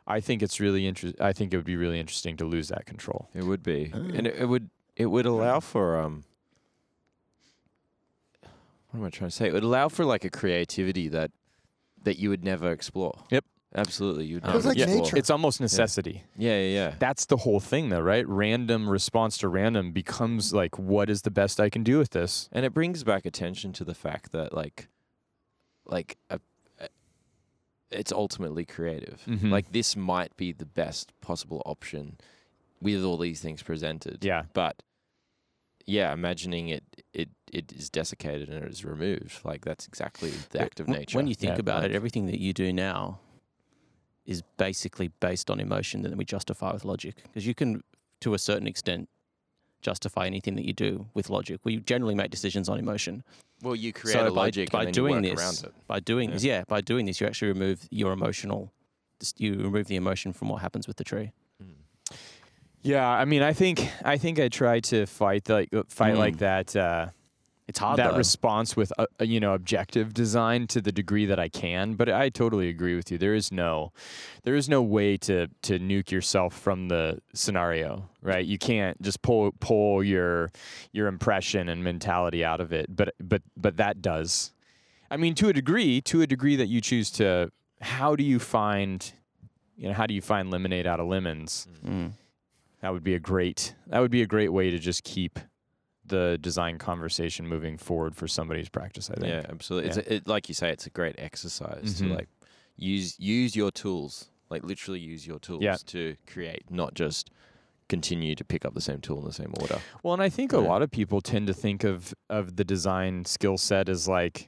[0.06, 1.22] I think it's really interesting.
[1.22, 3.30] I think it would be really interesting to lose that control.
[3.34, 3.98] It would be, Ah.
[3.98, 6.24] and it, it would it would allow for um.
[8.90, 9.48] What am I trying to say?
[9.48, 11.32] It would allow for like a creativity that
[12.04, 13.14] that you would never explore.
[13.30, 13.46] Yep.
[13.76, 14.26] Absolutely.
[14.26, 15.02] You'd Um, like explore.
[15.04, 15.18] nature.
[15.18, 16.24] It's almost necessity.
[16.38, 16.96] Yeah, yeah, yeah.
[17.00, 18.28] That's the whole thing, though, right?
[18.28, 22.50] Random response to random becomes like, what is the best I can do with this?
[22.52, 24.88] And it brings back attention to the fact that like,
[25.86, 26.40] like a,
[26.80, 26.88] a-
[27.90, 29.22] it's ultimately creative.
[29.28, 29.50] Mhm.
[29.52, 32.18] Like this might be the best possible option
[32.82, 34.24] with all these things presented.
[34.24, 34.44] Yeah.
[34.54, 34.82] But
[35.86, 36.84] yeah, imagining it,
[37.14, 39.40] it it is desiccated and it is removed.
[39.44, 41.18] Like that's exactly the act of nature.
[41.18, 43.20] When you think Yeah, about like- it, everything that you do now
[44.26, 47.16] is basically based on emotion that we justify with logic.
[47.24, 47.84] Because you can,
[48.22, 49.10] to a certain extent,
[49.82, 51.60] justify anything that you do with logic.
[51.64, 53.24] We generally make decisions on emotion.
[53.64, 55.70] well, you create so a by, logic by and then doing you work this, around
[55.74, 55.88] it.
[55.88, 56.34] by doing Yeah.
[56.36, 58.72] this, yeah, by doing this, you actually remove your emotional.
[59.38, 61.32] You remove the emotion from what happens with the tree.
[62.84, 66.40] Yeah, I mean, I think I think I try to fight like fight like Mm.
[66.40, 66.76] that.
[66.76, 67.08] Uh,
[67.72, 68.18] It's hard that though.
[68.18, 71.94] response with uh, uh, you know objective design to the degree that I can.
[71.94, 73.18] But I totally agree with you.
[73.18, 73.94] There is no,
[74.44, 78.46] there is no way to to nuke yourself from the scenario, right?
[78.46, 80.52] You can't just pull pull your
[80.92, 82.94] your impression and mentality out of it.
[82.94, 84.52] But but but that does.
[85.10, 87.54] I mean, to a degree, to a degree that you choose to.
[87.80, 89.12] How do you find,
[89.78, 91.68] you know, how do you find lemonade out of lemons?
[91.84, 92.12] Mm.
[92.82, 93.76] That would be a great.
[93.88, 95.40] That would be a great way to just keep
[96.12, 99.10] the design conversation moving forward for somebody's practice.
[99.10, 99.28] I think.
[99.34, 99.90] Yeah, absolutely.
[99.90, 101.98] It's a, it, like you say, it's a great exercise Mhm.
[102.08, 102.30] to like
[102.78, 105.78] use use your tools, like literally use your tools Yeah.
[105.88, 107.32] to create, not just
[107.90, 109.80] continue to pick up the same tool in the same order.
[110.04, 113.26] Well, and I think a lot of people tend to think of of the design
[113.26, 114.48] skill set as like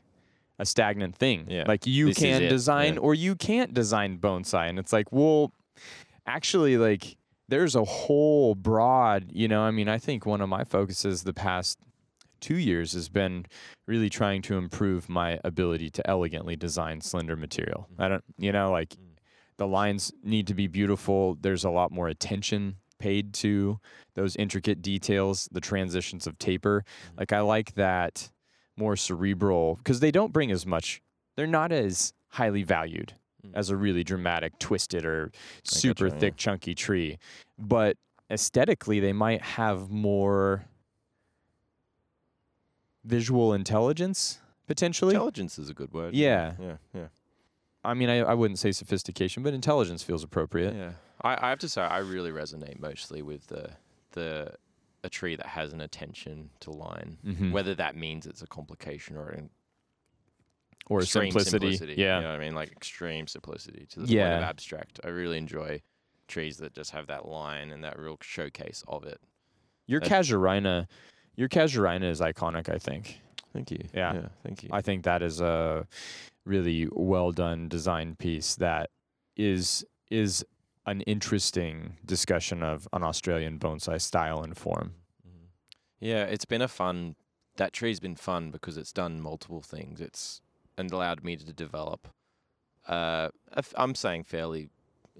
[0.59, 1.47] a stagnant thing.
[1.49, 1.65] Yeah.
[1.67, 2.99] Like you This can design Yeah.
[2.99, 5.51] or you can't design bonsai, and it's like, well,
[6.25, 7.17] actually, like
[7.49, 9.31] there's a whole broad.
[9.31, 11.77] You know, I mean, I think one of my focuses the past
[12.39, 13.45] two years has been
[13.87, 17.87] really trying to improve my ability to elegantly design slender material.
[17.97, 19.17] I don't, you know, like Mm.
[19.57, 21.35] the lines need to be beautiful.
[21.39, 23.79] There's a lot more attention paid to
[24.15, 26.83] those intricate details, the transitions of taper.
[27.17, 28.29] Like I like that
[28.77, 31.01] more cerebral because they don't bring as much.
[31.35, 33.13] They're not as highly valued
[33.45, 33.51] Mm.
[33.55, 35.31] as a really dramatic, twisted or
[35.63, 36.19] super gotcha, yeah.
[36.19, 37.17] thick, chunky tree.
[37.57, 37.97] But
[38.31, 40.65] aesthetically, they might have more
[43.03, 45.13] visual intelligence potentially.
[45.13, 46.13] Intelligence is a good word.
[46.15, 46.53] Yeah.
[46.59, 47.07] yeah, yeah.
[47.83, 50.73] I mean, I, I wouldn't say sophistication, but intelligence feels appropriate.
[50.73, 50.91] Yeah,
[51.21, 53.71] I, I have to say I really resonate mostly with the
[54.11, 54.53] the
[55.03, 57.51] a tree that has an attention to line, Mhm.
[57.51, 59.49] whether that means it's a complication or an
[60.87, 61.49] Or simplicity.
[61.77, 61.93] simplicity.
[61.97, 62.17] Yeah.
[62.17, 64.99] you know what I mean, like extreme simplicity to the point of abstract.
[65.03, 65.81] I really enjoy
[66.27, 69.19] trees that just have that line and that real showcase of it.
[69.87, 70.87] Your That- casuarina,
[71.35, 72.69] your casuarina is iconic.
[72.69, 73.19] I think.
[73.53, 73.85] Thank you.
[73.93, 74.29] Yeah.
[74.43, 74.69] thank you.
[74.73, 75.87] I think that is a
[76.45, 78.89] really well done design piece that
[79.37, 80.45] is is
[80.85, 84.95] an interesting discussion of an Australian bonsai style and form.
[85.25, 85.47] Mhm.
[86.01, 87.15] Yeah, it's been a fun.
[87.55, 90.01] That tree's been fun because it's done multiple things.
[90.01, 90.41] It's
[90.77, 92.07] and allowed me to develop.
[92.87, 93.29] Uh,
[93.75, 94.69] I'm saying fairly,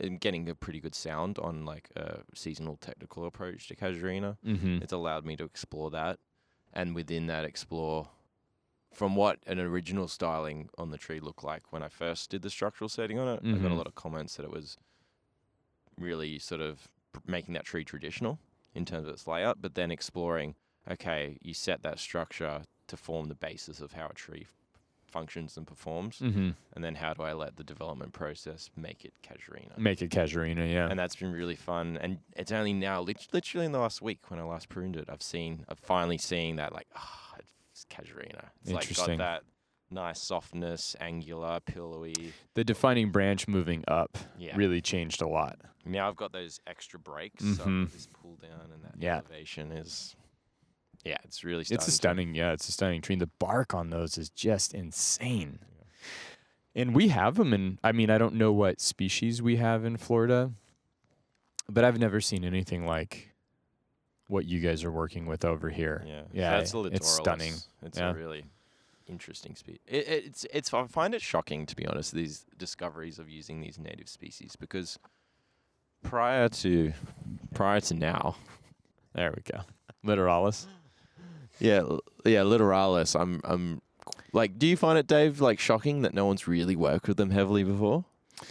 [0.01, 4.37] I'm getting a pretty good sound on like a seasonal technical approach to Casuarina.
[4.45, 4.79] Mm-hmm.
[4.81, 6.19] It's allowed me to explore that,
[6.73, 8.09] and within that explore
[8.91, 12.49] from what an original styling on the tree looked like when I first did the
[12.49, 13.39] structural setting on it.
[13.43, 13.77] I got a Mhm.
[13.77, 14.77] lot of comments that it was
[15.97, 16.87] really sort of
[17.25, 18.39] making that tree traditional
[18.75, 20.55] in terms of its layout, but then exploring,
[20.89, 24.45] okay, you set that structure to form the basis of how a tree
[25.13, 26.49] functions and performs, Mm-hmm.
[26.73, 29.77] and then how do I let the development process make it Casuarina?
[29.77, 30.89] Make it Casuarina, yeah.
[30.89, 31.97] and that's been really fun.
[32.01, 35.21] And it's only now, literally in the last week when I last pruned it, I've
[35.21, 37.35] seen, I've finally seen that like, ah,
[37.69, 38.45] it's Casuarina.
[38.61, 39.17] It's like Interesting.
[39.19, 39.43] got that
[39.91, 42.33] nice softness, angular, pillowy.
[42.55, 44.55] the defining branch moving up Yeah.
[44.57, 45.59] really changed a lot.
[45.85, 47.91] Now I've got those extra breaks, so got Mhm.
[47.91, 49.17] this pull down and that Yeah.
[49.17, 50.15] elevation is,
[51.03, 53.15] yeah, it's really starting It's a stunning, yeah, it's a stunning tree.
[53.15, 55.59] The bark on those is just insane.
[56.75, 59.97] And we have them in, I mean, I don't know what species we have in
[59.97, 60.51] Florida,
[61.69, 63.29] but I've never seen anything like
[64.27, 66.03] what you guys are working with over here.
[66.07, 67.53] Yeah, so Yeah, that's the it's stunning.
[67.83, 68.11] It's Yeah.
[68.11, 68.45] a really
[69.07, 69.81] interesting species.
[69.85, 73.61] It, it, it's it's I find it shocking to be honest these discoveries of using
[73.61, 74.97] these native species because
[76.01, 76.93] prior to
[77.53, 78.35] prior to now,
[79.13, 79.59] There we go.
[80.03, 80.65] Littoralis.
[81.59, 81.83] Yeah,
[82.25, 83.19] yeah, littoralis.
[83.19, 83.81] I'm I'm
[84.31, 87.29] like, do you find it, Dave, like shocking that no one's really worked with them
[87.29, 88.05] heavily before?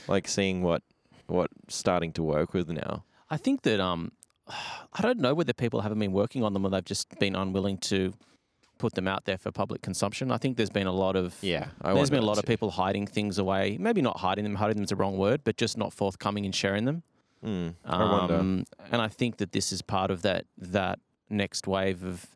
[0.09, 0.83] Like seeing what
[1.27, 3.05] what starting to work with now.
[3.31, 4.13] I think that um,
[4.49, 7.79] I don't know whether people haven't been working on them or they've just been unwilling
[7.79, 8.13] to
[8.79, 10.33] put them out there for public consumption.
[10.33, 12.71] I think there's been a lot of Yeah, I there's been a lot of people
[12.73, 13.77] hiding things away.
[13.79, 14.57] Maybe not hiding them.
[14.57, 17.03] Hiding them is the wrong word, but just not forthcoming and sharing them.
[17.45, 18.35] Mm, I wonder.
[18.37, 20.99] Um, and I think that this is part of that that
[21.31, 22.27] next wave of.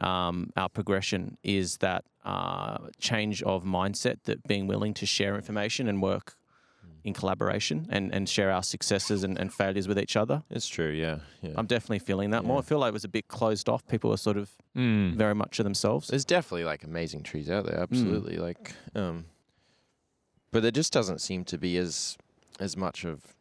[0.00, 5.88] Um, our progression is that uh, change of mindset that being willing to share information
[5.88, 6.36] and work
[6.84, 6.90] Mm.
[7.04, 10.42] in collaboration and, and share our successes and, and failures with each other.
[10.50, 10.90] It's true.
[10.90, 11.52] Yeah, yeah.
[11.56, 12.58] I'm definitely feeling that more.
[12.58, 13.86] I feel like it was a bit closed off.
[13.86, 15.14] People were sort of Mm.
[15.14, 16.08] very much to themselves.
[16.08, 18.36] There's definitely like amazing trees out there, absolutely.
[18.36, 19.24] Like, um,
[20.50, 22.18] but there just doesn't seem to be as
[22.60, 23.34] as much of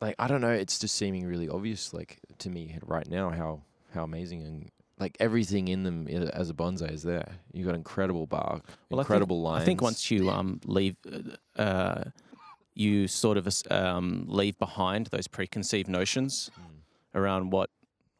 [0.00, 0.50] like I don't know.
[0.50, 3.62] It's just seeming really obvious, like to me right now, how
[3.94, 4.70] how amazing and
[5.00, 7.26] like everything in them as a bonsai is there.
[7.52, 9.62] You've got incredible bark, Well, I think- incredible lines.
[9.62, 10.96] I think once you um, leave,
[11.58, 12.04] uh, uh,
[12.74, 17.18] you sort of um, leave behind those preconceived notions Mm.
[17.20, 17.70] around what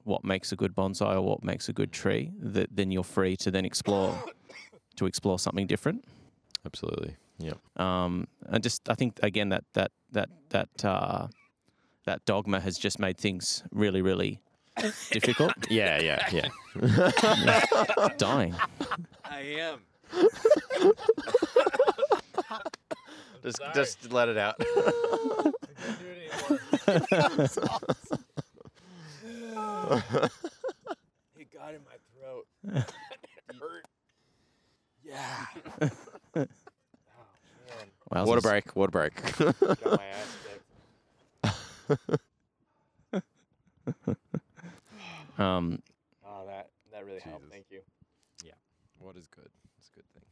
[0.05, 2.33] what makes a good bonsai or what makes a good tree.
[2.41, 4.25] That then you're free to then explore
[4.97, 6.05] to explore something different.
[6.65, 11.29] absolutely, yeah, Um, and just I think again that that that that uh,
[12.07, 14.41] that dogma has just made things really really
[15.11, 15.53] difficult.
[15.71, 16.49] yeah, yeah, yeah.
[18.19, 18.55] Dying.
[19.25, 19.81] I am.
[23.43, 24.57] just just let it out.
[31.39, 32.47] It got in my throat.
[32.65, 32.85] it
[33.59, 33.87] hurt.
[35.05, 35.47] Yeah.
[38.13, 38.27] Wowzers.
[38.27, 39.39] Water break, water break.
[39.39, 40.61] Got my ass kicked.
[45.41, 45.83] Um,
[46.27, 47.45] Oh, that that really helped.
[47.45, 47.53] Jesus.
[47.53, 47.81] Thank you.
[48.99, 49.49] what is good?
[49.79, 50.25] It's a good thing.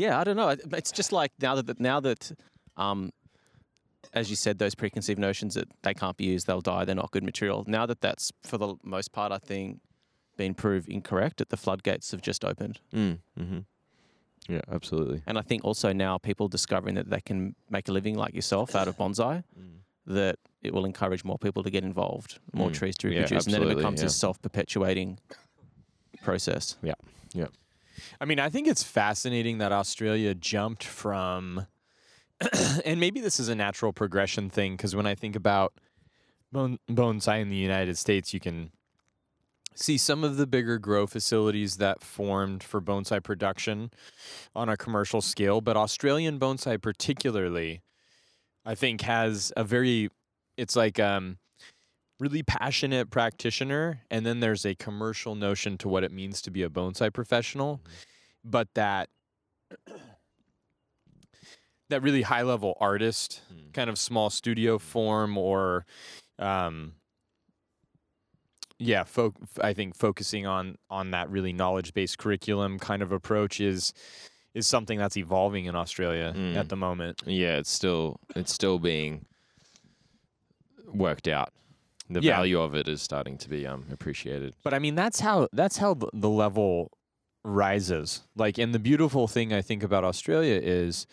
[0.00, 0.48] Yeah, I don't know.
[0.80, 2.32] It's just like now that now that,
[2.76, 3.10] um,
[4.20, 7.10] as you said, those preconceived notions that they can't be used, they'll die, they're not
[7.10, 7.64] good material.
[7.66, 9.80] Now that that's for the most part, I think,
[10.36, 13.58] been proved incorrect, that the floodgates have just opened, Mm, mm-hmm.
[14.48, 15.22] Yeah, absolutely.
[15.26, 18.74] and I think also now people discovering that they can make a living like yourself
[18.74, 19.80] out of bonsai, Mm.
[20.06, 22.74] that it will encourage more people to get involved, more Mm.
[22.80, 24.06] trees to Yeah, reproduce, and then it becomes yeah.
[24.06, 25.18] this self-perpetuating
[26.22, 26.76] process.
[28.20, 31.66] I mean, I think it's fascinating that Australia jumped from,
[32.84, 35.72] and maybe this is a natural progression thing because when I think about
[36.52, 38.70] bon- bonsai in the United States, you can
[39.74, 43.90] see some of the bigger grow facilities that formed for bonsai production
[44.54, 47.82] on a commercial scale, but Australian bonsai particularly,
[48.64, 50.10] I think, has a very,
[50.56, 51.38] it's like um,
[52.20, 56.62] really passionate practitioner, and then there's a commercial notion to what it means to be
[56.62, 57.80] a bonsai professional,
[58.44, 59.08] but that
[61.88, 63.72] that really high level artist Mm.
[63.72, 65.84] kind of small studio form or
[66.38, 66.92] um
[68.78, 73.60] yeah fo- i think focusing on on that really knowledge based curriculum kind of approach
[73.60, 73.92] is
[74.54, 76.56] is something that's evolving in australia Mm.
[76.56, 79.26] at the moment Yeah, it's still it's still being
[80.92, 81.52] worked out.
[82.10, 82.36] The Yeah.
[82.36, 84.54] value of it is starting to be um, appreciated.
[84.64, 86.90] But I mean, that's how that's how the, level
[87.44, 88.22] rises.
[88.36, 91.06] Like, and the beautiful thing I think about Australia is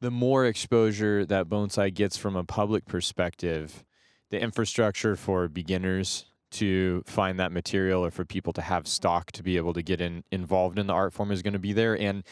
[0.00, 3.84] the more exposure that bonsai gets from a public perspective,
[4.30, 9.42] the infrastructure for beginners to find that material or for people to have stock to
[9.42, 11.94] be able to get in involved in the art form is going to be there
[11.98, 12.24] and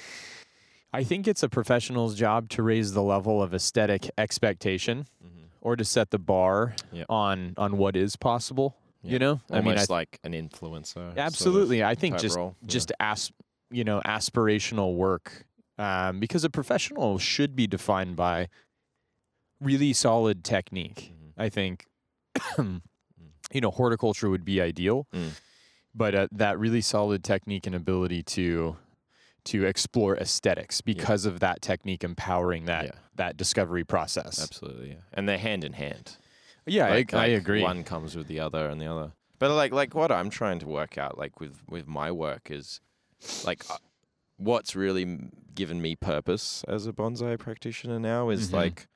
[0.93, 5.40] I think it's a professional's job to raise the level of aesthetic expectation Mm-hmm.
[5.61, 7.07] Or to set the bar Yep.
[7.09, 8.77] on on what is possible.
[9.03, 10.87] You know, almost I mean, I like an influencer.
[10.87, 11.83] sort of Absolutely.
[11.83, 12.55] I think just role.
[12.61, 12.69] Yeah.
[12.69, 13.33] just as
[13.71, 15.47] you know, aspirational work.
[15.79, 18.49] Um, because a professional should be defined by
[19.61, 21.15] really solid technique.
[21.15, 21.33] Mhm.
[21.43, 21.87] I think
[22.59, 25.07] you know, horticulture would be ideal.
[25.15, 25.31] Mm.
[25.95, 28.77] But uh, that really solid technique and ability to
[29.45, 32.91] to explore aesthetics because of that technique empowering that Yeah.
[33.17, 34.41] that discovery process.
[34.43, 35.01] Absolutely, yeah.
[35.13, 36.17] And they're hand in hand.
[36.67, 37.63] Yeah, I- Like- I, agree.
[37.63, 39.13] One comes with the other, and the other.
[39.39, 42.81] But like, like what I'm trying to work out, like with with my work, is
[43.45, 43.77] like uh,
[44.37, 48.55] what's really given me purpose as a bonsai practitioner now is Mhm.
[48.55, 48.89] like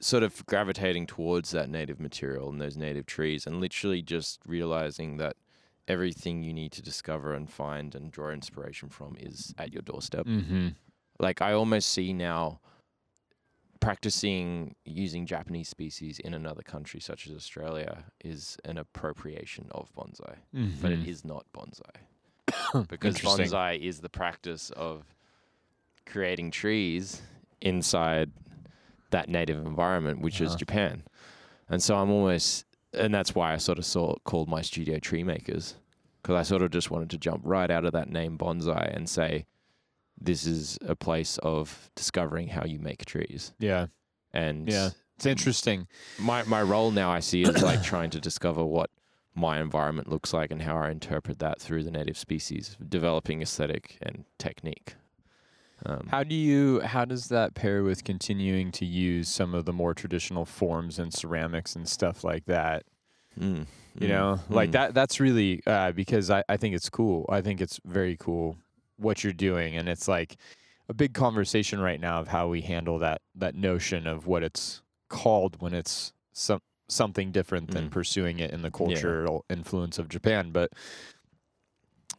[0.00, 5.16] sort of gravitating towards that native material and those native trees, and literally just realizing
[5.16, 5.36] that
[5.88, 10.26] everything you need to discover and find and draw inspiration from is at your doorstep
[10.26, 10.68] mm-hmm.
[11.18, 12.60] like I almost see now
[13.80, 20.36] practicing using Japanese species in another country such as Australia is an appropriation of bonsai,
[20.82, 22.86] but it is not bonsai.
[22.88, 25.04] because bonsai is the practice of
[26.06, 27.22] creating trees
[27.60, 28.30] inside
[29.10, 30.58] that native environment, which is Uh-huh.
[30.58, 31.02] Japan.
[31.68, 35.22] And so I'm almost, and that's why I sort of saw called my studio tree
[35.24, 35.74] makers,
[36.22, 39.08] because I sort of just wanted to jump right out of that name bonsai and
[39.08, 39.46] say,
[40.20, 43.52] this is a place of discovering how you make trees.
[43.58, 43.86] Yeah,
[44.32, 44.90] And Yeah.
[45.16, 45.86] it's interesting.
[46.18, 48.90] my my role now I see is like trying to discover what
[49.34, 53.96] my environment looks like and how I interpret that through the native species, developing aesthetic
[54.02, 54.96] and technique.
[55.86, 59.72] Um, How do you how does that pair with continuing to use some of the
[59.72, 62.82] more traditional forms and ceramics and stuff like that?
[63.38, 63.64] mm,
[63.94, 64.72] You mm, know, like mm.
[64.72, 67.26] that that's really uh, because I, I think it's cool.
[67.28, 68.56] I think it's very cool
[68.96, 70.36] what you're doing and it's like
[70.88, 74.82] a big conversation right now of how we handle that that notion of what it's
[75.08, 77.90] called when it's some something different than Mm.
[77.92, 80.50] pursuing it in the cultural influence of Japan.
[80.50, 80.72] But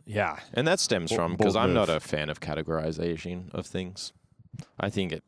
[0.09, 0.39] yeah.
[0.53, 4.11] And that stems from because I'm not a fan of categorization of things.
[4.79, 5.23] I think it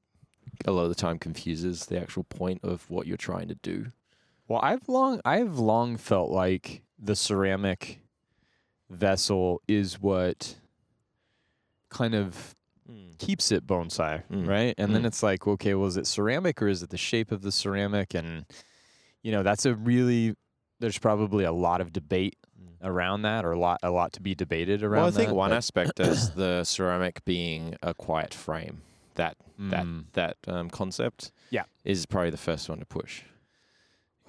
[0.66, 3.88] a lot of the time confuses the actual point of what you're trying to do.
[4.48, 8.00] Well, I've long I've long felt like the ceramic
[8.90, 10.56] vessel is what
[11.90, 12.56] kind of
[13.20, 14.48] keeps it bonsai, Mm.
[14.48, 14.76] right?
[14.78, 15.08] And then Mm.
[15.08, 18.14] it's like, okay, well, is it ceramic or is it the shape of the ceramic?
[18.14, 18.46] And
[19.24, 20.36] you know, that's a really
[20.80, 22.41] there's probably a lot of debate Mm.
[22.84, 25.02] Around that, or a lot a lot to be debated around.
[25.02, 28.82] Well, I think that, one aspect is the ceramic being a quiet frame.
[29.16, 30.06] That that Mm.
[30.14, 31.64] that um, concept, Yeah.
[31.84, 33.22] is probably the first one to push.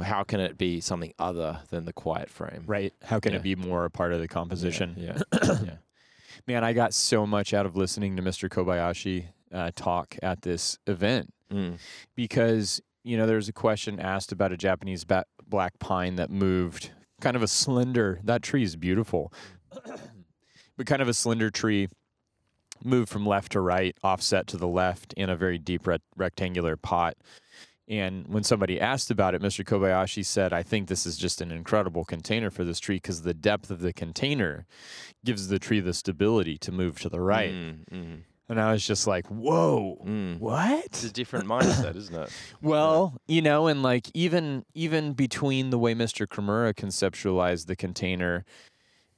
[0.01, 2.65] How can it be something other than the quiet frame?
[2.67, 2.93] right?
[3.05, 3.39] How can Yeah.
[3.39, 4.95] it be more a part of the composition?
[4.99, 5.77] Yeah, yeah.
[6.47, 8.49] Man, I got so much out of listening to Mr.
[8.49, 11.33] Kobayashi uh, talk at this event.
[11.53, 11.77] Mm.
[12.17, 16.31] because you know there was a question asked about a Japanese ba- black pine that
[16.31, 16.91] moved,
[17.23, 18.21] kind of a slender.
[18.25, 19.33] That tree is beautiful,
[20.77, 21.89] but kind of a slender tree,
[22.85, 26.77] moved from left to right, offset to the left in a very deep rec- rectangular
[26.77, 27.17] pot.
[27.89, 29.65] And when somebody asked about it, Mr.
[29.65, 33.35] Kobayashi said, "I think this is just an incredible container for this tree because the
[33.35, 34.67] depth of the container
[35.25, 38.87] gives the tree the stability to move to the right." Mm, mm, And I was
[38.87, 40.39] just like, "Whoa, mm.
[40.39, 42.31] what?" It's a different mindset, isn't it?
[42.63, 46.27] Well, you know, and like even even between the way Mr.
[46.27, 48.45] Kimura conceptualized the container,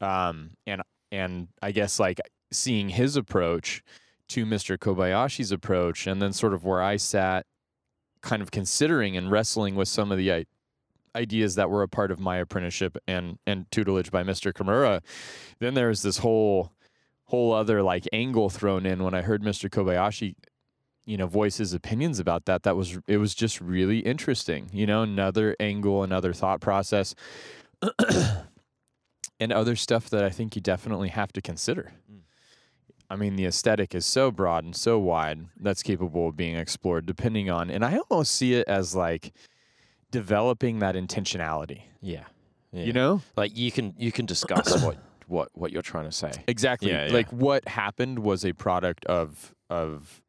[0.01, 2.21] um, and and I guess like
[2.53, 3.83] seeing his approach
[4.29, 4.79] to Mr.
[4.79, 7.47] Kobayashi's approach, and then sort of where I sat,
[8.21, 10.47] kind of considering and wrestling with some of the i-
[11.17, 14.53] ideas that were a part of my apprenticeship and and tutelage by Mr.
[14.53, 15.01] Kimura.
[15.59, 16.73] Then there was this whole
[17.27, 19.69] whole other like angle thrown in when I heard Mr.
[19.71, 20.35] Kobayashi
[21.07, 24.87] you know voice his opinions about that that was it was just really interesting you
[24.87, 27.15] know another angle another thought process
[29.41, 32.21] and other stuff that i think you definitely have to consider Mm.
[33.11, 37.05] i mean the aesthetic is so broad and so wide that's capable of being explored
[37.07, 39.33] depending on and i almost see it as like
[40.11, 42.25] developing that intentionality Yeah.
[42.73, 44.97] you know like you can you can discuss what
[45.29, 46.33] what what you're trying to say.
[46.49, 47.13] exactly Yeah, yeah.
[47.13, 50.23] like what happened was a product of of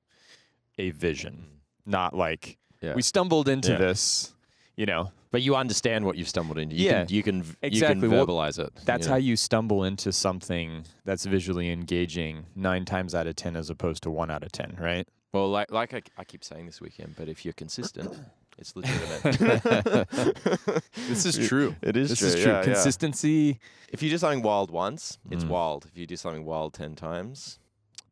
[0.77, 1.91] a vision mm.
[1.91, 2.93] not like Yeah.
[2.95, 3.77] we stumbled into Yeah.
[3.77, 4.31] this
[4.77, 6.75] you know, But you understand what you've stumbled into.
[6.75, 8.07] You Yeah, can, you can exactly.
[8.07, 8.73] You can verbalize it.
[8.83, 13.55] that's you how you stumble into something that's visually engaging nine times out of 10
[13.55, 15.07] as opposed to one out of 10, right?
[15.31, 18.17] Well, like like I, I keep saying this weekend, but if you're consistent,
[18.57, 20.07] it's legitimate.
[21.09, 21.75] This is true.
[21.81, 22.27] It is This true.
[22.29, 22.43] is true.
[22.51, 22.63] yeah, yeah.
[22.63, 23.59] Consistency.
[23.89, 25.49] If you do something wild once, it's Mm.
[25.49, 25.85] wild.
[25.91, 27.59] If you do something wild ten times,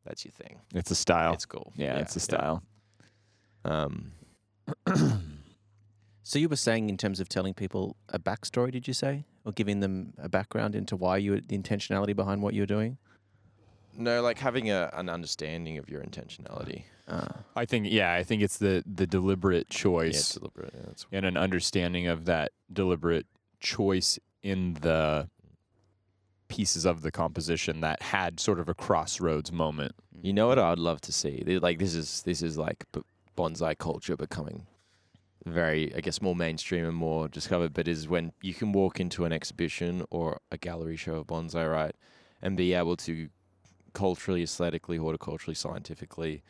[0.05, 0.59] that's your thing.
[0.73, 1.33] It's a style.
[1.33, 1.71] It's cool.
[1.75, 2.63] yeah, it's a style.
[3.65, 4.11] Um,
[6.25, 9.51] So you were saying in terms of telling people a backstory, did you say, or
[9.51, 12.97] giving them a background into why you the intentionality behind what you're doing?
[13.97, 16.83] No, like having a, an understanding of your intentionality.
[17.07, 20.73] Uh, I think, yeah, I think it's the the deliberate choice it's deliberate.
[21.11, 23.27] Yeah, and an understanding of that deliberate
[23.59, 25.29] choice in the
[26.47, 29.93] pieces of the composition that had sort of a crossroads moment.
[30.21, 31.43] you know what I'd love to see?
[31.61, 32.85] Like this is this is like
[33.35, 34.67] bonsai culture becoming
[35.45, 37.73] very, I guess, more mainstream and more discovered.
[37.73, 41.69] But is when you can walk into an exhibition or a gallery show of bonsai,
[41.69, 41.95] right,
[42.41, 43.29] and be able to
[43.93, 46.43] culturally, aesthetically, horticulturally, scientifically,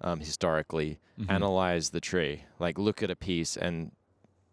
[0.00, 1.30] um, historically Mhm.
[1.30, 2.44] analyze the tree.
[2.58, 3.92] Like look at a piece and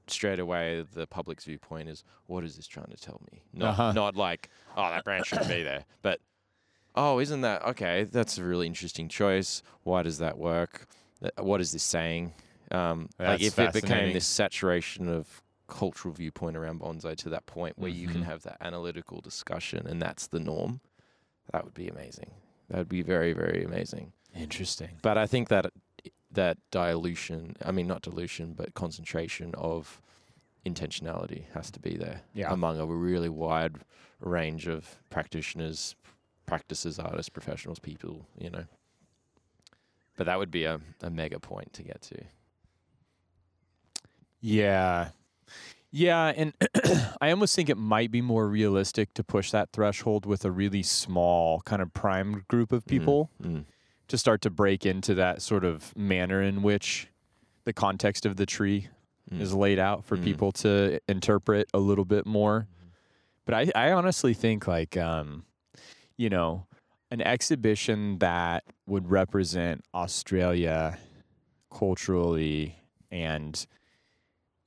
[0.07, 3.41] straight away the public's viewpoint is what is this trying to tell me?
[3.53, 3.91] Not Uh-huh.
[3.93, 5.85] not like, oh that branch shouldn't be there.
[6.01, 6.19] But
[6.95, 9.61] oh, isn't that okay, that's a really interesting choice.
[9.83, 10.87] Why does that work?
[11.39, 12.33] What is this saying?
[12.71, 17.77] Um, like if it became this saturation of cultural viewpoint around bonsai to that point
[17.77, 18.25] where you can Mhm.
[18.25, 20.79] have that analytical discussion and that's the norm,
[21.51, 22.31] that would be amazing.
[22.69, 24.11] That would be very, very amazing.
[24.35, 24.89] Interesting.
[25.01, 25.71] But I think that
[26.31, 30.01] that dilution, I mean not dilution, but concentration of
[30.65, 32.51] intentionality has to be there Yeah.
[32.51, 33.77] among a really wide
[34.19, 35.95] range of practitioners,
[36.45, 38.65] practices, artists, professionals, people, you know.
[40.17, 42.23] But that would be a, a mega point to get to.
[44.41, 45.09] Yeah.
[45.97, 46.53] Yeah, and
[47.21, 50.83] I almost think it might be more realistic to push that threshold with a really
[50.83, 53.63] small kind of primed group of people Mm.
[54.09, 57.07] to start to break into that sort of manner in which
[57.63, 58.89] the context of the tree
[59.31, 59.39] Mm.
[59.39, 60.23] is laid out for Mm.
[60.25, 62.67] people to interpret a little bit more.
[63.45, 65.45] But I, I honestly think like um,
[66.17, 66.67] you know,
[67.09, 70.97] an exhibition that would represent Australia
[71.71, 72.75] culturally
[73.11, 73.65] and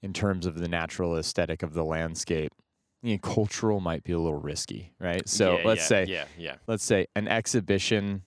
[0.02, 2.52] in terms of the natural aesthetic of the landscape.
[3.02, 5.28] You know, cultural might be a little risky, right?
[5.28, 6.54] So Yeah, let's yeah, say yeah, yeah.
[6.66, 8.22] let's say an exhibition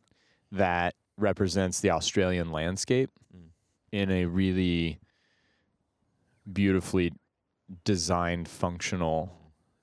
[0.52, 3.50] that represents the Australian landscape Mm.
[3.92, 5.00] in a really
[6.52, 7.14] beautifully
[7.84, 9.34] designed functional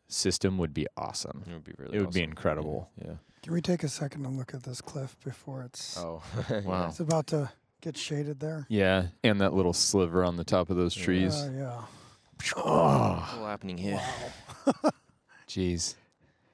[0.09, 1.44] system would be awesome.
[1.47, 2.31] It would be really It would be awesome.
[2.31, 2.90] incredible.
[3.02, 3.15] Yeah.
[3.43, 6.23] Can we take a second and look at this cliff before it's Oh.
[6.65, 6.89] Wow.
[6.89, 7.51] it's about to
[7.81, 8.67] get shaded there?
[8.69, 11.35] Yeah, and that little sliver on the top of those trees.
[11.35, 11.83] Uh, yeah.
[12.57, 14.01] Oh, What's happening here?
[14.67, 14.91] Wow.
[15.49, 15.95] jeez.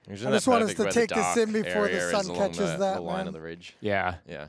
[0.08, 2.76] Isn't I that just want us to take this in before the sun catches the,
[2.78, 3.26] that, the line man.
[3.28, 3.74] of the ridge?
[3.80, 4.48] Yeah, Yeah.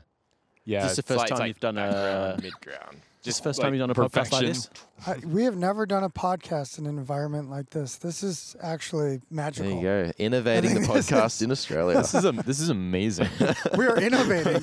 [0.64, 0.84] yeah.
[0.84, 2.38] Is this the first like- time like you've done a?
[2.42, 3.00] mid-ground.
[3.26, 4.70] Just first like time you've done a podcast like this?
[5.06, 7.96] I, we have never done a podcast in an environment like this.
[7.96, 9.70] This is actually There magical.
[9.76, 10.12] you go.
[10.18, 11.98] Innovating the think this podcast in Australia.
[11.98, 13.28] this is a, this is amazing.
[13.76, 14.62] We are innovating.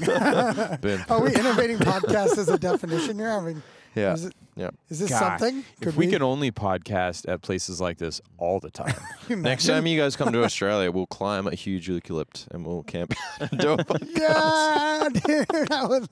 [0.81, 1.03] Boom.
[1.09, 3.29] are we innovating podcast as a definition here?
[3.31, 3.61] I mean,
[3.95, 4.13] Yeah.
[4.13, 4.69] is, it, Yeah.
[4.89, 5.63] is this Gosh, something?
[5.81, 8.93] if we could only podcast at places like this all the time.
[9.29, 13.13] Next time you guys come to Australia, we'll climb a huge eucalypt and we'll camp
[13.57, 15.71] do a podcast Yeah, dude.
[15.71, 16.07] I would,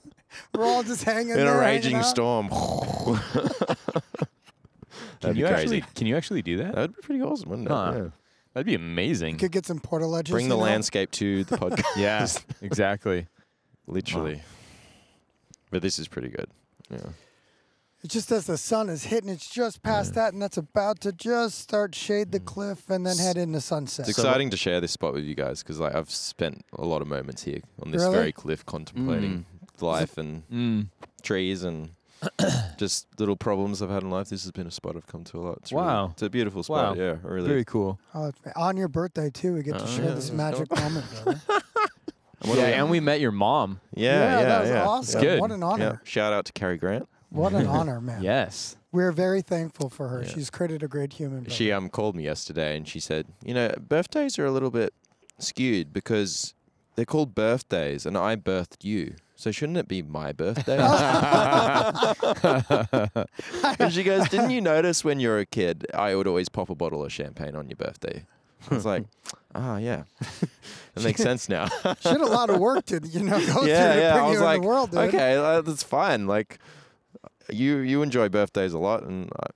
[0.56, 1.56] we're all just hanging in there.
[1.56, 2.50] a raging storm.
[5.22, 5.62] Can That'd you be crazy.
[5.78, 6.74] actually can you actually do that?
[6.74, 7.72] That'd be pretty awesome, wouldn't it?
[7.72, 7.92] Huh.
[7.96, 8.08] Yeah.
[8.54, 9.36] That'd be amazing.
[9.36, 10.32] You could get some porta ledges.
[10.32, 10.62] Bring the know?
[10.64, 11.96] landscape to the podcast.
[11.96, 12.28] Yeah,
[12.62, 13.28] exactly.
[13.88, 14.42] Literally.
[15.70, 16.48] But this is pretty good.
[16.90, 16.98] Yeah.
[18.04, 21.12] It's just as the sun is hitting, it's just past that, and that's about to
[21.12, 24.06] just start shade the cliff and then head into sunset.
[24.06, 24.10] Mm.
[24.10, 27.04] It's exciting to share this spot with you guys because like I've spent a lot
[27.04, 28.14] of moments here on this Really?
[28.16, 29.46] very cliff contemplating
[29.82, 30.88] life and Mm.
[31.22, 31.92] trees and
[32.78, 34.30] just little problems I've had in life.
[34.30, 35.58] This has been a spot I've come to a lot.
[35.62, 36.10] It's really- Wow.
[36.14, 36.98] it's a beautiful spot.
[36.98, 37.04] Wow.
[37.04, 37.48] Yeah, really.
[37.48, 38.00] Very cool.
[38.16, 41.06] Oh, on your birthday too, we get to Oh, share yeah, this let's magic moment.
[41.26, 43.80] what yeah, we- and we met your mom.
[43.94, 44.86] yeah, yeah, that was yeah.
[44.88, 45.22] awesome.
[45.22, 45.40] Good.
[45.40, 45.66] What an Yeah.
[45.68, 46.02] honor!
[46.04, 47.08] Shout out to Cary Grant.
[47.32, 48.22] What an honor, man.
[48.22, 48.78] Yes.
[48.92, 50.24] We're very thankful for her.
[50.24, 50.30] Yeah.
[50.30, 51.48] She's created a great human.
[51.50, 54.94] She um called me yesterday and she said, you know, birthdays are a little bit
[55.40, 56.54] skewed because
[56.96, 59.16] they're called birthdays and I birthed you.
[59.36, 60.78] So shouldn't it be my birthday?
[63.80, 66.70] and she goes, Didn't you notice when you were a kid, I would always pop
[66.70, 68.26] a bottle of champagne on your birthday?
[68.70, 69.06] I was like,
[69.56, 70.04] Ah, yeah.
[70.94, 71.68] that makes sense now.
[72.02, 74.14] she had a lot of work to you know go yeah, through to yeah.
[74.14, 75.00] bring I you was in like, the world, dude.
[75.00, 76.28] okay, uh, that's fine.
[76.28, 76.60] Like,
[77.52, 79.48] you you enjoy birthdays a lot, and I,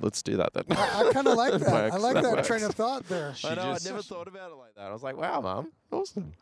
[0.00, 0.64] let's do that then.
[0.70, 1.92] I, I kind of like that.
[1.92, 3.34] I like that that, train of thought there.
[3.44, 3.72] I know.
[3.72, 4.86] I never thought about it like that.
[4.86, 6.32] I was like, wow, mom, awesome.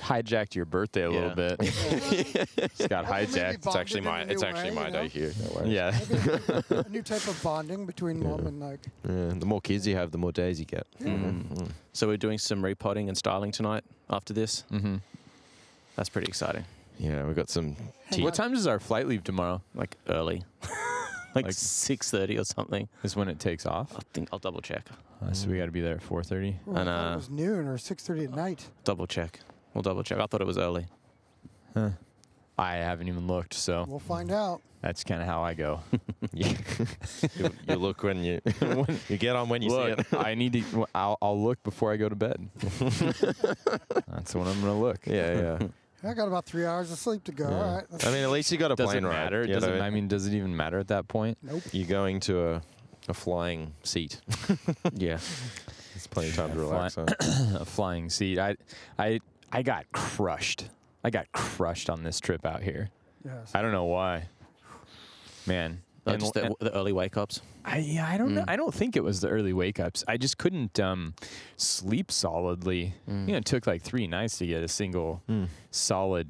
[0.00, 1.56] Hijacked your birthday a little bit.
[1.60, 3.66] it's got hijacked.
[3.66, 5.32] It's actually my it's actually way, my you day here.
[5.54, 5.64] No.
[5.64, 5.98] Yeah.
[6.70, 8.80] A new type of bonding between mom and like.
[9.06, 10.86] Yeah, The more kids you have, the more days you get.
[11.02, 11.48] Mm.
[11.48, 11.70] Mm.
[11.92, 14.64] So we're doing some repotting and styling tonight after this.
[14.72, 14.96] Mm-hmm.
[15.96, 16.64] That's pretty exciting.
[16.98, 17.76] Yeah, we got some.
[18.06, 18.46] Hang What on.
[18.48, 19.62] time does our flight leave tomorrow?
[19.74, 20.42] Like early.
[21.34, 22.88] like Like- 6.30 or something.
[23.04, 23.94] Is when it takes off.
[23.96, 24.88] I think I'll double check.
[25.22, 26.54] Uh, so we got to be there at 4:30.
[26.66, 28.68] Oh, I And, thought uh, it was noon or 6:30 at night.
[28.84, 29.40] Double check.
[29.74, 30.18] We'll double check.
[30.18, 30.86] I thought it was early.
[31.74, 31.90] Huh.
[32.56, 34.60] I haven't even looked, so We'll find out.
[34.80, 35.80] that's kind of how I go.
[36.32, 36.54] You,
[37.68, 40.20] you look when you when you get on when you look, see it.
[40.20, 40.60] I need to.
[40.62, 42.48] w- I'll, I'll look before I go to bed.
[44.08, 44.98] that's when I'm gonna look.
[45.06, 45.68] Yeah, yeah.
[46.04, 47.48] I got about three hours of sleep to go.
[47.48, 47.56] Yeah.
[47.56, 48.06] All right.
[48.06, 49.12] I mean, at least you got a Does plane it ride.
[49.14, 49.44] matter?
[49.44, 49.94] you Does it, what I I mean?
[50.04, 51.38] mean, does it even matter at that point?
[51.42, 51.62] nope.
[51.72, 52.62] You're going to a
[53.08, 54.20] a flying seat.
[54.94, 55.18] Yeah.
[55.94, 56.94] It's plenty of time to Yeah, relax.
[56.94, 57.06] huh?
[57.60, 58.38] a flying seat.
[58.38, 58.56] I,
[58.98, 59.18] I,
[59.50, 60.68] I got crushed.
[61.02, 62.90] I got crushed on this trip out here.
[63.24, 63.50] Yes.
[63.54, 64.28] I don't know why.
[65.46, 65.80] Man,
[66.12, 67.40] And- just the, and- the early wake ups.
[67.64, 68.42] I yeah, I don't know.
[68.42, 68.48] Mm.
[68.48, 70.02] I don't think it was the early wake ups.
[70.08, 71.14] I just couldn't um,
[71.56, 72.94] sleep solidly.
[73.08, 73.26] Mm.
[73.26, 75.48] You know, it took like three nights to get a single Mm.
[75.70, 76.28] solid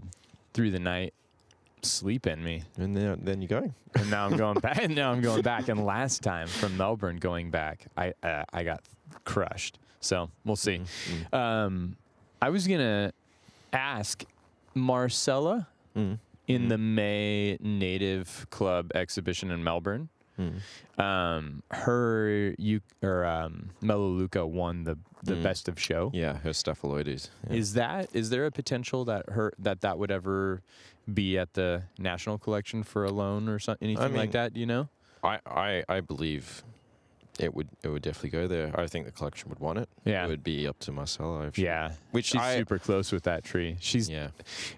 [0.54, 1.14] through the night
[1.82, 2.64] sleep in me.
[2.76, 3.72] And then then you're going.
[3.94, 4.78] And now I'm going back.
[4.82, 5.68] And now I'm going back.
[5.68, 8.82] And last time from Melbourne going back, I uh, I got
[9.24, 9.78] crushed.
[10.00, 10.80] So we'll see.
[11.30, 11.34] Mm.
[11.34, 11.96] Um,
[12.42, 13.12] I was gonna
[13.72, 14.24] ask
[14.74, 16.18] Marcella Mm.
[16.48, 16.68] In Mm.
[16.70, 20.08] the May Native Club exhibition in Melbourne.
[20.38, 20.60] Mm.
[21.02, 25.42] Um, her you or um, Melaleuca won the the Mm.
[25.42, 26.10] best of show.
[26.14, 27.28] Yeah, her styphelioides.
[27.48, 27.56] Yeah.
[27.56, 30.62] Is that is there a potential that her that that would ever
[31.12, 34.54] be at the national collection for a loan or something anything mean, like that?
[34.54, 34.88] Do you know?
[35.24, 36.62] I, I I believe
[37.38, 38.72] it would it would definitely go there.
[38.78, 39.88] I think the collection would want it.
[40.04, 40.24] Yeah.
[40.24, 41.46] It would be up to Marcella.
[41.46, 43.76] If she- Yeah, Which she's I- super close with that tree.
[43.80, 44.28] She's Yeah.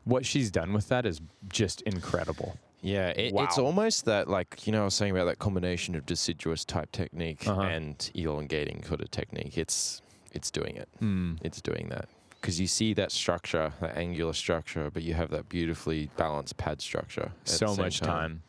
[0.05, 2.59] what she's done with that is just incredible.
[2.83, 6.07] Yeah, it, it's almost that like you know I was saying about that combination of
[6.07, 7.61] deciduous type technique Uh-huh.
[7.61, 9.59] and elongating sort of technique.
[9.59, 10.01] It's
[10.33, 10.89] it's doing it.
[10.99, 11.35] Hmm.
[11.43, 12.09] It's doing that
[12.41, 16.81] because you see that structure, that angular structure, but you have that beautifully balanced pad
[16.81, 17.33] structure.
[17.45, 18.43] So much time.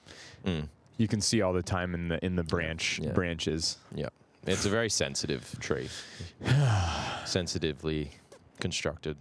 [0.45, 0.69] Mm.
[0.97, 3.11] You can see all the time in the in the branch Yeah.
[3.11, 3.77] branches.
[3.95, 4.09] Yeah,
[4.45, 5.89] it's a very sensitive tree,
[7.25, 8.11] sensitively
[8.59, 9.17] constructed.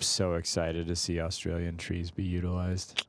[0.00, 3.04] So excited to see Australian trees be utilized.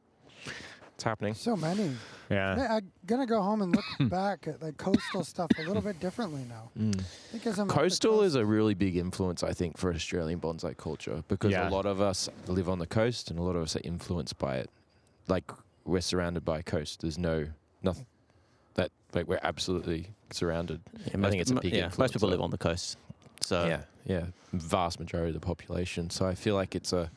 [0.96, 1.34] It's happening.
[1.34, 1.92] So many.
[2.30, 2.68] Yeah.
[2.78, 6.46] I'm gonna go home and look back at like coastal stuff a little bit differently
[6.50, 6.70] now.
[6.78, 7.02] Mm.
[7.32, 11.24] Because I'm Coastal coast- is a really big influence, I think, for Australian bonsai culture
[11.28, 11.70] because Yeah.
[11.70, 14.38] a lot of us live on the coast and a lot of us are influenced
[14.38, 14.70] by it.
[15.28, 15.50] Like
[15.86, 17.02] we're surrounded by coast.
[17.02, 17.48] There's no
[17.84, 18.06] nothing
[18.76, 20.82] that like we're absolutely surrounded.
[21.06, 22.98] Yeah, I think it's a mo- big yeah, most people live on the coast.
[23.42, 26.10] So yeah, yeah, vast majority of the population.
[26.10, 27.10] So I feel like it's a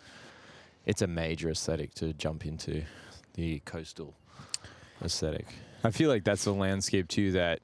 [0.86, 2.82] it's a major aesthetic to jump into
[3.34, 4.14] the coastal
[5.05, 5.47] aesthetic.
[5.84, 7.60] I feel like that's a landscape too that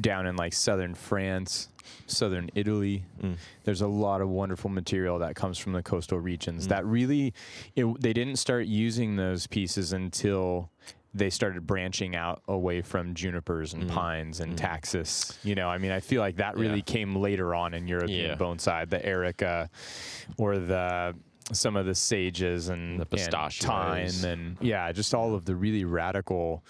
[0.00, 1.68] down in like southern France,
[2.06, 3.36] southern Italy, Mm.
[3.64, 6.68] there's a lot of wonderful material that comes from the coastal regions Mm.
[6.70, 7.34] that really
[7.76, 10.70] it, they didn't start using those pieces until
[11.14, 13.88] they started branching out away from junipers and Mm.
[13.90, 14.56] pines and Mm.
[14.56, 15.38] taxus.
[15.44, 16.82] You know, I mean, I feel like that really Yeah.
[16.94, 18.36] came later on in European Yeah.
[18.36, 19.68] bonsai, the erica
[20.38, 21.14] or the
[21.52, 24.22] some of the sages and, The and pistachios.
[24.22, 26.64] thyme and yeah, just all of the really radical,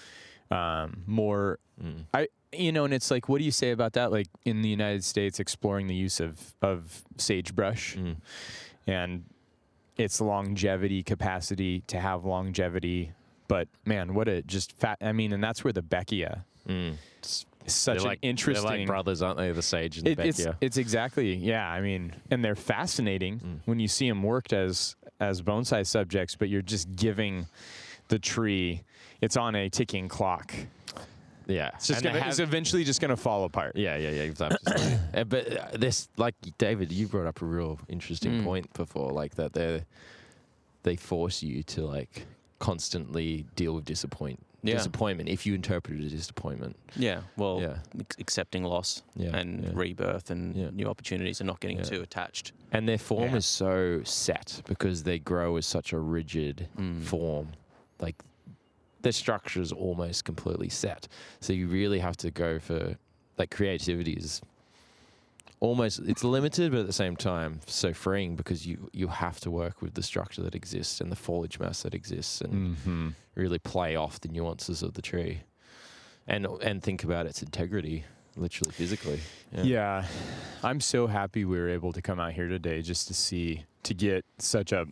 [0.50, 2.04] um, more Mm.
[2.14, 4.12] I you know, and it's like, what do you say about that?
[4.12, 8.16] Like in the United States, exploring the use of of sagebrush Mm.
[8.86, 9.24] and
[9.96, 13.12] its longevity capacity to have longevity.
[13.52, 14.96] But man, what a just fat.
[15.02, 16.94] I mean, and that's where the Baeckea Mm.
[17.22, 18.66] is such They're an like, interesting.
[18.66, 19.52] They're like brothers, aren't they?
[19.52, 20.56] The sage and the It- it's Baeckea.
[20.62, 21.68] it's exactly yeah.
[21.68, 23.60] I mean, and they're fascinating Mm.
[23.66, 27.46] when you see them worked as as bonsai subjects, but you're just giving
[28.08, 28.82] the tree.
[29.20, 30.52] It's on a ticking clock.
[31.46, 32.18] Yeah, It's just gonna.
[32.20, 33.76] have- it's eventually just gonna fall apart.
[33.76, 34.22] Yeah, yeah, yeah.
[34.22, 34.72] Exactly.
[35.14, 38.44] Uh, but uh, this, like David, you brought up a real interesting Mm.
[38.44, 39.84] point before, like that they
[40.84, 42.24] they force you to like
[42.62, 44.76] constantly deal with disappoint Yeah.
[44.76, 46.76] disappointment if you interpret it as disappointment.
[46.96, 47.78] yeah, well, Yeah.
[48.20, 49.70] accepting loss Yeah, and yeah.
[49.74, 52.52] rebirth and new opportunities and not getting too attached.
[52.70, 57.02] And their form is so set because they grow as such a rigid Mm.
[57.02, 57.48] form.
[58.00, 58.22] Like
[59.00, 61.08] their structure is almost completely set.
[61.40, 62.96] So you really have to go for
[63.38, 64.40] like creativity is
[65.68, 69.50] almost it's limited but at the same time so freeing because you you have to
[69.50, 73.08] work with the structure that exists and the foliage mass that exists and Mm-hmm.
[73.36, 75.34] really play off the nuances of the tree.
[76.26, 78.04] and and think about its integrity,
[78.36, 79.20] literally physically.
[79.52, 80.04] Yeah.
[80.62, 83.94] I'm so happy we were able to come out here today just to see to
[83.94, 84.86] get such a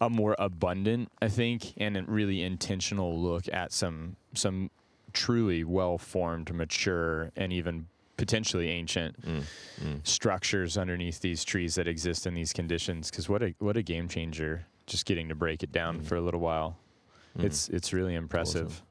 [0.00, 4.70] a more abundant, I think, and a really intentional look at some some
[5.12, 9.42] truly well formed, mature, and even potentially ancient Mm,
[9.82, 10.06] mm.
[10.06, 13.10] structures underneath these trees that exist in these conditions.
[13.10, 14.66] Because what a what a game changer!
[14.86, 16.04] Just getting to break it down Mm.
[16.04, 16.76] for a little while.
[17.38, 17.44] Mm.
[17.44, 18.82] It's it's really impressive.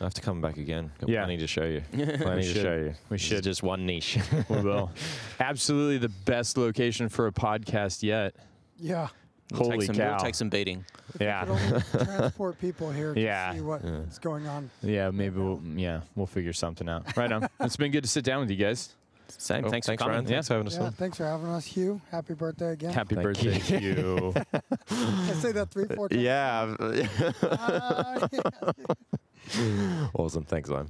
[0.00, 0.92] I have to come back again.
[1.00, 1.24] Got Yeah.
[1.24, 1.80] plenty to show you.
[1.92, 2.62] Plenty to should.
[2.62, 2.94] show you.
[3.10, 3.42] We This is should.
[3.44, 4.16] just one niche.
[4.48, 4.92] We will.
[5.40, 8.36] Absolutely the best location for a podcast yet.
[8.78, 9.08] Yeah.
[9.50, 10.10] We'll Holy take some, cow!
[10.10, 10.84] We'll take some beating.
[11.20, 11.40] Yeah.
[11.44, 13.54] Could only transport people here to Yeah.
[13.54, 14.00] see what's Yeah.
[14.20, 14.70] going on.
[14.82, 17.16] Yeah, maybe we'll yeah we'll figure something out.
[17.16, 17.48] Right on.
[17.60, 18.94] it's been good to sit down with you guys.
[19.30, 19.62] Same.
[19.62, 20.20] Well, thanks, thanks, for coming.
[20.24, 20.26] Ryan.
[20.26, 20.92] Thanks for having us Yeah, on.
[20.92, 22.00] thanks for having us, Hugh.
[22.10, 22.92] Happy birthday again.
[22.94, 24.34] Happy Thank birthday to you.
[24.90, 26.22] I say that three, four times.
[26.22, 26.74] Yeah.
[29.60, 30.44] Ah, awesome.
[30.44, 30.88] Thanks, Ryan.